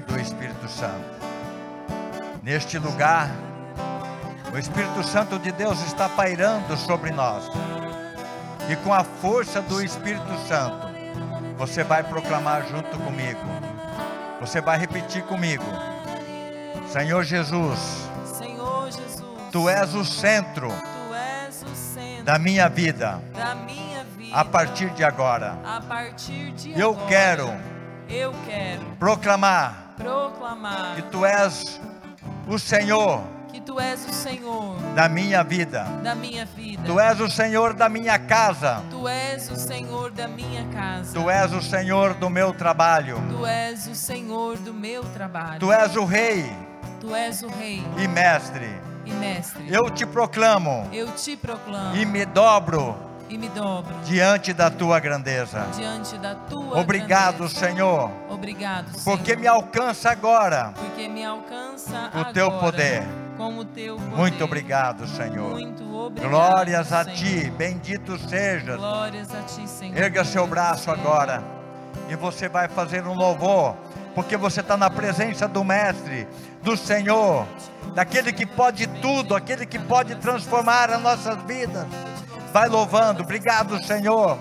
Do 0.08 0.18
Espírito 0.18 0.68
Santo. 0.68 1.18
Neste 2.42 2.78
lugar, 2.78 3.30
o 4.52 4.58
Espírito 4.58 5.04
Santo 5.04 5.38
de 5.38 5.52
Deus 5.52 5.80
está 5.82 6.08
pairando 6.08 6.76
sobre 6.76 7.10
nós. 7.10 7.44
E 8.68 8.76
com 8.76 8.92
a 8.92 9.04
força 9.04 9.60
do 9.60 9.82
Espírito 9.82 10.36
Santo, 10.48 10.88
você 11.56 11.84
vai 11.84 12.02
proclamar 12.02 12.66
junto 12.66 12.98
comigo. 12.98 13.40
Você 14.40 14.60
vai 14.60 14.78
repetir 14.78 15.22
comigo. 15.24 15.64
Senhor 16.90 17.22
Jesus, 17.22 18.08
Senhor 18.24 18.90
Jesus, 18.90 19.22
tu 19.52 19.68
és 19.68 19.94
o 19.94 20.04
centro 20.04 20.72
és 21.48 21.62
o 21.62 21.74
centro 21.74 22.24
da 22.24 22.38
minha 22.38 22.68
vida 22.68 23.20
da 23.34 23.54
minha 23.54 24.04
vida. 24.16 24.34
a 24.34 24.44
partir 24.44 24.88
de 24.90 25.04
agora. 25.04 25.58
Partir 25.86 26.52
de 26.52 26.78
Eu 26.78 26.92
agora, 26.92 27.06
quero 27.06 27.52
eu 28.08 28.32
quero 28.46 28.84
proclamar 28.98 29.87
proclamar 29.98 30.94
que 30.96 31.02
tu 31.02 31.24
és 31.26 31.80
o 32.46 32.58
Senhor 32.58 33.22
que 33.52 33.60
Tu 33.60 33.80
és 33.80 34.06
o 34.06 34.12
Senhor 34.12 34.76
da 34.94 35.08
minha 35.08 35.42
vida. 35.42 35.84
da 36.02 36.14
minha 36.14 36.44
vida. 36.46 36.82
Tu 36.84 37.00
és 37.00 37.20
o 37.20 37.28
Senhor 37.30 37.74
da 37.74 37.88
minha 37.88 38.18
casa. 38.18 38.82
Tu 38.90 39.08
és 39.08 39.50
o 39.50 39.56
Senhor 39.56 40.10
da 40.10 40.28
minha 40.28 40.64
casa. 40.72 41.12
Tu 41.12 41.30
és 41.30 41.52
o 41.52 41.60
Senhor 41.62 42.14
do 42.14 42.30
meu 42.30 42.52
trabalho. 42.52 43.16
Tu 43.28 43.46
és 43.46 43.86
o 43.86 43.94
Senhor 43.94 44.56
do 44.58 44.72
meu 44.72 45.02
trabalho. 45.04 45.58
Tu 45.60 45.72
és 45.72 45.96
o 45.96 46.04
Rei 46.04 46.50
Tu 47.00 47.14
és 47.14 47.42
o 47.42 47.48
Rei 47.48 47.84
e 47.96 48.08
Mestre. 48.08 48.80
e 49.04 49.12
Mestre. 49.12 49.64
Eu 49.72 49.90
te 49.90 50.04
proclamo 50.06 50.88
Eu 50.92 51.10
te 51.12 51.36
proclamo 51.36 51.96
e 51.96 52.04
me 52.04 52.24
dobro 52.26 52.96
e 53.28 53.36
me 53.38 53.48
dobro 53.48 53.94
diante 54.04 54.52
da 54.52 54.70
tua 54.70 54.98
grandeza. 55.00 55.66
diante 55.76 56.16
da 56.18 56.34
tua 56.34 56.78
Obrigado, 56.80 57.38
grandeza. 57.38 57.60
Senhor, 57.60 58.10
Obrigado, 58.28 58.86
porque 59.04 59.32
Senhor, 59.32 59.40
me 59.40 59.46
alcança 59.46 60.10
agora 60.10 60.72
porque 60.76 61.08
me 61.08 61.24
alcança 61.24 62.08
o 62.08 62.10
teu 62.10 62.20
agora 62.20 62.32
teu 62.32 62.50
poder. 62.52 63.02
Muito 64.16 64.42
obrigado, 64.42 65.06
Senhor. 65.06 65.50
Muito 65.50 65.96
obrigado. 65.96 66.30
Glórias 66.30 66.92
a 66.92 67.04
Senhor. 67.04 67.16
ti, 67.16 67.50
bendito 67.50 68.18
sejas. 68.28 68.76
Glórias 68.76 69.32
a 69.32 69.42
ti, 69.42 69.68
Senhor. 69.68 69.96
Erga 69.96 70.24
seu 70.24 70.44
braço 70.44 70.90
agora 70.90 71.40
e 72.08 72.16
você 72.16 72.48
vai 72.48 72.66
fazer 72.66 73.06
um 73.06 73.14
louvor, 73.14 73.76
porque 74.14 74.36
você 74.36 74.60
está 74.60 74.76
na 74.76 74.90
presença 74.90 75.46
do 75.46 75.62
Mestre, 75.62 76.26
do 76.62 76.76
Senhor, 76.76 77.46
daquele 77.94 78.32
que 78.32 78.44
pode 78.44 78.86
tudo, 78.86 79.36
aquele 79.36 79.64
que 79.66 79.78
pode 79.78 80.16
transformar 80.16 80.90
as 80.90 81.00
nossas 81.00 81.36
vidas. 81.44 81.86
Vai 82.58 82.68
louvando, 82.68 83.22
obrigado, 83.22 83.80
Senhor, 83.84 84.36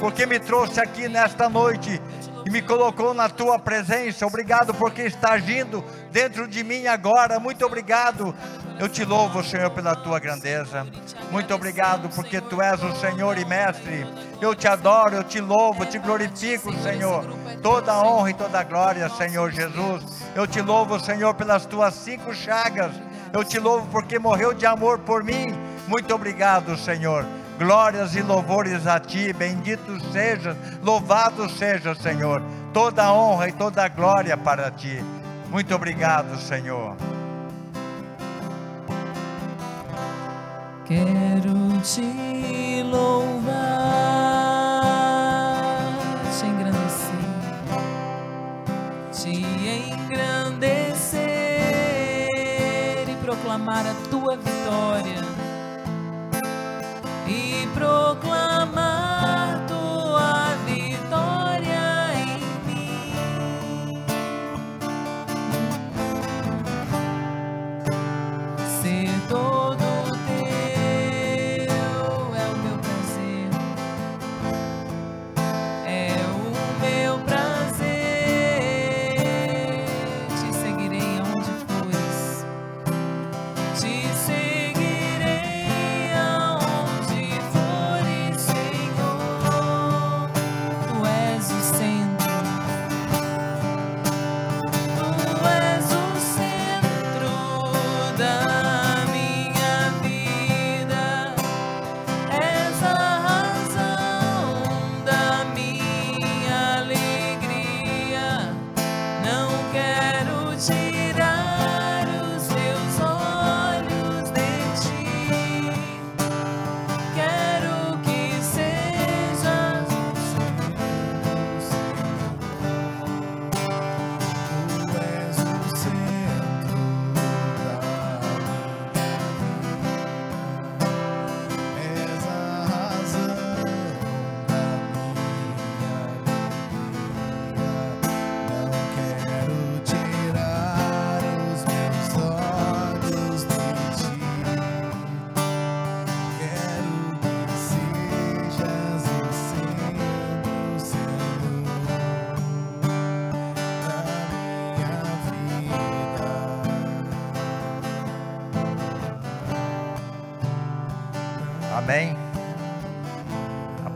porque 0.00 0.24
me 0.24 0.40
trouxe 0.40 0.80
aqui 0.80 1.06
nesta 1.06 1.50
noite 1.50 2.00
e 2.46 2.50
me 2.50 2.62
colocou 2.62 3.12
na 3.12 3.28
tua 3.28 3.58
presença. 3.58 4.26
Obrigado 4.26 4.72
porque 4.72 5.02
está 5.02 5.32
agindo 5.32 5.84
dentro 6.10 6.48
de 6.48 6.64
mim 6.64 6.86
agora. 6.86 7.38
Muito 7.38 7.66
obrigado. 7.66 8.34
Eu 8.80 8.88
te 8.88 9.04
louvo, 9.04 9.44
Senhor, 9.44 9.70
pela 9.70 9.94
tua 9.94 10.18
grandeza. 10.18 10.86
Muito 11.30 11.54
obrigado 11.54 12.08
porque 12.08 12.40
tu 12.40 12.62
és 12.62 12.82
o 12.82 12.96
Senhor 12.96 13.36
e 13.36 13.44
mestre. 13.44 14.06
Eu 14.40 14.54
te 14.54 14.66
adoro, 14.66 15.16
eu 15.16 15.24
te 15.24 15.38
louvo, 15.38 15.84
te 15.84 15.98
glorifico, 15.98 16.72
Senhor. 16.78 17.26
Toda 17.62 17.92
a 17.92 18.02
honra 18.02 18.30
e 18.30 18.34
toda 18.34 18.60
a 18.60 18.64
glória, 18.64 19.10
Senhor 19.10 19.50
Jesus. 19.50 20.02
Eu 20.34 20.46
te 20.46 20.62
louvo, 20.62 20.98
Senhor, 20.98 21.34
pelas 21.34 21.66
tuas 21.66 21.92
cinco 21.92 22.32
chagas. 22.32 22.92
Eu 23.30 23.44
te 23.44 23.58
louvo 23.58 23.86
porque 23.88 24.18
morreu 24.18 24.54
de 24.54 24.64
amor 24.64 25.00
por 25.00 25.22
mim. 25.22 25.48
Muito 25.86 26.14
obrigado, 26.14 26.74
Senhor. 26.78 27.26
Glórias 27.58 28.14
e 28.14 28.22
louvores 28.22 28.86
a 28.86 29.00
ti, 29.00 29.32
bendito 29.32 29.98
seja, 30.12 30.56
louvado 30.80 31.48
seja, 31.50 31.92
Senhor. 31.92 32.40
Toda 32.72 33.12
honra 33.12 33.48
e 33.48 33.52
toda 33.52 33.88
glória 33.88 34.36
para 34.36 34.70
ti. 34.70 35.04
Muito 35.50 35.74
obrigado, 35.74 36.38
Senhor. 36.38 36.96
Quero 40.86 41.80
te 41.82 42.82
louvar, 42.84 43.52
te 46.38 46.46
engrandecer, 46.46 47.18
te 49.12 49.32
engrandecer 49.92 51.18
e 53.08 53.16
proclamar 53.20 53.84
a 53.84 53.94
tua 54.08 54.36
vitória 54.36 55.27
proclamar 57.78 58.47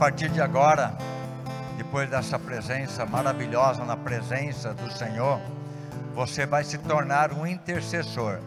partir 0.02 0.30
de 0.30 0.40
agora, 0.40 0.92
depois 1.76 2.10
dessa 2.10 2.36
presença 2.36 3.06
maravilhosa 3.06 3.84
na 3.84 3.96
presença 3.96 4.74
do 4.74 4.90
Senhor, 4.90 5.40
você 6.12 6.44
vai 6.44 6.64
se 6.64 6.76
tornar 6.76 7.32
um 7.32 7.46
intercessor. 7.46 8.40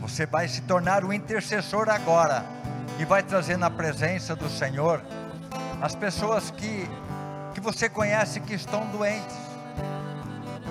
Você 0.00 0.24
vai 0.24 0.46
se 0.46 0.60
tornar 0.60 1.04
um 1.04 1.12
intercessor 1.12 1.88
agora 1.88 2.44
e 2.96 3.04
vai 3.04 3.24
trazer 3.24 3.56
na 3.56 3.68
presença 3.68 4.36
do 4.36 4.48
Senhor 4.48 5.02
as 5.82 5.96
pessoas 5.96 6.52
que, 6.52 6.88
que 7.52 7.60
você 7.60 7.88
conhece 7.88 8.38
que 8.38 8.54
estão 8.54 8.86
doentes, 8.86 9.36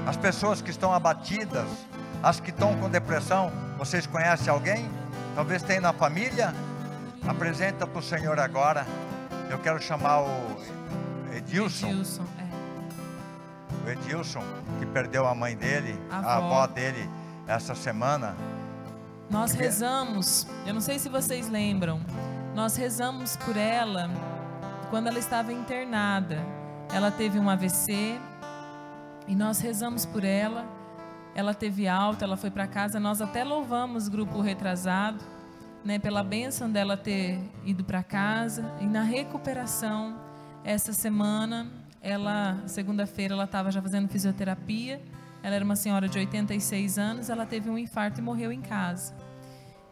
as 0.08 0.16
pessoas 0.16 0.62
que 0.62 0.72
estão 0.72 0.94
abatidas, 0.94 1.68
as 2.24 2.40
que 2.40 2.50
estão 2.50 2.78
com 2.78 2.90
depressão. 2.90 3.52
Vocês 3.78 4.08
conhecem 4.08 4.48
alguém? 4.48 4.90
Talvez 5.36 5.62
tenha 5.64 5.82
na 5.82 5.92
família? 5.92 6.54
Apresenta 7.28 7.86
para 7.86 8.00
o 8.00 8.04
Senhor 8.04 8.40
agora. 8.40 8.86
Eu 9.50 9.60
quero 9.60 9.82
chamar 9.82 10.22
o 10.22 10.58
Edilson. 11.36 11.88
Edilson, 11.90 12.24
é. 12.40 13.86
O 13.86 13.90
Edilson, 13.92 14.44
que 14.80 14.86
perdeu 14.86 15.28
a 15.28 15.36
mãe 15.36 15.56
dele, 15.56 16.00
A 16.10 16.16
a 16.18 16.36
avó. 16.38 16.46
avó 16.46 16.68
dele, 16.68 17.10
essa 17.48 17.76
semana. 17.76 18.36
Nós 19.30 19.52
Porque- 19.52 19.66
rezamos, 19.66 20.48
eu 20.66 20.74
não 20.74 20.82
sei 20.82 20.98
se 20.98 21.08
vocês 21.10 21.50
lembram, 21.50 22.00
nós 22.56 22.76
rezamos 22.76 23.38
por 23.38 23.56
ela 23.58 24.10
quando 24.90 25.08
ela 25.08 25.20
estava 25.20 25.54
internada. 25.54 26.40
Ela 26.92 27.12
teve 27.12 27.40
um 27.40 27.48
AVC 27.50 28.20
e 29.28 29.36
nós 29.36 29.60
rezamos 29.60 30.06
por 30.06 30.24
ela. 30.24 30.66
Ela 31.36 31.54
teve 31.54 31.88
alta, 31.88 32.26
ela 32.26 32.36
foi 32.36 32.50
para 32.50 32.66
casa. 32.68 33.00
Nós 33.00 33.22
até 33.22 33.44
louvamos 33.44 34.08
o 34.08 34.12
grupo 34.12 34.42
retrasado, 34.42 35.24
né, 35.84 36.00
pela 36.00 36.24
bênção 36.24 36.70
dela 36.70 36.98
ter 36.98 37.40
ido 37.66 37.84
para 37.84 38.04
casa 38.04 38.72
e 38.82 38.86
na 38.86 39.04
recuperação 39.04 40.20
essa 40.64 40.94
semana, 40.94 41.68
ela 42.02 42.62
segunda-feira 42.68 43.34
ela 43.34 43.46
estava 43.46 43.72
já 43.72 43.82
fazendo 43.82 44.10
fisioterapia. 44.10 45.02
Ela 45.42 45.56
era 45.56 45.64
uma 45.64 45.76
senhora 45.76 46.08
de 46.08 46.18
86 46.18 47.00
anos, 47.00 47.30
ela 47.30 47.46
teve 47.46 47.70
um 47.70 47.78
infarto 47.78 48.20
e 48.20 48.24
morreu 48.24 48.52
em 48.52 48.62
casa. 48.62 49.16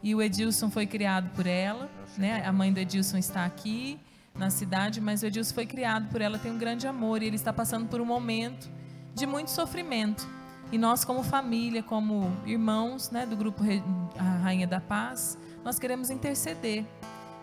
E 0.04 0.14
o 0.14 0.22
Edilson 0.22 0.70
foi 0.70 0.86
criado 0.86 1.30
por 1.36 1.48
ela, 1.48 1.90
né? 2.18 2.46
A 2.46 2.52
mãe 2.52 2.72
do 2.72 2.80
Edilson 2.80 3.18
está 3.18 3.46
aqui 3.46 4.00
na 4.36 4.50
cidade, 4.50 5.00
mas 5.02 5.24
o 5.24 5.26
Edilson 5.26 5.54
foi 5.54 5.66
criado 5.66 6.10
por 6.10 6.22
ela, 6.22 6.38
tem 6.38 6.52
um 6.52 6.58
grande 6.58 6.86
amor 6.86 7.24
e 7.24 7.28
ele 7.28 7.38
está 7.38 7.52
passando 7.52 7.88
por 7.88 8.02
um 8.02 8.06
momento 8.06 8.70
de 9.16 9.26
muito 9.26 9.50
sofrimento. 9.50 10.28
E 10.72 10.78
nós, 10.78 11.06
como 11.06 11.24
família, 11.24 11.82
como 11.82 12.32
irmãos, 12.46 13.10
né, 13.10 13.26
do 13.26 13.38
grupo 13.38 13.64
a 14.18 14.38
Rainha 14.44 14.68
da 14.68 14.82
Paz, 14.82 15.38
nós 15.64 15.80
queremos 15.80 16.10
interceder 16.10 16.86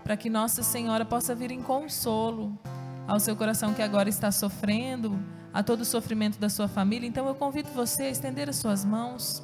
para 0.02 0.16
que 0.16 0.28
Nossa 0.28 0.62
Senhora 0.62 1.04
possa 1.04 1.34
vir 1.34 1.50
em 1.50 1.62
consolo 1.62 2.58
ao 3.06 3.20
seu 3.20 3.36
coração 3.36 3.74
que 3.74 3.82
agora 3.82 4.08
está 4.08 4.30
sofrendo, 4.32 5.18
a 5.52 5.62
todo 5.62 5.82
o 5.82 5.84
sofrimento 5.84 6.38
da 6.38 6.48
sua 6.48 6.66
família. 6.66 7.06
Então 7.06 7.26
eu 7.28 7.34
convido 7.34 7.70
você 7.70 8.04
a 8.04 8.10
estender 8.10 8.48
as 8.48 8.56
suas 8.56 8.84
mãos 8.84 9.42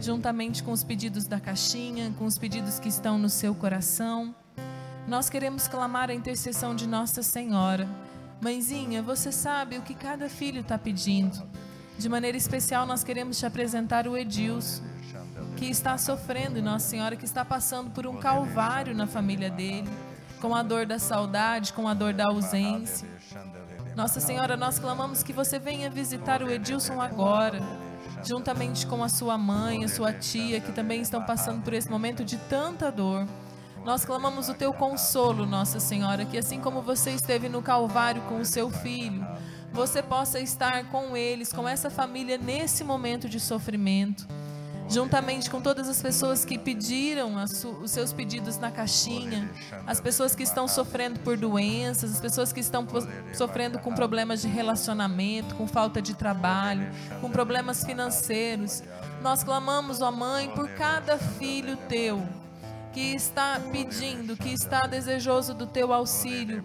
juntamente 0.00 0.62
com 0.62 0.72
os 0.72 0.82
pedidos 0.82 1.26
da 1.26 1.38
caixinha, 1.38 2.12
com 2.18 2.24
os 2.24 2.38
pedidos 2.38 2.78
que 2.78 2.88
estão 2.88 3.18
no 3.18 3.28
seu 3.28 3.54
coração. 3.54 4.34
Nós 5.06 5.28
queremos 5.28 5.68
clamar 5.68 6.10
a 6.10 6.14
intercessão 6.14 6.74
de 6.74 6.88
Nossa 6.88 7.22
Senhora. 7.22 7.86
Mãezinha, 8.40 9.02
você 9.02 9.30
sabe 9.30 9.78
o 9.78 9.82
que 9.82 9.94
cada 9.94 10.28
filho 10.28 10.62
está 10.62 10.78
pedindo. 10.78 11.46
De 11.98 12.08
maneira 12.08 12.36
especial, 12.36 12.86
nós 12.86 13.04
queremos 13.04 13.38
te 13.38 13.46
apresentar 13.46 14.08
o 14.08 14.16
Edilson, 14.16 14.82
que 15.54 15.66
está 15.66 15.96
sofrendo, 15.96 16.58
e 16.58 16.62
Nossa 16.62 16.88
Senhora 16.88 17.16
que 17.16 17.24
está 17.24 17.44
passando 17.44 17.90
por 17.90 18.06
um 18.06 18.16
calvário 18.16 18.94
na 18.94 19.06
família 19.06 19.50
dele, 19.50 19.88
com 20.40 20.54
a 20.54 20.62
dor 20.62 20.84
da 20.84 20.98
saudade, 20.98 21.72
com 21.72 21.88
a 21.88 21.94
dor 21.94 22.12
da 22.12 22.26
ausência. 22.26 23.08
Nossa 23.96 24.20
Senhora, 24.20 24.56
nós 24.56 24.78
clamamos 24.78 25.22
que 25.22 25.32
você 25.32 25.58
venha 25.58 25.88
visitar 25.88 26.42
o 26.42 26.50
Edilson 26.50 27.00
agora, 27.00 27.60
juntamente 28.24 28.86
com 28.86 29.02
a 29.02 29.08
sua 29.08 29.38
mãe, 29.38 29.84
a 29.84 29.88
sua 29.88 30.12
tia, 30.12 30.60
que 30.60 30.72
também 30.72 31.00
estão 31.00 31.22
passando 31.22 31.62
por 31.62 31.72
esse 31.72 31.88
momento 31.88 32.24
de 32.24 32.36
tanta 32.36 32.90
dor. 32.90 33.26
Nós 33.84 34.04
clamamos 34.04 34.48
o 34.48 34.54
teu 34.54 34.72
consolo, 34.72 35.46
Nossa 35.46 35.78
Senhora, 35.78 36.24
que 36.24 36.38
assim 36.38 36.60
como 36.60 36.82
você 36.82 37.10
esteve 37.10 37.48
no 37.48 37.62
Calvário 37.62 38.22
com 38.22 38.40
o 38.40 38.44
seu 38.44 38.70
filho, 38.70 39.24
você 39.72 40.02
possa 40.02 40.40
estar 40.40 40.84
com 40.86 41.16
eles, 41.16 41.52
com 41.52 41.68
essa 41.68 41.90
família 41.90 42.38
nesse 42.38 42.82
momento 42.82 43.28
de 43.28 43.38
sofrimento 43.38 44.26
juntamente 44.88 45.50
com 45.50 45.60
todas 45.60 45.88
as 45.88 46.00
pessoas 46.00 46.44
que 46.44 46.58
pediram 46.58 47.34
os 47.82 47.90
seus 47.90 48.12
pedidos 48.12 48.58
na 48.58 48.70
caixinha, 48.70 49.50
as 49.86 50.00
pessoas 50.00 50.34
que 50.34 50.42
estão 50.42 50.68
sofrendo 50.68 51.20
por 51.20 51.36
doenças, 51.36 52.12
as 52.12 52.20
pessoas 52.20 52.52
que 52.52 52.60
estão 52.60 52.86
sofrendo 53.32 53.78
com 53.78 53.94
problemas 53.94 54.42
de 54.42 54.48
relacionamento, 54.48 55.54
com 55.54 55.66
falta 55.66 56.00
de 56.02 56.14
trabalho, 56.14 56.90
com 57.20 57.30
problemas 57.30 57.84
financeiros. 57.84 58.82
Nós 59.22 59.42
clamamos, 59.42 60.02
ó 60.02 60.10
Mãe, 60.10 60.50
por 60.50 60.68
cada 60.70 61.16
filho 61.18 61.76
teu 61.88 62.22
que 62.92 63.12
está 63.12 63.60
pedindo, 63.72 64.36
que 64.36 64.50
está 64.50 64.82
desejoso 64.86 65.52
do 65.52 65.66
teu 65.66 65.92
auxílio. 65.92 66.64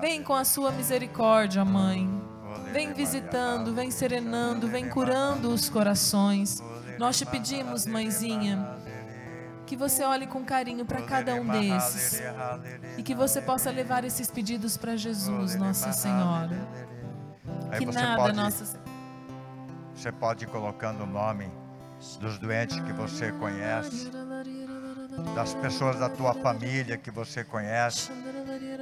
Vem 0.00 0.22
com 0.22 0.34
a 0.34 0.44
sua 0.44 0.70
misericórdia, 0.70 1.64
Mãe. 1.64 2.10
Vem 2.72 2.92
visitando, 2.92 3.72
vem 3.72 3.90
serenando, 3.90 4.68
vem 4.68 4.88
curando 4.88 5.48
os 5.48 5.70
corações. 5.70 6.62
Nós 7.02 7.18
te 7.18 7.26
pedimos, 7.26 7.84
mãezinha, 7.84 8.64
que 9.66 9.74
você 9.74 10.04
olhe 10.04 10.24
com 10.24 10.44
carinho 10.44 10.86
para 10.86 11.02
cada 11.02 11.34
um 11.34 11.44
desses 11.48 12.22
e 12.96 13.02
que 13.02 13.12
você 13.12 13.42
possa 13.42 13.72
levar 13.72 14.04
esses 14.04 14.30
pedidos 14.30 14.76
para 14.76 14.96
Jesus, 14.96 15.56
Nossa 15.56 15.92
Senhora. 15.92 16.56
Que 17.76 17.84
você 17.84 18.00
nada, 18.00 18.22
pode, 18.22 18.36
Nossa 18.36 18.78
você 19.92 20.12
pode 20.12 20.44
ir 20.44 20.46
colocando 20.46 21.02
o 21.02 21.06
nome 21.06 21.50
dos 22.20 22.38
doentes 22.38 22.78
que 22.78 22.92
você 22.92 23.32
conhece, 23.32 24.08
das 25.34 25.54
pessoas 25.54 25.98
da 25.98 26.08
tua 26.08 26.34
família 26.34 26.96
que 26.96 27.10
você 27.10 27.42
conhece, 27.42 28.12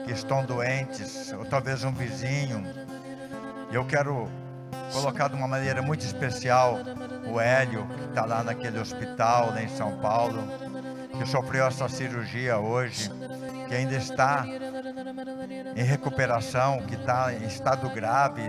que 0.04 0.12
estão 0.12 0.44
doentes, 0.44 1.32
ou 1.32 1.46
talvez 1.46 1.84
um 1.84 1.92
vizinho. 1.92 2.62
Eu 3.72 3.86
quero 3.86 4.28
colocar 4.92 5.28
de 5.28 5.34
uma 5.34 5.48
maneira 5.48 5.82
muito 5.82 6.04
especial 6.04 6.78
o 7.26 7.40
Hélio, 7.40 7.86
que 7.86 8.08
está 8.08 8.24
lá 8.24 8.42
naquele 8.42 8.78
hospital, 8.78 9.50
lá 9.50 9.62
em 9.62 9.68
São 9.68 9.98
Paulo, 9.98 10.42
que 11.16 11.26
sofreu 11.26 11.66
essa 11.66 11.88
cirurgia 11.88 12.58
hoje, 12.58 13.10
que 13.68 13.74
ainda 13.74 13.94
está 13.94 14.44
em 15.76 15.82
recuperação, 15.82 16.82
que 16.82 16.94
está 16.94 17.32
em 17.32 17.46
estado 17.46 17.88
grave. 17.90 18.42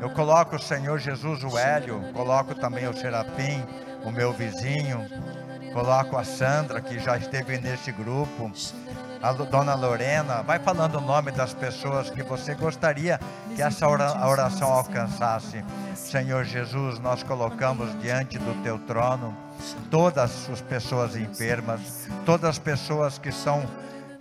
Eu 0.00 0.10
coloco 0.10 0.56
o 0.56 0.60
Senhor 0.60 0.98
Jesus, 0.98 1.42
o 1.42 1.58
Hélio, 1.58 2.00
coloco 2.12 2.54
também 2.54 2.86
o 2.86 2.94
Serafim, 2.94 3.64
o 4.04 4.10
meu 4.10 4.32
vizinho, 4.32 5.06
coloco 5.72 6.16
a 6.16 6.24
Sandra, 6.24 6.80
que 6.80 6.98
já 6.98 7.16
esteve 7.16 7.58
nesse 7.58 7.92
grupo, 7.92 8.50
a 9.22 9.32
Dona 9.32 9.74
Lorena. 9.74 10.42
Vai 10.42 10.58
falando 10.58 10.96
o 10.96 11.00
nome 11.00 11.30
das 11.30 11.52
pessoas 11.54 12.10
que 12.10 12.22
você 12.22 12.54
gostaria 12.54 13.18
que 13.54 13.62
essa 13.62 13.88
oração 13.88 14.72
alcançasse. 14.72 15.64
Senhor 15.94 16.44
Jesus, 16.44 16.98
nós 16.98 17.22
colocamos 17.22 17.98
diante 18.00 18.38
do 18.38 18.62
teu 18.62 18.78
trono 18.78 19.36
todas 19.90 20.48
as 20.50 20.60
pessoas 20.60 21.16
enfermas, 21.16 22.08
todas 22.24 22.50
as 22.50 22.58
pessoas 22.58 23.18
que 23.18 23.28
estão 23.28 23.64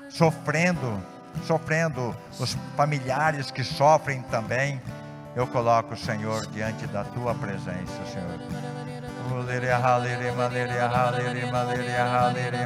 sofrendo, 0.09 1.01
sofrendo, 1.45 2.15
os 2.39 2.57
familiares 2.75 3.51
que 3.51 3.63
sofrem 3.63 4.21
também. 4.23 4.81
Eu 5.35 5.45
coloco, 5.45 5.95
Senhor, 5.95 6.47
diante 6.47 6.87
da 6.87 7.03
tua 7.03 7.35
presença, 7.35 7.93
Senhor. 8.11 8.39
Ulere, 9.31 9.69
halere, 9.69 10.31
malere, 10.31 10.79
halere, 10.79 11.51
malere, 11.51 11.91
halere, 11.91 12.65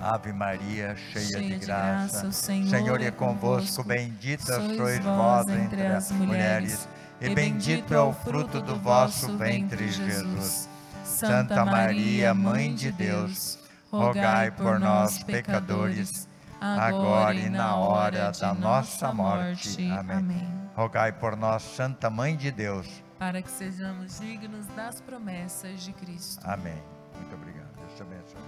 Ave 0.00 0.32
Maria, 0.32 0.94
cheia, 0.96 1.40
de 1.40 1.58
graça, 1.58 2.26
o 2.26 2.32
Senhor, 2.32 3.00
é 3.00 3.10
convosco, 3.10 3.82
bendita 3.82 4.54
Sois 4.54 4.98
vós 5.00 5.46
vós 5.46 5.48
entre 5.48 5.86
as 5.86 6.10
mulheres, 6.12 6.88
e 7.20 7.34
bendito 7.34 7.92
é 7.92 8.00
o 8.00 8.12
fruto 8.12 8.60
do 8.60 8.76
vosso 8.76 9.36
ventre, 9.36 9.90
Jesus. 9.90 10.68
Santa 11.04 11.64
Maria, 11.64 12.32
Mãe 12.32 12.72
de 12.74 12.92
Deus, 12.92 13.58
rogai 13.90 14.52
por 14.52 14.78
nós, 14.78 15.22
pecadores, 15.22 16.28
agora 16.60 17.34
e 17.34 17.50
na 17.50 17.74
hora 17.74 18.30
da 18.30 18.54
nossa 18.54 19.12
morte. 19.12 19.90
Amém. 19.90 20.46
Rogai 20.76 21.10
por 21.10 21.36
nós, 21.36 21.62
Santa 21.62 22.08
Mãe 22.08 22.36
de 22.36 22.52
Deus. 22.52 22.86
Para 23.18 23.42
que 23.42 23.50
sejamos 23.50 24.20
dignos 24.20 24.66
das 24.76 25.00
promessas 25.00 25.82
de 25.82 25.92
Cristo. 25.92 26.40
Amém. 26.44 26.80
Muito 27.16 27.34
obrigado. 27.34 27.66
Deus 27.76 27.96
te 27.96 28.02
abençoe. 28.02 28.47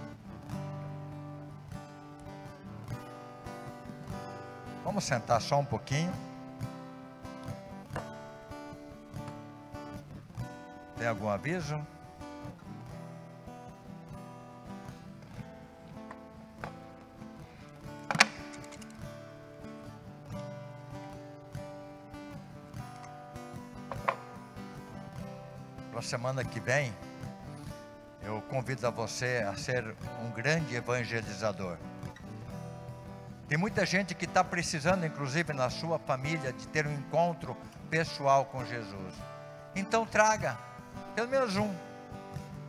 Vamos 4.83 5.03
sentar 5.03 5.39
só 5.39 5.59
um 5.59 5.65
pouquinho. 5.65 6.11
Tem 10.97 11.07
algum 11.07 11.29
aviso? 11.29 11.79
Para 25.91 26.01
semana 26.01 26.43
que 26.43 26.59
vem, 26.59 26.91
eu 28.23 28.41
convido 28.49 28.87
a 28.87 28.89
você 28.89 29.45
a 29.47 29.55
ser 29.55 29.95
um 30.23 30.31
grande 30.31 30.75
evangelizador. 30.75 31.77
Tem 33.51 33.57
muita 33.57 33.85
gente 33.85 34.15
que 34.15 34.23
está 34.23 34.45
precisando, 34.45 35.05
inclusive 35.05 35.51
na 35.51 35.69
sua 35.69 35.99
família, 35.99 36.53
de 36.53 36.65
ter 36.69 36.87
um 36.87 36.93
encontro 36.93 37.53
pessoal 37.89 38.45
com 38.45 38.63
Jesus. 38.63 39.13
Então 39.75 40.05
traga, 40.05 40.57
pelo 41.13 41.27
menos 41.27 41.57
um, 41.57 41.69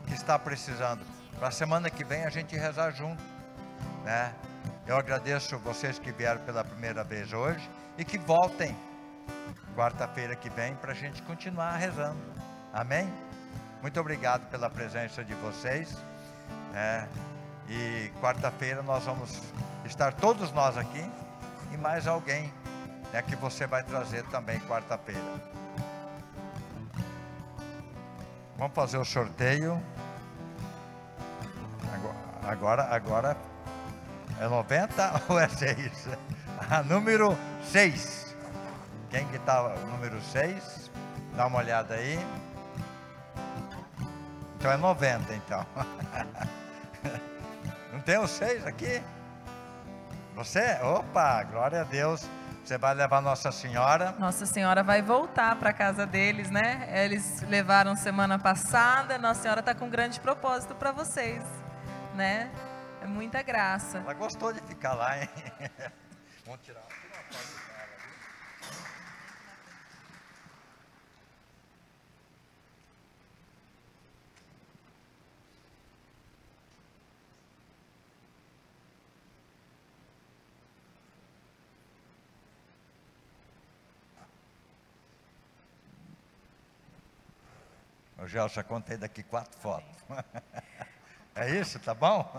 que 0.09 0.13
está 0.13 0.37
precisando. 0.37 1.07
Para 1.39 1.47
a 1.47 1.51
semana 1.53 1.89
que 1.89 2.03
vem 2.03 2.25
a 2.25 2.31
gente 2.31 2.57
rezar 2.57 2.91
junto. 2.91 3.23
Né? 4.05 4.35
Eu 4.85 4.97
agradeço 4.97 5.57
vocês 5.61 6.01
que 6.01 6.11
vieram 6.11 6.41
pela 6.41 6.65
primeira 6.65 7.05
vez 7.05 7.33
hoje 7.33 7.71
e 7.97 8.05
que 8.05 8.19
voltem 8.19 8.77
quarta-feira 9.77 10.35
que 10.35 10.51
vem 10.51 10.75
para 10.75 10.91
a 10.91 10.97
gente 10.97 11.23
continuar 11.23 11.77
rezando. 11.77 12.19
Amém? 12.73 13.09
Muito 13.81 14.01
obrigado 14.01 14.51
pela 14.51 14.69
presença 14.69 15.25
de 15.25 15.35
vocês. 15.35 15.97
né? 16.73 17.09
e 17.69 18.11
quarta-feira 18.21 18.83
nós 18.83 19.05
vamos 19.05 19.41
estar 19.85 20.13
todos 20.15 20.53
nós 20.53 20.77
aqui 20.77 21.05
e 21.73 21.77
mais 21.77 22.07
alguém 22.07 22.53
né, 23.13 23.23
que 23.23 23.37
você 23.37 23.67
vai 23.67 23.83
trazer 23.83 24.25
também 24.25 24.59
quarta-feira. 24.61 25.21
Vamos 28.57 28.75
fazer 28.75 28.99
o 28.99 29.05
sorteio. 29.05 29.83
Agora, 32.45 32.85
agora, 32.95 33.37
é 34.41 34.49
90 34.49 35.23
ou 35.29 35.39
é 35.39 35.49
6? 35.49 36.09
Ah, 36.71 36.83
número 36.83 37.37
6. 37.71 38.37
Quem 39.11 39.27
que 39.29 39.37
está 39.37 39.69
número 39.91 40.21
6? 40.21 40.91
Dá 41.37 41.47
uma 41.47 41.59
olhada 41.59 41.95
aí. 41.95 42.19
Então 44.57 44.71
é 44.71 44.77
90 44.77 45.35
então. 45.35 45.67
Não 47.93 48.01
tem 48.01 48.19
o 48.19 48.27
6 48.27 48.67
aqui? 48.67 49.03
Você? 50.35 50.79
Opa, 50.83 51.43
glória 51.45 51.83
a 51.83 51.85
Deus. 51.85 52.27
Você 52.65 52.79
vai 52.79 52.95
levar 52.95 53.21
Nossa 53.21 53.53
Senhora. 53.53 54.15
Nossa 54.19 54.47
Senhora 54.47 54.83
vai 54.83 55.03
voltar 55.03 55.57
para 55.57 55.71
a 55.71 55.73
casa 55.73 56.07
deles, 56.07 56.51
né? 56.51 56.89
Eles 57.05 57.43
levaram 57.43 57.95
semana 57.95 58.39
passada. 58.39 59.19
Nossa 59.19 59.43
Senhora 59.43 59.61
está 59.61 59.75
com 59.75 59.87
um 59.87 59.91
grande 59.91 60.19
propósito 60.21 60.75
para 60.75 60.91
vocês, 60.91 61.43
né? 62.15 62.51
É 63.03 63.07
muita 63.07 63.43
graça. 63.43 63.99
Ela 63.99 64.15
gostou 64.15 64.53
de 64.53 64.61
ficar 64.63 64.95
lá, 64.95 65.21
hein? 65.21 65.29
Vamos 66.47 66.61
tirar, 66.63 66.83
Gelson, 88.33 88.55
já 88.55 88.65
contei 88.65 88.97
daqui 88.97 89.23
quatro 89.23 89.59
fotos. 89.59 89.97
É 91.35 91.59
isso, 91.59 91.81
tá 91.81 91.95
bom? 91.95 92.31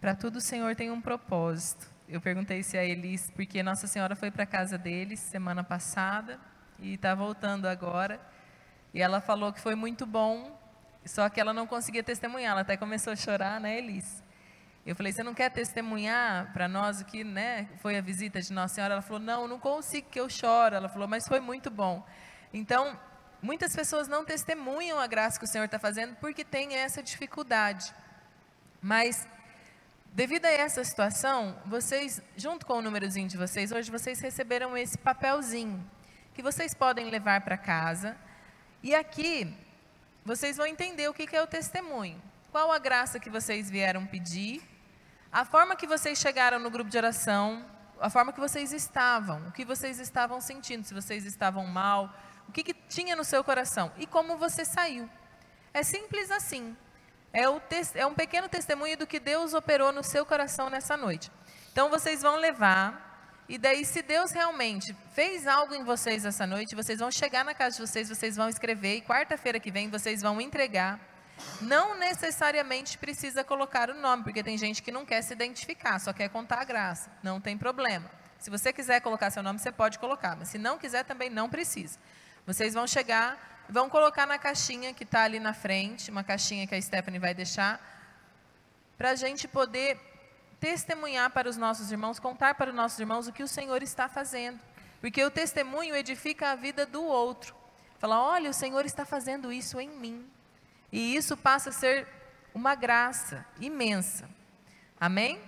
Para 0.00 0.12
tudo 0.16 0.38
o 0.38 0.40
Senhor 0.40 0.74
tem 0.74 0.90
um 0.90 1.00
propósito. 1.00 1.88
Eu 2.08 2.20
perguntei 2.20 2.64
se 2.64 2.76
a 2.76 2.84
Elis, 2.84 3.30
porque 3.30 3.62
Nossa 3.62 3.86
Senhora 3.86 4.16
foi 4.16 4.32
para 4.32 4.44
casa 4.44 4.76
deles 4.76 5.20
semana 5.20 5.62
passada 5.62 6.40
e 6.80 6.94
está 6.94 7.14
voltando 7.14 7.66
agora. 7.66 8.20
E 8.92 9.00
ela 9.00 9.20
falou 9.20 9.52
que 9.52 9.60
foi 9.60 9.76
muito 9.76 10.04
bom, 10.04 10.60
só 11.06 11.28
que 11.28 11.40
ela 11.40 11.52
não 11.52 11.64
conseguia 11.64 12.02
testemunhar. 12.02 12.50
Ela 12.50 12.62
até 12.62 12.76
começou 12.76 13.12
a 13.12 13.16
chorar, 13.16 13.60
né, 13.60 13.78
Elis? 13.78 14.20
Eu 14.86 14.94
falei, 14.94 15.12
você 15.12 15.22
não 15.22 15.32
quer 15.32 15.50
testemunhar 15.50 16.52
para 16.52 16.68
nós 16.68 17.00
o 17.00 17.06
que 17.06 17.24
né, 17.24 17.68
foi 17.80 17.96
a 17.96 18.02
visita 18.02 18.42
de 18.42 18.52
Nossa 18.52 18.74
Senhora? 18.74 18.94
Ela 18.94 19.02
falou, 19.02 19.18
não, 19.18 19.48
não 19.48 19.58
consigo 19.58 20.10
que 20.10 20.20
eu 20.20 20.28
choro. 20.28 20.74
Ela 20.74 20.90
falou, 20.90 21.08
mas 21.08 21.26
foi 21.26 21.40
muito 21.40 21.70
bom. 21.70 22.06
Então, 22.52 22.98
muitas 23.40 23.74
pessoas 23.74 24.08
não 24.08 24.26
testemunham 24.26 25.00
a 25.00 25.06
graça 25.06 25.38
que 25.38 25.46
o 25.46 25.48
Senhor 25.48 25.64
está 25.64 25.78
fazendo 25.78 26.14
porque 26.16 26.44
tem 26.44 26.74
essa 26.74 27.02
dificuldade. 27.02 27.94
Mas, 28.82 29.26
devido 30.12 30.44
a 30.44 30.50
essa 30.50 30.84
situação, 30.84 31.58
vocês, 31.64 32.20
junto 32.36 32.66
com 32.66 32.74
o 32.74 32.82
númerozinho 32.82 33.26
de 33.26 33.38
vocês, 33.38 33.72
hoje 33.72 33.90
vocês 33.90 34.20
receberam 34.20 34.76
esse 34.76 34.98
papelzinho 34.98 35.82
que 36.34 36.42
vocês 36.42 36.74
podem 36.74 37.08
levar 37.08 37.40
para 37.40 37.56
casa. 37.56 38.18
E 38.82 38.94
aqui, 38.94 39.56
vocês 40.26 40.58
vão 40.58 40.66
entender 40.66 41.08
o 41.08 41.14
que 41.14 41.26
que 41.26 41.34
é 41.34 41.42
o 41.42 41.46
testemunho. 41.46 42.20
Qual 42.52 42.70
a 42.70 42.78
graça 42.78 43.18
que 43.18 43.30
vocês 43.30 43.70
vieram 43.70 44.04
pedir, 44.06 44.73
a 45.34 45.44
forma 45.44 45.74
que 45.74 45.84
vocês 45.84 46.16
chegaram 46.16 46.60
no 46.60 46.70
grupo 46.70 46.88
de 46.88 46.96
oração, 46.96 47.66
a 48.00 48.08
forma 48.08 48.32
que 48.32 48.38
vocês 48.38 48.72
estavam, 48.72 49.48
o 49.48 49.50
que 49.50 49.64
vocês 49.64 49.98
estavam 49.98 50.40
sentindo, 50.40 50.86
se 50.86 50.94
vocês 50.94 51.26
estavam 51.26 51.66
mal, 51.66 52.08
o 52.48 52.52
que, 52.52 52.62
que 52.62 52.72
tinha 52.72 53.16
no 53.16 53.24
seu 53.24 53.42
coração 53.42 53.90
e 53.98 54.06
como 54.06 54.36
você 54.36 54.64
saiu. 54.64 55.10
É 55.72 55.82
simples 55.82 56.30
assim. 56.30 56.76
É, 57.32 57.48
o 57.48 57.60
é 57.96 58.06
um 58.06 58.14
pequeno 58.14 58.48
testemunho 58.48 58.96
do 58.96 59.08
que 59.08 59.18
Deus 59.18 59.54
operou 59.54 59.90
no 59.90 60.04
seu 60.04 60.24
coração 60.24 60.70
nessa 60.70 60.96
noite. 60.96 61.32
Então 61.72 61.90
vocês 61.90 62.22
vão 62.22 62.36
levar, 62.36 63.44
e 63.48 63.58
daí, 63.58 63.84
se 63.84 64.02
Deus 64.02 64.30
realmente 64.30 64.94
fez 65.14 65.48
algo 65.48 65.74
em 65.74 65.82
vocês 65.82 66.24
essa 66.24 66.46
noite, 66.46 66.76
vocês 66.76 67.00
vão 67.00 67.10
chegar 67.10 67.44
na 67.44 67.54
casa 67.54 67.74
de 67.74 67.84
vocês, 67.84 68.08
vocês 68.08 68.36
vão 68.36 68.48
escrever, 68.48 68.98
e 68.98 69.02
quarta-feira 69.02 69.58
que 69.58 69.72
vem 69.72 69.90
vocês 69.90 70.22
vão 70.22 70.40
entregar. 70.40 71.13
Não 71.60 71.98
necessariamente 71.98 72.98
precisa 72.98 73.42
colocar 73.42 73.90
o 73.90 73.94
nome, 73.94 74.24
porque 74.24 74.42
tem 74.42 74.56
gente 74.56 74.82
que 74.82 74.92
não 74.92 75.04
quer 75.04 75.22
se 75.22 75.32
identificar, 75.32 75.98
só 75.98 76.12
quer 76.12 76.28
contar 76.28 76.60
a 76.60 76.64
graça. 76.64 77.10
Não 77.22 77.40
tem 77.40 77.56
problema. 77.56 78.10
Se 78.38 78.50
você 78.50 78.72
quiser 78.72 79.00
colocar 79.00 79.30
seu 79.30 79.42
nome, 79.42 79.58
você 79.58 79.72
pode 79.72 79.98
colocar, 79.98 80.36
mas 80.36 80.48
se 80.48 80.58
não 80.58 80.78
quiser, 80.78 81.04
também 81.04 81.30
não 81.30 81.48
precisa. 81.48 81.98
Vocês 82.46 82.74
vão 82.74 82.86
chegar, 82.86 83.64
vão 83.68 83.88
colocar 83.88 84.26
na 84.26 84.38
caixinha 84.38 84.92
que 84.92 85.04
está 85.04 85.22
ali 85.22 85.40
na 85.40 85.54
frente, 85.54 86.10
uma 86.10 86.22
caixinha 86.22 86.66
que 86.66 86.74
a 86.74 86.80
Stephanie 86.80 87.18
vai 87.18 87.32
deixar, 87.32 87.80
para 88.98 89.10
a 89.10 89.14
gente 89.14 89.48
poder 89.48 89.98
testemunhar 90.60 91.30
para 91.30 91.48
os 91.48 91.56
nossos 91.56 91.90
irmãos, 91.90 92.18
contar 92.18 92.54
para 92.54 92.70
os 92.70 92.76
nossos 92.76 92.98
irmãos 92.98 93.26
o 93.26 93.32
que 93.32 93.42
o 93.42 93.48
Senhor 93.48 93.82
está 93.82 94.08
fazendo. 94.08 94.60
Porque 95.00 95.22
o 95.22 95.30
testemunho 95.30 95.94
edifica 95.94 96.50
a 96.50 96.54
vida 96.54 96.86
do 96.86 97.02
outro. 97.02 97.54
Fala, 97.98 98.22
olha, 98.22 98.50
o 98.50 98.54
Senhor 98.54 98.84
está 98.86 99.04
fazendo 99.04 99.52
isso 99.52 99.80
em 99.80 99.88
mim. 99.88 100.26
E 100.94 101.16
isso 101.16 101.36
passa 101.36 101.70
a 101.70 101.72
ser 101.72 102.06
uma 102.54 102.76
graça 102.76 103.44
imensa. 103.58 104.30
Amém? 105.00 105.40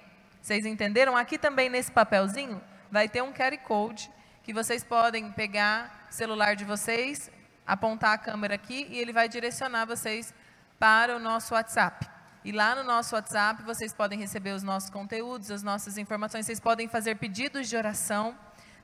Vocês 0.42 0.66
entenderam? 0.66 1.16
Aqui 1.16 1.38
também 1.38 1.68
nesse 1.70 1.92
papelzinho 1.92 2.60
vai 2.90 3.08
ter 3.08 3.22
um 3.22 3.32
QR 3.32 3.56
Code 3.58 4.10
que 4.42 4.52
vocês 4.52 4.82
podem 4.82 5.30
pegar 5.30 6.08
celular 6.10 6.56
de 6.56 6.64
vocês, 6.64 7.30
apontar 7.64 8.14
a 8.14 8.18
câmera 8.18 8.56
aqui 8.56 8.88
e 8.90 8.98
ele 8.98 9.12
vai 9.12 9.28
direcionar 9.28 9.84
vocês 9.84 10.34
para 10.80 11.14
o 11.14 11.20
nosso 11.20 11.54
WhatsApp. 11.54 12.08
E 12.44 12.50
lá 12.50 12.74
no 12.74 12.82
nosso 12.82 13.14
WhatsApp 13.14 13.62
vocês 13.62 13.92
podem 13.92 14.18
receber 14.18 14.50
os 14.50 14.64
nossos 14.64 14.90
conteúdos, 14.90 15.52
as 15.52 15.62
nossas 15.62 15.96
informações, 15.96 16.44
vocês 16.44 16.58
podem 16.58 16.88
fazer 16.88 17.18
pedidos 17.18 17.68
de 17.68 17.76
oração, 17.76 18.36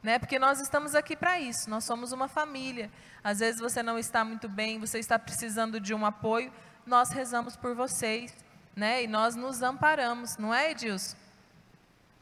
né? 0.02 0.18
Porque 0.18 0.38
nós 0.38 0.60
estamos 0.60 0.94
aqui 0.94 1.16
para 1.16 1.38
isso. 1.38 1.70
Nós 1.70 1.84
somos 1.84 2.12
uma 2.12 2.28
família. 2.28 2.90
Às 3.22 3.38
vezes 3.38 3.60
você 3.60 3.82
não 3.82 3.98
está 3.98 4.24
muito 4.24 4.48
bem, 4.48 4.78
você 4.78 4.98
está 4.98 5.18
precisando 5.18 5.78
de 5.78 5.94
um 5.94 6.04
apoio, 6.04 6.52
nós 6.86 7.10
rezamos 7.10 7.56
por 7.56 7.74
vocês, 7.74 8.34
né? 8.74 9.04
E 9.04 9.06
nós 9.06 9.36
nos 9.36 9.62
amparamos, 9.62 10.36
não 10.36 10.52
é, 10.52 10.70
Edilson? 10.72 11.16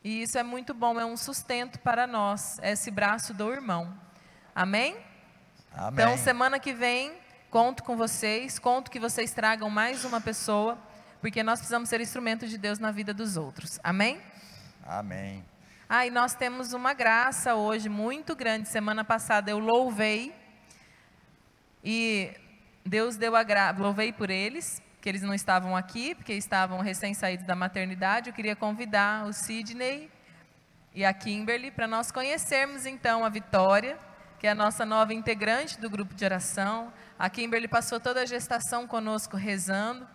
E 0.03 0.23
isso 0.23 0.39
é 0.39 0.43
muito 0.43 0.73
bom, 0.73 0.99
é 0.99 1.05
um 1.05 1.17
sustento 1.17 1.79
para 1.79 2.07
nós, 2.07 2.59
esse 2.63 2.91
braço 2.91 3.35
do 3.35 3.53
irmão. 3.53 3.93
Amém? 4.55 4.97
Amém. 5.73 5.93
Então, 5.93 6.17
semana 6.17 6.59
que 6.59 6.73
vem, 6.73 7.13
conto 7.51 7.83
com 7.83 7.97
vocês, 7.97 8.59
conto 8.59 8.91
que 8.91 8.99
vocês 8.99 9.33
tragam 9.33 9.69
mais 9.69 10.05
uma 10.05 10.21
pessoa 10.21 10.79
porque 11.21 11.43
nós 11.43 11.59
precisamos 11.59 11.89
ser 11.89 12.01
instrumento 12.01 12.49
de 12.49 12.57
Deus 12.57 12.79
na 12.79 12.91
vida 12.91 13.13
dos 13.13 13.37
outros. 13.37 13.79
Amém? 13.83 14.21
Amém. 14.85 15.45
Ah, 15.93 16.07
e 16.07 16.11
nós 16.11 16.37
temos 16.37 16.73
uma 16.73 16.95
graça 16.95 17.57
hoje 17.57 17.89
muito 17.89 18.37
grande. 18.37 18.69
Semana 18.69 19.03
passada 19.03 19.51
eu 19.51 19.59
louvei 19.59 20.33
e 21.83 22.31
Deus 22.87 23.17
deu 23.17 23.35
a 23.35 23.43
graça, 23.43 23.83
louvei 23.83 24.13
por 24.13 24.31
eles, 24.31 24.81
que 25.01 25.09
eles 25.09 25.21
não 25.21 25.35
estavam 25.35 25.77
aqui, 25.77 26.15
porque 26.15 26.33
estavam 26.35 26.79
recém-saídos 26.79 27.45
da 27.45 27.57
maternidade. 27.57 28.31
Eu 28.31 28.33
queria 28.33 28.55
convidar 28.55 29.27
o 29.27 29.33
Sidney 29.33 30.09
e 30.95 31.05
a 31.05 31.13
Kimberly 31.13 31.73
para 31.73 31.89
nós 31.89 32.13
conhecermos 32.13 32.87
então 32.87 33.25
a 33.25 33.29
Vitória, 33.29 33.99
que 34.39 34.47
é 34.47 34.51
a 34.51 34.55
nossa 34.55 34.87
nova 34.87 35.13
integrante 35.13 35.77
do 35.81 35.91
grupo 35.91 36.15
de 36.15 36.25
oração. 36.25 36.93
A 37.19 37.29
Kimberly 37.29 37.67
passou 37.67 37.99
toda 37.99 38.21
a 38.21 38.27
gestação 38.27 38.87
conosco 38.87 39.37
rezando. 39.37 40.07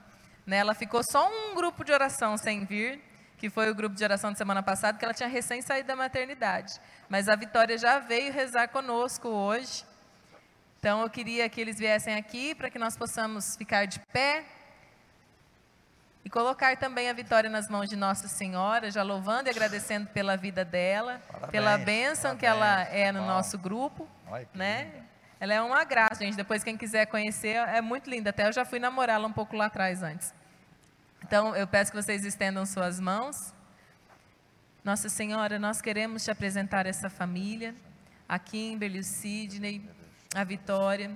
Né? 0.46 0.56
Ela 0.56 0.74
ficou 0.74 1.02
só 1.04 1.30
um 1.30 1.54
grupo 1.54 1.84
de 1.84 1.92
oração 1.92 2.38
sem 2.38 2.64
vir, 2.64 3.04
que 3.38 3.50
foi 3.50 3.70
o 3.70 3.76
grupo 3.76 3.96
de 3.96 4.04
oração 4.04 4.32
de 4.32 4.38
semana 4.38 4.64
passada, 4.64 4.98
que 4.98 5.06
ela 5.06 5.14
tinha 5.14 5.30
recém 5.30 5.62
saído 5.62 5.88
da 5.88 5.96
maternidade. 5.96 6.80
Mas 7.10 7.28
a 7.28 7.36
Vitória 7.36 7.78
já 7.78 8.00
veio 8.00 8.32
rezar 8.32 8.68
conosco 8.70 9.28
hoje. 9.28 9.84
Então 10.80 11.02
eu 11.02 11.10
queria 11.10 11.50
que 11.50 11.60
eles 11.60 11.78
viessem 11.78 12.16
aqui 12.16 12.54
para 12.54 12.70
que 12.70 12.78
nós 12.78 12.96
possamos 12.96 13.56
ficar 13.56 13.86
de 13.86 14.00
pé 14.14 14.46
e 16.24 16.30
colocar 16.30 16.76
também 16.78 17.08
a 17.10 17.14
vitória 17.14 17.50
nas 17.50 17.70
mãos 17.70 17.88
de 17.88 17.96
Nossa 17.96 18.28
Senhora, 18.28 18.90
já 18.90 19.04
louvando 19.04 19.48
e 19.48 19.52
agradecendo 19.52 20.08
pela 20.10 20.36
vida 20.36 20.66
dela, 20.66 21.22
Parabéns, 21.28 21.52
pela 21.52 21.78
bênção 21.78 22.36
que 22.36 22.46
ela 22.46 22.78
parabéns, 22.78 22.96
é 23.00 23.12
no 23.12 23.20
bom. 23.20 23.28
nosso 23.28 23.58
grupo, 23.60 24.08
Olha 24.28 24.48
né? 24.54 24.86
linda. 24.86 25.06
Ela 25.40 25.54
é 25.54 25.62
uma 25.62 25.84
graça, 25.84 26.24
gente. 26.24 26.36
Depois 26.36 26.64
quem 26.64 26.76
quiser 26.78 27.06
conhecer, 27.06 27.56
é 27.56 27.82
muito 27.82 28.10
linda. 28.10 28.32
Até 28.32 28.48
eu 28.48 28.54
já 28.54 28.66
fui 28.66 28.80
namorá-la 28.80 29.28
um 29.28 29.34
pouco 29.34 29.56
lá 29.56 29.66
atrás 29.66 30.02
antes. 30.02 30.34
Então 31.26 31.56
eu 31.56 31.66
peço 31.66 31.92
que 31.92 32.00
vocês 32.00 32.24
estendam 32.24 32.64
suas 32.68 33.00
mãos. 33.00 33.52
Nossa 34.84 35.10
Senhora, 35.10 35.58
nós 35.58 35.82
queremos 35.82 36.24
te 36.24 36.30
apresentar 36.30 36.86
essa 36.86 37.10
família, 37.10 37.74
a 38.30 38.38
Kimberly, 38.38 39.00
o 39.00 39.04
Sidney, 39.04 39.90
a 40.36 40.44
Vitória. 40.44 41.10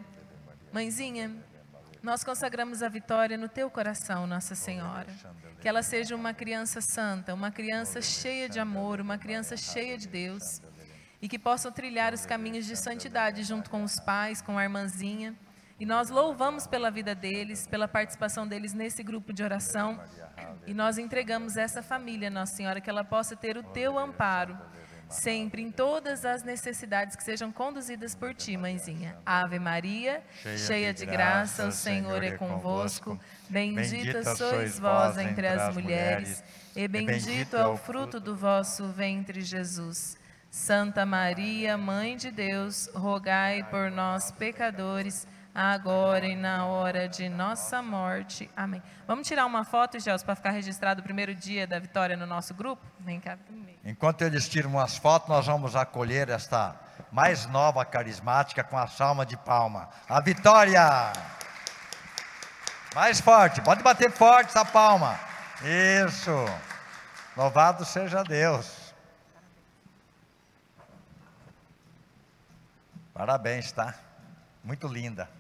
Mãezinha, 0.74 1.32
nós 2.02 2.24
consagramos 2.24 2.82
a 2.82 2.90
Vitória 2.90 3.38
no 3.38 3.48
teu 3.48 3.70
coração, 3.70 4.26
Nossa 4.26 4.56
Senhora. 4.56 5.14
Que 5.62 5.70
ela 5.70 5.84
seja 5.84 6.16
uma 6.16 6.34
criança 6.34 6.82
santa, 6.82 7.32
uma 7.32 7.52
criança 7.52 8.02
cheia 8.02 8.50
de 8.50 8.60
amor, 8.60 9.00
uma 9.00 9.20
criança 9.20 9.56
cheia 9.56 9.96
de 9.96 10.08
Deus. 10.08 10.60
E 11.22 11.30
que 11.30 11.38
possam 11.38 11.72
trilhar 11.72 12.16
os 12.16 12.26
caminhos 12.26 12.66
de 12.66 12.76
santidade 12.76 13.44
junto 13.44 13.70
com 13.70 13.84
os 13.84 14.00
pais, 14.00 14.42
com 14.42 14.58
a 14.58 14.64
irmãzinha. 14.64 15.36
E 15.80 15.86
nós 15.86 16.10
louvamos 16.10 16.68
pela 16.68 16.92
vida 16.92 17.16
deles, 17.16 17.66
pela 17.66 17.88
participação 17.88 18.46
deles 18.46 18.74
nesse 18.74 19.02
grupo 19.02 19.32
de 19.32 19.42
oração. 19.42 19.98
E 20.68 20.74
nós 20.74 20.98
entregamos 20.98 21.56
essa 21.56 21.82
família, 21.82 22.30
Nossa 22.30 22.54
Senhora, 22.54 22.82
que 22.82 22.90
ela 22.90 23.04
possa 23.04 23.36
ter 23.36 23.58
o 23.58 23.64
teu 23.64 23.98
amparo, 23.98 24.58
sempre 25.08 25.62
em 25.62 25.72
todas 25.72 26.26
as 26.26 26.44
necessidades 26.44 27.16
que 27.16 27.24
sejam 27.24 27.50
conduzidas 27.50 28.14
por 28.14 28.36
ti, 28.36 28.58
mãezinha. 28.58 29.18
Ave 29.26 29.58
Maria, 29.58 30.22
cheia 30.58 30.94
de 30.94 31.06
graça, 31.06 31.68
o 31.68 31.72
Senhor 31.72 32.22
é 32.24 32.32
convosco. 32.32 33.18
Bendita 33.50 34.36
sois 34.36 34.78
vós 34.78 35.18
entre 35.18 35.48
as 35.48 35.74
mulheres, 35.74 36.44
e 36.76 36.88
bendito 36.90 37.56
é 37.56 37.66
o 37.66 37.78
fruto 37.78 38.20
do 38.20 38.36
vosso 38.36 38.86
ventre, 38.90 39.42
Jesus. 39.42 40.18
Santa 40.52 41.06
Maria, 41.06 41.78
Mãe 41.78 42.18
de 42.18 42.32
Deus, 42.32 42.90
rogai 42.94 43.64
por 43.70 43.92
nós, 43.92 44.32
pecadores, 44.32 45.28
agora 45.60 46.26
e 46.26 46.38
na 46.38 46.66
hora 46.68 47.10
de 47.10 47.28
nossa 47.28 47.82
morte. 47.82 48.50
Amém. 48.56 48.82
Vamos 49.06 49.28
tirar 49.28 49.46
uma 49.46 49.66
foto, 49.66 50.00
Gelson, 50.00 50.26
para 50.26 50.36
ficar 50.36 50.52
registrado 50.52 51.02
o 51.02 51.04
primeiro 51.04 51.36
dia 51.36 51.68
da 51.68 51.78
vitória 51.78 52.16
no 52.16 52.26
nosso 52.26 52.54
grupo? 52.54 52.82
Vem 53.02 53.20
cá 53.20 53.36
primeiro. 53.36 53.78
Enquanto 53.84 54.22
eles 54.22 54.48
tiram 54.48 54.80
as 54.80 54.96
fotos, 54.96 55.28
nós 55.28 55.46
vamos 55.46 55.76
acolher 55.76 56.30
esta 56.30 56.80
mais 57.12 57.46
nova 57.46 57.84
carismática 57.84 58.64
com 58.64 58.78
a 58.78 58.88
salma 58.88 59.26
de 59.26 59.36
palma. 59.36 59.90
A 60.08 60.22
Vitória! 60.22 61.12
Mais 62.96 63.20
forte, 63.20 63.62
pode 63.62 63.84
bater 63.84 64.10
forte 64.12 64.48
essa 64.48 64.64
palma. 64.64 65.20
Isso! 66.06 66.32
Louvado 67.36 67.84
seja 67.84 68.24
Deus. 68.24 68.94
Parabéns, 73.14 73.74
tá? 73.74 73.94
Muito 74.64 74.88
linda. 74.88 75.39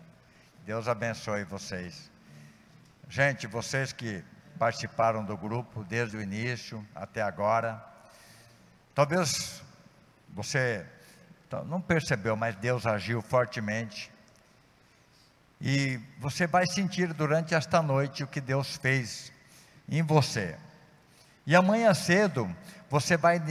Deus 0.69 0.87
abençoe 0.87 1.43
vocês. 1.45 2.11
Gente, 3.09 3.47
vocês 3.47 3.91
que 3.91 4.23
participaram 4.59 5.25
do 5.25 5.35
grupo 5.35 5.83
desde 5.83 6.15
o 6.15 6.21
início 6.21 6.85
até 6.93 7.23
agora, 7.23 7.83
talvez 8.93 9.63
você 10.29 10.85
não 11.65 11.81
percebeu, 11.81 12.35
mas 12.35 12.55
Deus 12.55 12.85
agiu 12.85 13.19
fortemente. 13.19 14.11
E 15.59 15.99
você 16.19 16.45
vai 16.45 16.67
sentir 16.67 17.15
durante 17.15 17.55
esta 17.55 17.81
noite 17.81 18.23
o 18.23 18.27
que 18.27 18.39
Deus 18.39 18.77
fez 18.77 19.33
em 19.87 20.03
você. 20.03 20.55
E 21.47 21.55
amanhã 21.55 21.95
cedo 21.95 22.47
você 22.91 23.17
vai 23.17 23.41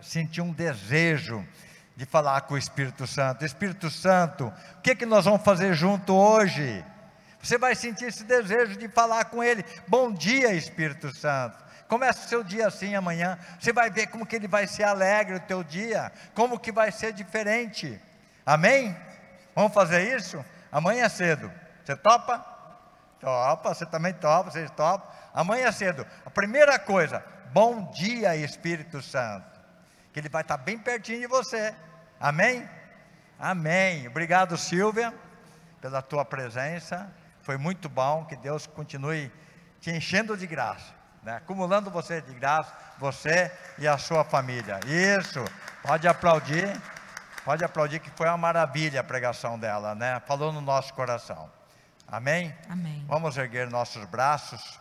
sentir 0.00 0.42
um 0.42 0.52
desejo 0.52 1.44
de 1.98 2.06
falar 2.06 2.42
com 2.42 2.54
o 2.54 2.58
Espírito 2.58 3.08
Santo. 3.08 3.44
Espírito 3.44 3.90
Santo, 3.90 4.54
o 4.76 4.80
que, 4.82 4.94
que 4.94 5.04
nós 5.04 5.24
vamos 5.24 5.42
fazer 5.42 5.74
junto 5.74 6.14
hoje? 6.14 6.84
Você 7.42 7.58
vai 7.58 7.74
sentir 7.74 8.04
esse 8.04 8.22
desejo 8.22 8.78
de 8.78 8.86
falar 8.86 9.24
com 9.24 9.42
Ele. 9.42 9.64
Bom 9.88 10.12
dia, 10.12 10.54
Espírito 10.54 11.12
Santo. 11.12 11.58
Começa 11.88 12.24
o 12.24 12.28
seu 12.28 12.44
dia 12.44 12.68
assim 12.68 12.94
amanhã. 12.94 13.36
Você 13.58 13.72
vai 13.72 13.90
ver 13.90 14.06
como 14.06 14.24
que 14.24 14.36
ele 14.36 14.46
vai 14.46 14.68
ser 14.68 14.84
alegre 14.84 15.34
o 15.34 15.40
teu 15.40 15.64
dia, 15.64 16.12
como 16.36 16.60
que 16.60 16.70
vai 16.70 16.92
ser 16.92 17.12
diferente. 17.12 18.00
Amém? 18.46 18.96
Vamos 19.52 19.74
fazer 19.74 20.16
isso? 20.16 20.44
Amanhã 20.70 21.08
cedo. 21.08 21.50
Você 21.84 21.96
topa? 21.96 22.38
Topa, 23.18 23.74
você 23.74 23.84
também 23.84 24.14
topa, 24.14 24.52
vocês 24.52 24.70
topam. 24.70 25.10
Amanhã 25.34 25.72
cedo. 25.72 26.06
A 26.24 26.30
primeira 26.30 26.78
coisa, 26.78 27.24
bom 27.52 27.90
dia, 27.90 28.36
Espírito 28.36 29.02
Santo. 29.02 29.58
Que 30.12 30.20
ele 30.20 30.28
vai 30.28 30.42
estar 30.42 30.58
bem 30.58 30.78
pertinho 30.78 31.22
de 31.22 31.26
você. 31.26 31.74
Amém? 32.20 32.68
Amém. 33.38 34.08
Obrigado, 34.08 34.56
Silvia, 34.56 35.14
pela 35.80 36.02
tua 36.02 36.24
presença. 36.24 37.10
Foi 37.42 37.56
muito 37.56 37.88
bom. 37.88 38.24
Que 38.24 38.36
Deus 38.36 38.66
continue 38.66 39.32
te 39.80 39.90
enchendo 39.90 40.36
de 40.36 40.46
graça, 40.46 40.92
né? 41.22 41.36
acumulando 41.36 41.90
você 41.90 42.20
de 42.20 42.34
graça, 42.34 42.74
você 42.98 43.52
e 43.78 43.86
a 43.86 43.96
sua 43.96 44.24
família. 44.24 44.80
Isso. 44.86 45.44
Pode 45.82 46.08
aplaudir. 46.08 46.68
Pode 47.44 47.64
aplaudir 47.64 48.00
que 48.00 48.10
foi 48.10 48.26
uma 48.26 48.36
maravilha 48.36 49.00
a 49.00 49.04
pregação 49.04 49.58
dela, 49.58 49.94
né? 49.94 50.20
Falou 50.26 50.52
no 50.52 50.60
nosso 50.60 50.92
coração. 50.92 51.50
Amém? 52.06 52.54
Amém. 52.68 53.04
Vamos 53.06 53.36
erguer 53.36 53.70
nossos 53.70 54.04
braços 54.04 54.78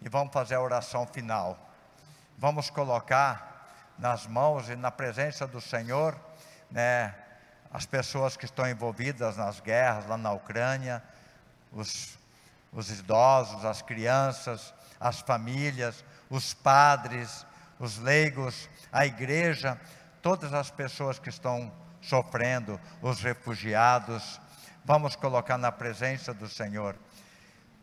e 0.00 0.08
vamos 0.08 0.32
fazer 0.32 0.54
a 0.54 0.60
oração 0.60 1.06
final. 1.06 1.58
Vamos 2.38 2.70
colocar 2.70 3.94
nas 3.98 4.26
mãos 4.26 4.70
e 4.70 4.76
na 4.76 4.90
presença 4.90 5.46
do 5.46 5.60
Senhor, 5.60 6.16
né, 6.70 7.14
as 7.72 7.86
pessoas 7.86 8.36
que 8.36 8.44
estão 8.44 8.68
envolvidas 8.68 9.36
nas 9.36 9.60
guerras 9.60 10.06
lá 10.06 10.16
na 10.16 10.32
Ucrânia, 10.32 11.02
os, 11.72 12.18
os 12.72 12.90
idosos, 12.90 13.64
as 13.64 13.80
crianças, 13.80 14.74
as 14.98 15.20
famílias, 15.20 16.04
os 16.28 16.52
padres, 16.52 17.46
os 17.78 17.98
leigos, 17.98 18.68
a 18.92 19.06
igreja, 19.06 19.80
todas 20.20 20.52
as 20.52 20.70
pessoas 20.70 21.18
que 21.18 21.28
estão 21.28 21.72
sofrendo, 22.02 22.80
os 23.00 23.20
refugiados. 23.20 24.40
Vamos 24.84 25.14
colocar 25.14 25.56
na 25.56 25.70
presença 25.70 26.34
do 26.34 26.48
Senhor. 26.48 26.96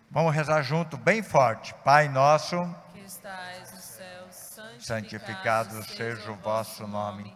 Vamos 0.10 0.34
rezar 0.34 0.62
junto, 0.62 0.98
bem 0.98 1.22
forte. 1.22 1.74
Pai 1.84 2.08
nosso, 2.08 2.58
Que 2.94 3.00
estais 3.02 3.72
no 3.72 3.80
céu, 3.80 4.28
santificado, 4.80 4.82
santificado 4.82 5.84
seja 5.96 6.32
o 6.32 6.36
vosso 6.36 6.88
nome. 6.88 7.36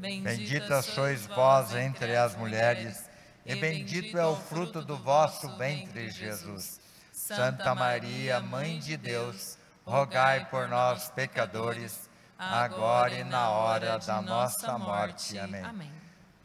Bendita 0.00 0.80
sois 0.80 1.26
vós 1.26 1.74
entre 1.74 2.16
as 2.16 2.34
mulheres, 2.34 3.04
e 3.44 3.54
bendito 3.54 4.16
é 4.18 4.24
o 4.24 4.34
fruto 4.34 4.82
do 4.82 4.96
vosso 4.96 5.46
ventre, 5.58 6.10
Jesus. 6.10 6.80
Santa 7.12 7.74
Maria, 7.74 8.40
Mãe 8.40 8.78
de 8.78 8.96
Deus, 8.96 9.58
rogai 9.84 10.46
por 10.46 10.68
nós, 10.68 11.10
pecadores, 11.10 12.08
agora 12.38 13.12
e 13.12 13.24
na 13.24 13.50
hora 13.50 13.98
da 13.98 14.22
nossa 14.22 14.78
morte. 14.78 15.38
Amém. 15.38 15.62
Amém. 15.62 15.92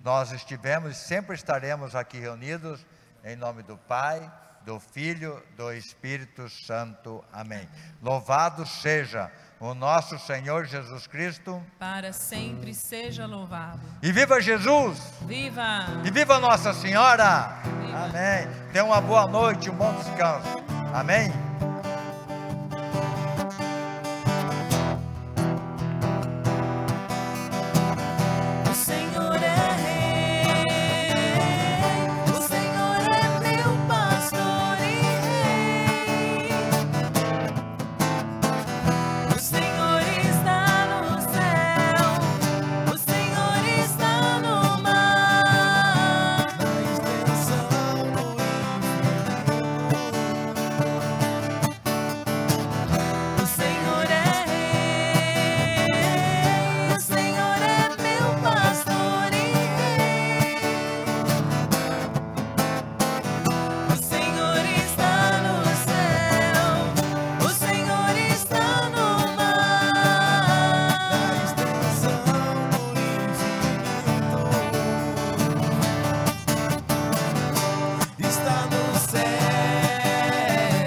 Nós 0.03 0.33
estivemos 0.33 0.97
e 0.97 0.99
sempre 0.99 1.33
estaremos 1.33 1.95
aqui 1.95 2.19
reunidos 2.19 2.85
em 3.23 3.37
nome 3.37 3.63
do 3.63 3.77
Pai, 3.77 4.29
do 4.65 4.81
Filho, 4.81 5.41
do 5.55 5.71
Espírito 5.71 6.49
Santo. 6.49 7.23
Amém. 7.31 7.69
Louvado 8.01 8.65
seja 8.65 9.31
o 9.59 9.73
nosso 9.73 10.17
Senhor 10.19 10.65
Jesus 10.65 11.07
Cristo. 11.07 11.61
Para 11.79 12.11
sempre 12.13 12.73
seja 12.73 13.25
louvado. 13.25 13.79
E 14.01 14.11
viva 14.11 14.41
Jesus! 14.41 14.99
Viva! 15.21 15.85
E 16.03 16.11
viva 16.11 16.39
Nossa 16.39 16.73
Senhora! 16.73 17.57
Viva. 17.81 18.05
Amém. 18.05 18.47
Tenha 18.71 18.85
uma 18.85 19.01
boa 19.01 19.27
noite, 19.27 19.69
um 19.69 19.75
bom 19.75 19.93
descanso. 19.95 20.63
Amém. 20.93 21.44